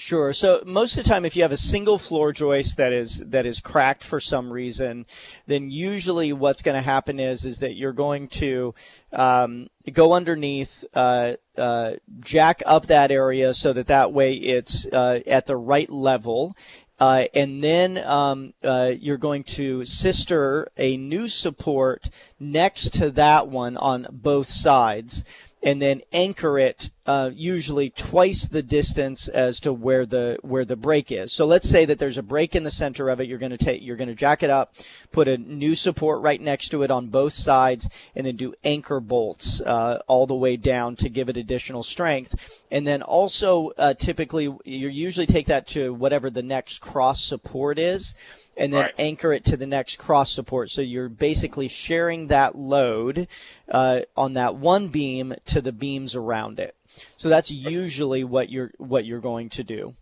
Sure. 0.00 0.32
So 0.32 0.62
most 0.64 0.96
of 0.96 1.04
the 1.04 1.10
time, 1.10 1.26
if 1.26 1.36
you 1.36 1.42
have 1.42 1.52
a 1.52 1.58
single 1.58 1.98
floor 1.98 2.32
joist 2.32 2.78
that 2.78 2.90
is 2.90 3.18
that 3.18 3.44
is 3.44 3.60
cracked 3.60 4.02
for 4.02 4.18
some 4.18 4.50
reason, 4.50 5.04
then 5.46 5.70
usually 5.70 6.32
what's 6.32 6.62
going 6.62 6.74
to 6.74 6.80
happen 6.82 7.20
is 7.20 7.44
is 7.44 7.58
that 7.58 7.74
you're 7.74 7.92
going 7.92 8.28
to 8.28 8.74
um, 9.12 9.68
go 9.92 10.14
underneath, 10.14 10.86
uh, 10.94 11.34
uh, 11.58 11.96
jack 12.20 12.62
up 12.64 12.86
that 12.86 13.10
area 13.10 13.52
so 13.52 13.74
that 13.74 13.88
that 13.88 14.10
way 14.10 14.32
it's 14.32 14.86
uh, 14.86 15.20
at 15.26 15.46
the 15.46 15.56
right 15.58 15.90
level. 15.90 16.56
Uh, 16.98 17.24
and 17.34 17.62
then 17.62 17.98
um, 17.98 18.54
uh, 18.64 18.92
you're 18.98 19.18
going 19.18 19.42
to 19.42 19.84
sister 19.84 20.68
a 20.78 20.96
new 20.96 21.28
support 21.28 22.08
next 22.38 22.94
to 22.94 23.10
that 23.10 23.48
one 23.48 23.76
on 23.76 24.06
both 24.10 24.48
sides 24.48 25.26
and 25.62 25.80
then 25.80 26.00
anchor 26.12 26.58
it 26.58 26.90
uh, 27.06 27.30
usually 27.34 27.90
twice 27.90 28.46
the 28.46 28.62
distance 28.62 29.28
as 29.28 29.60
to 29.60 29.72
where 29.72 30.06
the 30.06 30.38
where 30.42 30.64
the 30.64 30.76
break 30.76 31.10
is. 31.10 31.32
So 31.32 31.44
let's 31.44 31.68
say 31.68 31.84
that 31.84 31.98
there's 31.98 32.18
a 32.18 32.22
break 32.22 32.54
in 32.54 32.62
the 32.62 32.70
center 32.70 33.08
of 33.08 33.20
it. 33.20 33.28
You're 33.28 33.38
going 33.38 33.50
to 33.50 33.58
take 33.58 33.82
you're 33.82 33.96
going 33.96 34.08
to 34.08 34.14
jack 34.14 34.42
it 34.42 34.50
up, 34.50 34.74
put 35.10 35.28
a 35.28 35.36
new 35.36 35.74
support 35.74 36.22
right 36.22 36.40
next 36.40 36.68
to 36.70 36.82
it 36.82 36.90
on 36.90 37.08
both 37.08 37.32
sides, 37.32 37.90
and 38.14 38.26
then 38.26 38.36
do 38.36 38.54
anchor 38.64 39.00
bolts 39.00 39.60
uh, 39.60 39.98
all 40.06 40.26
the 40.26 40.34
way 40.34 40.56
down 40.56 40.96
to 40.96 41.08
give 41.08 41.28
it 41.28 41.36
additional 41.36 41.82
strength. 41.82 42.34
And 42.70 42.86
then 42.86 43.02
also 43.02 43.72
uh, 43.76 43.94
typically 43.94 44.44
you 44.64 44.88
usually 44.88 45.26
take 45.26 45.46
that 45.46 45.66
to 45.68 45.92
whatever 45.92 46.30
the 46.30 46.42
next 46.42 46.80
cross 46.80 47.22
support 47.22 47.78
is 47.78 48.14
and 48.60 48.74
then 48.74 48.82
right. 48.82 48.94
anchor 48.98 49.32
it 49.32 49.44
to 49.46 49.56
the 49.56 49.66
next 49.66 49.96
cross 49.96 50.30
support. 50.30 50.68
So 50.68 50.82
you're 50.82 51.08
basically 51.08 51.66
sharing 51.66 52.26
that 52.26 52.54
load 52.54 53.26
uh, 53.70 54.02
on 54.16 54.34
that 54.34 54.54
one 54.56 54.88
beam 54.88 55.34
to 55.46 55.62
the 55.62 55.72
beams 55.72 56.14
around 56.14 56.60
it. 56.60 56.76
So 57.16 57.30
that's 57.30 57.50
usually 57.50 58.22
what 58.22 58.50
you're 58.50 58.72
what 58.76 59.06
you're 59.06 59.20
going 59.20 59.48
to 59.50 59.64
do. 59.64 59.94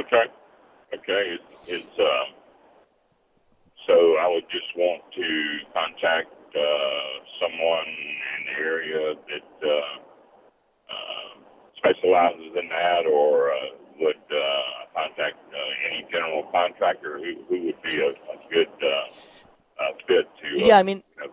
Okay. 0.00 0.24
Okay. 0.94 1.36
It's, 1.36 1.68
it's 1.68 1.98
um, 1.98 2.34
so 3.86 3.92
I 3.92 4.28
would 4.32 4.48
just 4.50 4.72
want 4.76 5.02
to 5.14 5.58
contact 5.74 6.32
uh, 6.56 7.08
someone 7.40 7.86
in 7.86 8.46
the 8.46 8.58
area 8.58 9.14
that 9.28 9.68
uh, 9.68 9.98
uh, 10.88 11.30
specializes 11.76 12.56
in 12.56 12.68
that, 12.70 13.04
or 13.06 13.52
uh, 13.52 13.85
would 14.00 14.16
uh, 14.30 14.86
contact 14.94 15.36
uh, 15.52 15.90
any 15.90 16.06
general 16.10 16.44
contractor 16.52 17.18
who, 17.18 17.34
who 17.48 17.66
would 17.66 17.82
be 17.82 17.98
a, 18.00 18.08
a 18.08 18.38
good 18.50 18.68
uh, 18.82 19.82
uh, 19.82 19.92
fit 20.06 20.28
to. 20.42 20.62
Uh, 20.62 20.66
yeah, 20.66 20.78
I 20.78 20.82
mean. 20.82 21.02
You 21.16 21.26
know, 21.26 21.32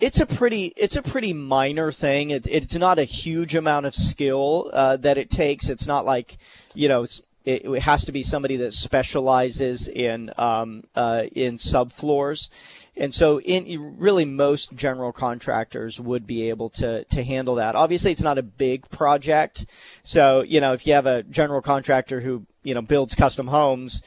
it's 0.00 0.20
a 0.20 0.26
pretty 0.26 0.72
it's 0.76 0.96
a 0.96 1.02
pretty 1.02 1.32
minor 1.32 1.92
thing. 1.92 2.30
It, 2.30 2.46
it's 2.48 2.74
not 2.74 2.98
a 2.98 3.04
huge 3.04 3.54
amount 3.54 3.86
of 3.86 3.94
skill 3.94 4.70
uh, 4.72 4.96
that 4.98 5.18
it 5.18 5.30
takes. 5.30 5.70
It's 5.70 5.86
not 5.86 6.04
like 6.04 6.36
you 6.74 6.88
know 6.88 7.04
it, 7.04 7.64
it, 7.64 7.82
has 7.82 8.04
to 8.06 8.12
be 8.12 8.22
somebody 8.22 8.56
that 8.56 8.72
specializes 8.72 9.88
in 9.88 10.32
um, 10.36 10.84
uh, 10.94 11.24
in 11.32 11.56
subfloors. 11.56 12.48
And 12.96 13.12
so, 13.12 13.40
in 13.40 13.96
really, 13.98 14.24
most 14.24 14.72
general 14.74 15.12
contractors 15.12 16.00
would 16.00 16.26
be 16.26 16.48
able 16.48 16.68
to 16.70 17.04
to 17.04 17.24
handle 17.24 17.56
that. 17.56 17.74
Obviously, 17.74 18.12
it's 18.12 18.22
not 18.22 18.38
a 18.38 18.42
big 18.42 18.88
project, 18.88 19.66
so 20.02 20.42
you 20.42 20.60
know 20.60 20.74
if 20.74 20.86
you 20.86 20.94
have 20.94 21.06
a 21.06 21.24
general 21.24 21.60
contractor 21.60 22.20
who 22.20 22.46
you 22.62 22.72
know 22.72 22.82
builds 22.82 23.14
custom 23.16 23.48
homes, 23.48 24.02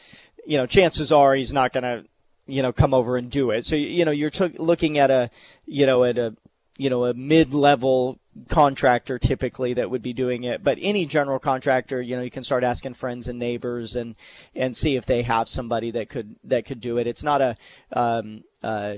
you 0.45 0.57
know 0.57 0.65
chances 0.65 1.11
are 1.11 1.35
he's 1.35 1.51
not 1.51 1.73
going 1.73 1.83
to 1.83 2.05
you 2.47 2.61
know 2.61 2.71
come 2.71 2.93
over 2.93 3.17
and 3.17 3.29
do 3.29 3.51
it. 3.51 3.65
So 3.65 3.75
you 3.75 4.05
know 4.05 4.11
you're 4.11 4.29
t- 4.29 4.55
looking 4.57 4.97
at 4.97 5.11
a 5.11 5.29
you 5.65 5.85
know 5.85 6.05
at 6.05 6.17
a 6.17 6.35
you 6.77 6.89
know 6.89 7.05
a 7.05 7.13
mid 7.13 7.53
level 7.53 8.19
contractor 8.49 9.17
typically 9.17 9.73
that 9.73 9.89
would 9.89 10.01
be 10.01 10.13
doing 10.13 10.43
it 10.43 10.63
but 10.63 10.77
any 10.81 11.05
general 11.05 11.39
contractor 11.39 12.01
you 12.01 12.15
know 12.15 12.21
you 12.21 12.29
can 12.29 12.43
start 12.43 12.63
asking 12.63 12.93
friends 12.93 13.27
and 13.27 13.39
neighbors 13.39 13.95
and 13.95 14.15
and 14.55 14.75
see 14.75 14.95
if 14.95 15.05
they 15.05 15.21
have 15.21 15.49
somebody 15.49 15.91
that 15.91 16.09
could 16.09 16.35
that 16.43 16.65
could 16.65 16.79
do 16.79 16.97
it 16.97 17.07
it's 17.07 17.23
not 17.23 17.41
a 17.41 17.57
um, 17.93 18.43
uh, 18.63 18.95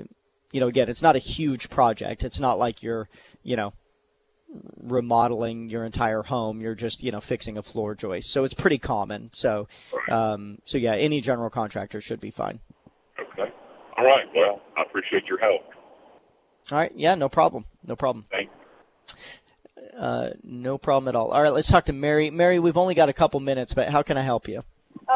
you 0.52 0.60
know, 0.60 0.68
again, 0.68 0.90
it's 0.90 1.02
not 1.02 1.16
a 1.16 1.20
huge 1.20 1.70
project. 1.70 2.24
It's 2.24 2.40
not 2.40 2.58
like 2.58 2.82
you're, 2.82 3.08
you 3.44 3.56
know, 3.56 3.74
remodeling 4.82 5.70
your 5.70 5.84
entire 5.84 6.24
home. 6.24 6.60
You're 6.60 6.76
just, 6.76 7.04
you 7.04 7.12
know, 7.12 7.22
fixing 7.22 7.58
a 7.58 7.62
floor 7.62 7.94
joist. 7.94 8.32
So 8.32 8.44
it's 8.44 8.54
pretty 8.54 8.80
common. 8.80 9.30
So, 9.32 9.68
um, 10.10 10.60
so 10.64 10.78
yeah, 10.78 10.96
any 10.96 11.22
general 11.22 11.50
contractor 11.50 12.02
should 12.02 12.20
be 12.20 12.32
fine. 12.32 12.60
Okay. 13.20 13.52
All 13.98 14.06
right. 14.06 14.26
Well, 14.36 14.62
I 14.78 14.82
appreciate 14.82 15.26
your 15.28 15.40
help. 15.40 15.62
All 16.72 16.78
right. 16.78 16.92
Yeah, 16.96 17.16
no 17.16 17.30
problem. 17.30 17.66
No 17.86 17.96
problem. 17.96 18.26
Thanks. 18.32 18.52
Uh, 20.00 20.30
no 20.44 20.78
problem 20.78 21.10
at 21.10 21.16
all. 21.16 21.32
All 21.32 21.42
right, 21.44 21.52
let's 21.52 21.70
talk 21.70 21.86
to 21.86 21.94
Mary. 21.94 22.30
Mary, 22.30 22.58
we've 22.58 22.78
only 22.78 22.96
got 22.96 23.10
a 23.10 23.14
couple 23.14 23.40
minutes, 23.42 23.74
but 23.74 23.90
how 23.90 24.02
can 24.02 24.18
I 24.18 24.22
help 24.22 24.48
you? 24.48 24.64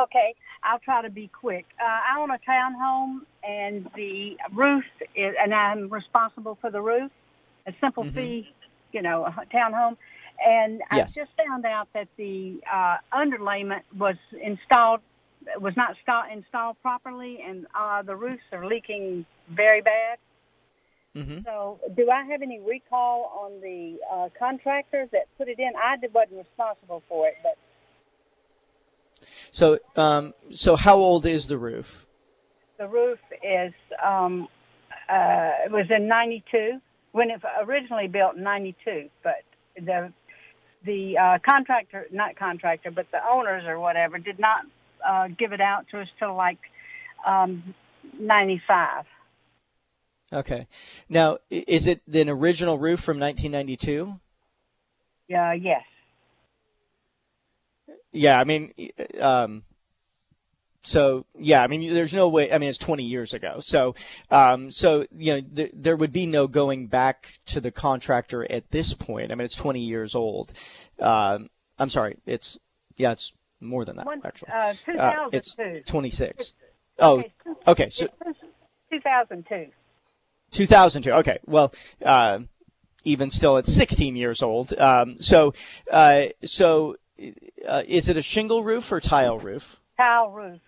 Okay. 0.04 0.36
I'll 0.62 0.80
try 0.80 1.02
to 1.02 1.10
be 1.10 1.28
quick. 1.28 1.66
Uh, 1.80 1.86
I 1.86 2.20
own 2.20 2.32
a 2.32 2.40
townhome, 2.50 3.22
and 3.48 3.90
the 3.96 4.38
roof 4.54 4.84
is, 5.16 5.36
and 5.42 5.54
I'm 5.54 5.90
responsible 5.90 6.58
for 6.62 6.70
the 6.70 6.82
roof. 6.82 7.12
A 7.66 7.74
simple 7.80 8.04
mm-hmm. 8.04 8.16
fee, 8.16 8.54
you 8.92 9.02
know, 9.02 9.26
a 9.26 9.46
townhome. 9.54 9.98
And 10.46 10.82
yes. 10.92 11.16
I 11.16 11.22
just 11.22 11.32
found 11.38 11.66
out 11.66 11.88
that 11.94 12.08
the 12.18 12.60
uh, 12.72 12.98
underlayment 13.14 13.82
was 13.98 14.16
installed 14.42 15.02
was 15.60 15.76
not 15.76 15.96
sta- 16.02 16.28
installed 16.32 16.78
properly, 16.82 17.40
and 17.46 17.68
uh, 17.78 18.02
the 18.02 18.16
roofs 18.16 18.44
are 18.54 18.66
leaking 18.66 19.26
very 19.50 19.82
bad. 19.82 20.18
Mm-hmm. 21.16 21.40
So, 21.46 21.80
do 21.96 22.10
I 22.10 22.24
have 22.24 22.42
any 22.42 22.60
recall 22.60 23.44
on 23.46 23.62
the 23.62 23.98
uh, 24.12 24.30
contractor 24.38 25.08
that 25.12 25.28
put 25.38 25.48
it 25.48 25.60
in? 25.60 25.72
I 25.78 25.96
wasn't 26.14 26.40
responsible 26.40 27.04
for 27.08 27.28
it, 27.28 27.36
but 27.44 27.58
So, 29.52 29.78
um, 29.96 30.34
so 30.50 30.76
how 30.76 30.96
old 30.96 31.26
is 31.26 31.48
the 31.48 31.58
roof? 31.58 32.08
the 32.78 32.88
roof 32.88 33.20
is 33.44 33.74
um, 34.04 34.48
uh, 35.10 35.52
it 35.66 35.72
was 35.72 35.86
in 35.90 36.08
'92 36.08 36.80
when 37.12 37.30
it 37.30 37.42
originally 37.62 38.08
built 38.08 38.36
in 38.36 38.44
'92, 38.44 39.10
but 39.24 39.44
the 39.76 40.12
the 40.86 41.18
uh, 41.18 41.38
contractor, 41.48 42.08
not 42.12 42.36
contractor, 42.36 42.92
but 42.92 43.10
the 43.12 43.20
owners 43.26 43.64
or 43.66 43.80
whatever, 43.80 44.18
did 44.18 44.40
not 44.40 44.66
uh, 45.08 45.28
give 45.38 45.54
it 45.54 45.62
out 45.62 45.86
to 45.92 46.02
us 46.02 46.08
till 46.20 46.36
like 46.36 46.60
um, 47.26 47.74
'95. 48.20 49.06
Okay. 50.34 50.68
Now, 51.10 51.38
is 51.50 51.88
it 51.88 52.02
an 52.12 52.28
original 52.30 52.78
roof 52.80 53.00
from 53.00 53.20
1992? 53.20 54.20
Uh, 55.36 55.52
yes. 55.52 55.84
Yeah, 58.12 58.40
I 58.40 58.44
mean, 58.44 58.74
um, 59.20 59.64
so 60.84 61.26
yeah, 61.40 61.64
I 61.64 61.68
mean, 61.68 61.94
there's 61.94 62.14
no 62.14 62.28
way. 62.30 62.52
I 62.52 62.58
mean, 62.58 62.70
it's 62.70 62.78
20 62.78 63.04
years 63.04 63.34
ago. 63.34 63.56
So, 63.60 63.96
um, 64.30 64.70
so 64.70 65.06
you 65.18 65.34
know, 65.34 65.42
th- 65.42 65.72
there 65.74 65.96
would 65.96 66.14
be 66.14 66.26
no 66.26 66.48
going 66.48 66.88
back 66.88 67.40
to 67.48 67.62
the 67.62 67.72
contractor 67.72 68.50
at 68.52 68.70
this 68.72 68.94
point. 68.94 69.32
I 69.32 69.36
mean, 69.36 69.46
it's 69.46 69.56
20 69.56 69.80
years 69.80 70.14
old. 70.14 70.54
Um, 71.00 71.50
I'm 71.80 71.90
sorry, 71.90 72.18
it's 72.28 72.60
yeah, 72.98 73.14
it's 73.14 73.34
more 73.60 73.86
than 73.86 73.96
that 73.96 74.06
One- 74.06 74.22
actually. 74.24 74.52
uh, 74.52 74.74
Uh, 75.00 75.30
it's 75.32 75.56
2002. 75.56 75.84
26. 75.90 76.54
Oh, 77.00 77.24
okay. 77.68 77.90
So 77.90 78.08
2002. 78.92 79.72
2002. 80.54 81.12
Okay. 81.12 81.40
Well, 81.46 81.74
uh, 82.04 82.40
even 83.04 83.30
still, 83.30 83.58
it's 83.58 83.74
16 83.74 84.16
years 84.16 84.42
old. 84.42 84.78
Um, 84.78 85.20
so, 85.20 85.54
uh, 85.92 86.28
so, 86.44 86.96
uh, 87.68 87.84
is 87.88 88.10
it 88.10 88.18
a 88.18 88.22
shingle 88.22 88.64
roof 88.64 88.92
or 88.92 89.00
tile 89.00 89.40
roof? 89.40 89.80
Tile 89.98 90.30
roof. 90.30 90.62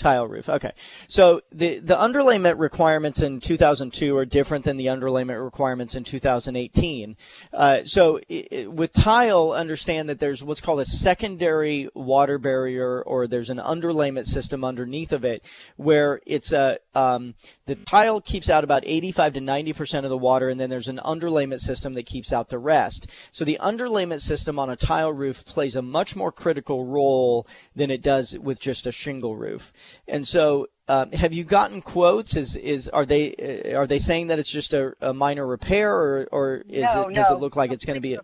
Tile 0.00 0.26
roof. 0.26 0.48
Okay. 0.48 0.72
So 1.08 1.42
the 1.52 1.78
the 1.78 1.94
underlayment 1.94 2.58
requirements 2.58 3.20
in 3.20 3.38
2002 3.38 4.16
are 4.16 4.24
different 4.24 4.64
than 4.64 4.78
the 4.78 4.86
underlayment 4.86 5.44
requirements 5.44 5.94
in 5.94 6.04
2018. 6.04 7.18
Uh, 7.52 7.84
so 7.84 8.18
i 8.30 8.46
i 8.50 8.66
with 8.66 8.94
tile, 8.94 9.52
understand 9.52 10.08
that 10.08 10.18
there's 10.18 10.42
what's 10.42 10.62
called 10.62 10.80
a 10.80 10.86
secondary 10.86 11.90
water 11.92 12.38
barrier, 12.38 13.02
or 13.02 13.26
there's 13.26 13.50
an 13.50 13.58
underlayment 13.58 14.24
system 14.24 14.64
underneath 14.64 15.12
of 15.12 15.22
it, 15.22 15.44
where 15.76 16.22
it's 16.24 16.50
a 16.50 16.78
um, 16.94 17.34
the 17.70 17.76
tile 17.76 18.20
keeps 18.20 18.50
out 18.50 18.64
about 18.64 18.82
85 18.84 19.34
to 19.34 19.40
90 19.40 19.72
percent 19.74 20.04
of 20.04 20.10
the 20.10 20.18
water, 20.18 20.48
and 20.48 20.58
then 20.58 20.70
there's 20.70 20.88
an 20.88 20.98
underlayment 21.04 21.60
system 21.60 21.92
that 21.92 22.04
keeps 22.04 22.32
out 22.32 22.48
the 22.48 22.58
rest. 22.58 23.08
So 23.30 23.44
the 23.44 23.58
underlayment 23.62 24.22
system 24.22 24.58
on 24.58 24.68
a 24.68 24.74
tile 24.74 25.12
roof 25.12 25.44
plays 25.44 25.76
a 25.76 25.82
much 25.82 26.16
more 26.16 26.32
critical 26.32 26.84
role 26.84 27.46
than 27.76 27.88
it 27.88 28.02
does 28.02 28.36
with 28.36 28.58
just 28.58 28.88
a 28.88 28.92
shingle 28.92 29.36
roof. 29.36 29.72
And 30.08 30.26
so, 30.26 30.66
um, 30.88 31.12
have 31.12 31.32
you 31.32 31.44
gotten 31.44 31.80
quotes? 31.80 32.34
Is 32.34 32.56
is 32.56 32.88
are 32.88 33.06
they 33.06 33.36
uh, 33.36 33.78
are 33.78 33.86
they 33.86 34.00
saying 34.00 34.26
that 34.26 34.40
it's 34.40 34.50
just 34.50 34.74
a, 34.74 34.94
a 35.00 35.14
minor 35.14 35.46
repair, 35.46 35.94
or 35.94 36.28
or 36.32 36.64
is 36.68 36.92
No, 36.92 37.06
it 37.06 37.14
does 37.14 37.30
no. 37.30 37.36
it 37.36 37.40
look 37.40 37.54
like 37.54 37.70
it's 37.70 37.84
going 37.84 37.98
to 37.98 38.00
be? 38.00 38.14
A, 38.14 38.20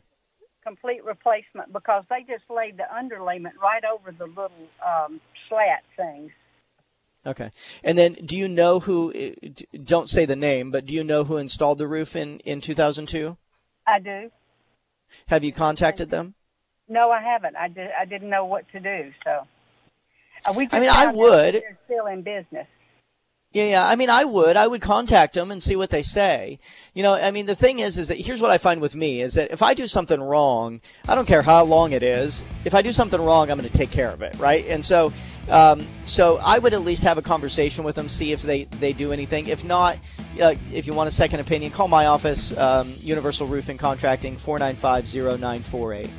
Complete 0.64 1.04
replacement 1.04 1.72
because 1.72 2.02
they 2.10 2.24
just 2.26 2.42
laid 2.50 2.76
the 2.76 2.86
underlayment 2.92 3.54
right 3.62 3.84
over 3.84 4.10
the 4.10 4.26
little 4.26 4.50
um, 4.84 5.20
slat 5.48 5.84
things. 5.96 6.32
Okay. 7.26 7.50
And 7.84 7.98
then, 7.98 8.14
do 8.24 8.36
you 8.36 8.48
know 8.48 8.80
who? 8.80 9.12
Don't 9.84 10.08
say 10.08 10.24
the 10.24 10.36
name, 10.36 10.70
but 10.70 10.86
do 10.86 10.94
you 10.94 11.04
know 11.04 11.24
who 11.24 11.36
installed 11.36 11.78
the 11.78 11.88
roof 11.88 12.16
in 12.16 12.40
in 12.40 12.60
2002? 12.60 13.36
I 13.86 13.98
do. 14.00 14.30
Have 15.28 15.44
you 15.44 15.52
contacted 15.52 16.10
them? 16.10 16.34
No, 16.88 17.10
I 17.10 17.22
haven't. 17.22 17.56
I 17.56 17.68
did. 17.68 17.90
I 17.98 18.04
didn't 18.04 18.30
know 18.30 18.44
what 18.44 18.68
to 18.72 18.80
do. 18.80 19.12
So, 19.24 19.46
uh, 20.48 20.52
we. 20.56 20.68
I 20.72 20.80
mean, 20.80 20.90
I 20.90 21.06
would. 21.06 21.54
They're 21.54 21.78
still 21.86 22.06
in 22.06 22.22
business. 22.22 22.66
Yeah, 23.56 23.70
yeah. 23.70 23.88
I 23.88 23.96
mean, 23.96 24.10
I 24.10 24.22
would. 24.22 24.54
I 24.58 24.66
would 24.66 24.82
contact 24.82 25.32
them 25.32 25.50
and 25.50 25.62
see 25.62 25.76
what 25.76 25.88
they 25.88 26.02
say. 26.02 26.58
You 26.92 27.02
know, 27.02 27.14
I 27.14 27.30
mean, 27.30 27.46
the 27.46 27.54
thing 27.54 27.78
is, 27.78 27.98
is 27.98 28.08
that 28.08 28.18
here's 28.18 28.42
what 28.42 28.50
I 28.50 28.58
find 28.58 28.82
with 28.82 28.94
me 28.94 29.22
is 29.22 29.32
that 29.32 29.50
if 29.50 29.62
I 29.62 29.72
do 29.72 29.86
something 29.86 30.20
wrong, 30.20 30.82
I 31.08 31.14
don't 31.14 31.26
care 31.26 31.40
how 31.40 31.64
long 31.64 31.92
it 31.92 32.02
is. 32.02 32.44
If 32.66 32.74
I 32.74 32.82
do 32.82 32.92
something 32.92 33.18
wrong, 33.18 33.50
I'm 33.50 33.58
going 33.58 33.66
to 33.66 33.74
take 33.74 33.90
care 33.90 34.10
of 34.10 34.20
it, 34.20 34.36
right? 34.38 34.66
And 34.68 34.84
so, 34.84 35.10
um, 35.48 35.86
so 36.04 36.36
I 36.44 36.58
would 36.58 36.74
at 36.74 36.82
least 36.82 37.02
have 37.04 37.16
a 37.16 37.22
conversation 37.22 37.82
with 37.82 37.94
them, 37.94 38.10
see 38.10 38.32
if 38.32 38.42
they 38.42 38.64
they 38.64 38.92
do 38.92 39.10
anything. 39.10 39.46
If 39.46 39.64
not, 39.64 39.96
uh, 40.38 40.54
if 40.70 40.86
you 40.86 40.92
want 40.92 41.08
a 41.08 41.10
second 41.10 41.40
opinion, 41.40 41.72
call 41.72 41.88
my 41.88 42.04
office, 42.04 42.54
um, 42.58 42.92
Universal 42.98 43.46
Roofing 43.46 43.78
Contracting, 43.78 44.36
four 44.36 44.58
nine 44.58 44.76
five 44.76 45.08
zero 45.08 45.38
nine 45.38 45.60
four 45.60 45.94
eight. 45.94 46.10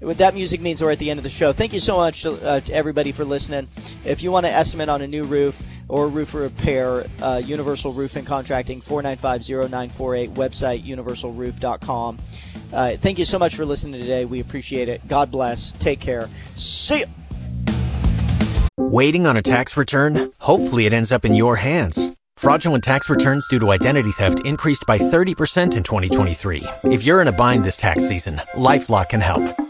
What 0.00 0.16
that 0.16 0.32
music 0.32 0.62
means 0.62 0.82
we're 0.82 0.90
at 0.90 0.98
the 0.98 1.10
end 1.10 1.18
of 1.18 1.24
the 1.24 1.30
show. 1.30 1.52
Thank 1.52 1.74
you 1.74 1.80
so 1.80 1.98
much 1.98 2.22
to, 2.22 2.32
uh, 2.42 2.60
to 2.60 2.72
everybody 2.72 3.12
for 3.12 3.24
listening. 3.24 3.68
If 4.02 4.22
you 4.22 4.32
want 4.32 4.46
an 4.46 4.52
estimate 4.52 4.88
on 4.88 5.02
a 5.02 5.06
new 5.06 5.24
roof 5.24 5.62
or 5.88 6.08
roof 6.08 6.32
repair, 6.32 7.04
uh, 7.20 7.42
Universal 7.44 7.92
Roofing 7.92 8.24
Contracting, 8.24 8.80
4950948, 8.80 10.30
website 10.30 10.82
universalroof.com. 10.84 12.18
Uh, 12.72 12.96
thank 12.96 13.18
you 13.18 13.26
so 13.26 13.38
much 13.38 13.54
for 13.54 13.66
listening 13.66 14.00
today. 14.00 14.24
We 14.24 14.40
appreciate 14.40 14.88
it. 14.88 15.06
God 15.06 15.30
bless. 15.30 15.72
Take 15.72 16.00
care. 16.00 16.30
See 16.54 17.00
ya. 17.00 17.06
Waiting 18.78 19.26
on 19.26 19.36
a 19.36 19.42
tax 19.42 19.76
return? 19.76 20.32
Hopefully, 20.40 20.86
it 20.86 20.94
ends 20.94 21.12
up 21.12 21.26
in 21.26 21.34
your 21.34 21.56
hands. 21.56 22.12
Fraudulent 22.38 22.82
tax 22.82 23.10
returns 23.10 23.46
due 23.48 23.58
to 23.58 23.70
identity 23.70 24.12
theft 24.12 24.40
increased 24.46 24.86
by 24.86 24.96
30% 24.96 25.76
in 25.76 25.82
2023. 25.82 26.62
If 26.84 27.04
you're 27.04 27.20
in 27.20 27.28
a 27.28 27.32
bind 27.32 27.64
this 27.64 27.76
tax 27.76 28.08
season, 28.08 28.36
LifeLock 28.54 29.10
can 29.10 29.20
help. 29.20 29.69